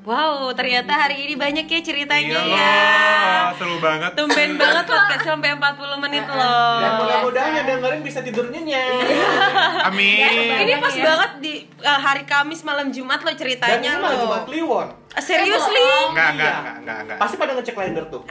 Wow, 0.00 0.48
ternyata 0.56 0.96
hari 0.96 1.28
ini 1.28 1.36
banyak 1.36 1.68
ya 1.68 1.80
ceritanya 1.84 2.40
Iya 2.40 2.40
ya. 2.40 2.72
loh, 3.44 3.52
seru 3.52 3.76
banget. 3.84 4.16
Tumben 4.16 4.56
banget 4.56 4.84
podcast 4.88 5.24
sampai 5.28 5.52
40 5.52 6.00
menit 6.00 6.24
loh. 6.24 6.80
Dan 6.80 6.90
mudah-mudahan 6.96 7.52
yang 7.52 7.66
dengerin 7.68 8.00
bisa 8.00 8.24
tidur 8.24 8.48
nyenyak. 8.48 9.04
Amin. 9.84 10.24
Ini 10.64 10.74
pas 10.80 10.96
banget 10.96 11.30
di 11.44 11.52
uh, 11.84 12.00
hari 12.00 12.24
Kamis 12.24 12.64
malam 12.64 12.88
Jumat 12.88 13.20
lo 13.20 13.28
Dan 13.28 13.36
ceritanya 13.36 13.90
ini 13.92 14.00
lo. 14.00 14.08
Jumat 14.24 14.42
Kliwon. 14.48 14.88
Uh, 15.10 15.18
Seriously? 15.18 15.82
Enggak, 16.06 16.28
enggak, 16.32 16.46
Iya. 16.46 16.54
enggak, 16.54 16.76
enggak, 16.78 16.96
enggak. 17.02 17.16
Pasti 17.18 17.34
pada 17.34 17.52
ngecek 17.52 17.74
kalender 17.74 18.04
tuh. 18.06 18.22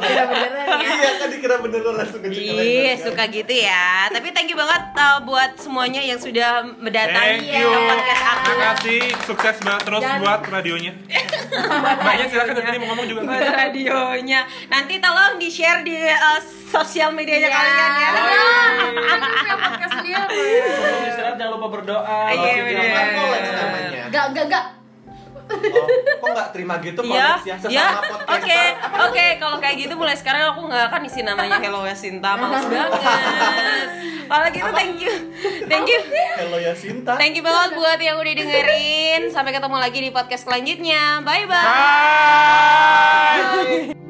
Udah 0.00 0.24
beneran 0.32 0.64
ya. 0.64 0.76
Iya 0.80 1.10
kan 1.18 1.28
dikira 1.28 1.56
beneran 1.60 1.94
langsung 1.94 2.20
ngecek 2.24 2.40
kalender. 2.40 2.64
Iya, 2.64 2.92
suka 3.04 3.22
gitu 3.28 3.52
ya. 3.52 4.08
Tapi 4.08 4.28
thank 4.32 4.48
you 4.48 4.56
banget 4.56 4.82
uh, 4.96 5.20
buat 5.20 5.60
semuanya 5.60 6.00
yang 6.00 6.16
sudah 6.16 6.64
mendatangi 6.80 7.52
Thank 7.52 7.68
podcast 7.68 8.24
aku. 8.24 8.48
Makasih, 8.48 9.00
sukses 9.28 9.56
banget 9.60 9.82
terus 9.84 10.04
buat 10.18 10.40
radionya. 10.42 10.92
Mbaknya 12.00 12.26
silakan 12.32 12.54
nanti 12.58 12.78
mau 12.80 12.88
ngomong 12.92 13.06
juga. 13.06 13.20
Buat 13.28 13.44
radionya. 13.44 14.40
Nanti 14.66 14.94
tolong 14.98 15.36
di-share 15.36 15.84
di 15.84 16.00
uh, 16.00 16.40
sosial 16.72 17.12
medianya 17.12 17.48
Iya. 17.48 17.54
kalian 17.54 17.92
ya. 17.92 18.08
Kan 18.08 19.20
dia 19.20 19.32
punya 19.36 19.54
podcast 19.60 19.92
istirahat 21.12 21.36
jangan 21.36 21.52
lupa 21.60 21.66
berdoa. 21.70 22.18
Iya, 22.32 22.52
namanya. 23.52 24.02
Gak, 24.08 24.26
gak, 24.32 24.46
gak. 24.48 24.64
Oh, 25.54 25.86
kok 26.20 26.28
nggak 26.34 26.48
terima 26.54 26.74
gitu 26.82 27.00
ya 27.06 27.38
ya, 27.44 27.58
podcaster? 27.62 27.70
oke, 28.26 28.62
oke. 29.10 29.26
Kalau 29.40 29.56
kayak 29.62 29.76
gitu 29.86 29.94
mulai 29.94 30.16
sekarang 30.18 30.52
aku 30.54 30.66
nggak 30.68 30.84
akan 30.90 31.00
isi 31.06 31.20
namanya 31.22 31.58
Hello 31.62 31.86
Yasinta, 31.86 32.36
males 32.36 32.66
banget. 32.66 32.90
Kalau 34.24 34.48
gitu 34.48 34.70
thank 34.72 34.96
you, 35.04 35.12
thank 35.68 35.84
you, 35.84 36.00
Hello 36.40 36.56
ya 36.56 36.72
Sinta. 36.72 37.20
thank 37.20 37.36
you 37.36 37.44
banget 37.44 37.76
buat 37.76 38.00
yang 38.00 38.16
udah 38.16 38.34
dengerin. 38.34 39.28
Sampai 39.28 39.52
ketemu 39.52 39.76
lagi 39.76 39.98
di 40.00 40.10
podcast 40.10 40.48
selanjutnya. 40.48 41.20
Bye 41.20 41.44
bye. 41.44 41.64
Bye. 43.92 44.03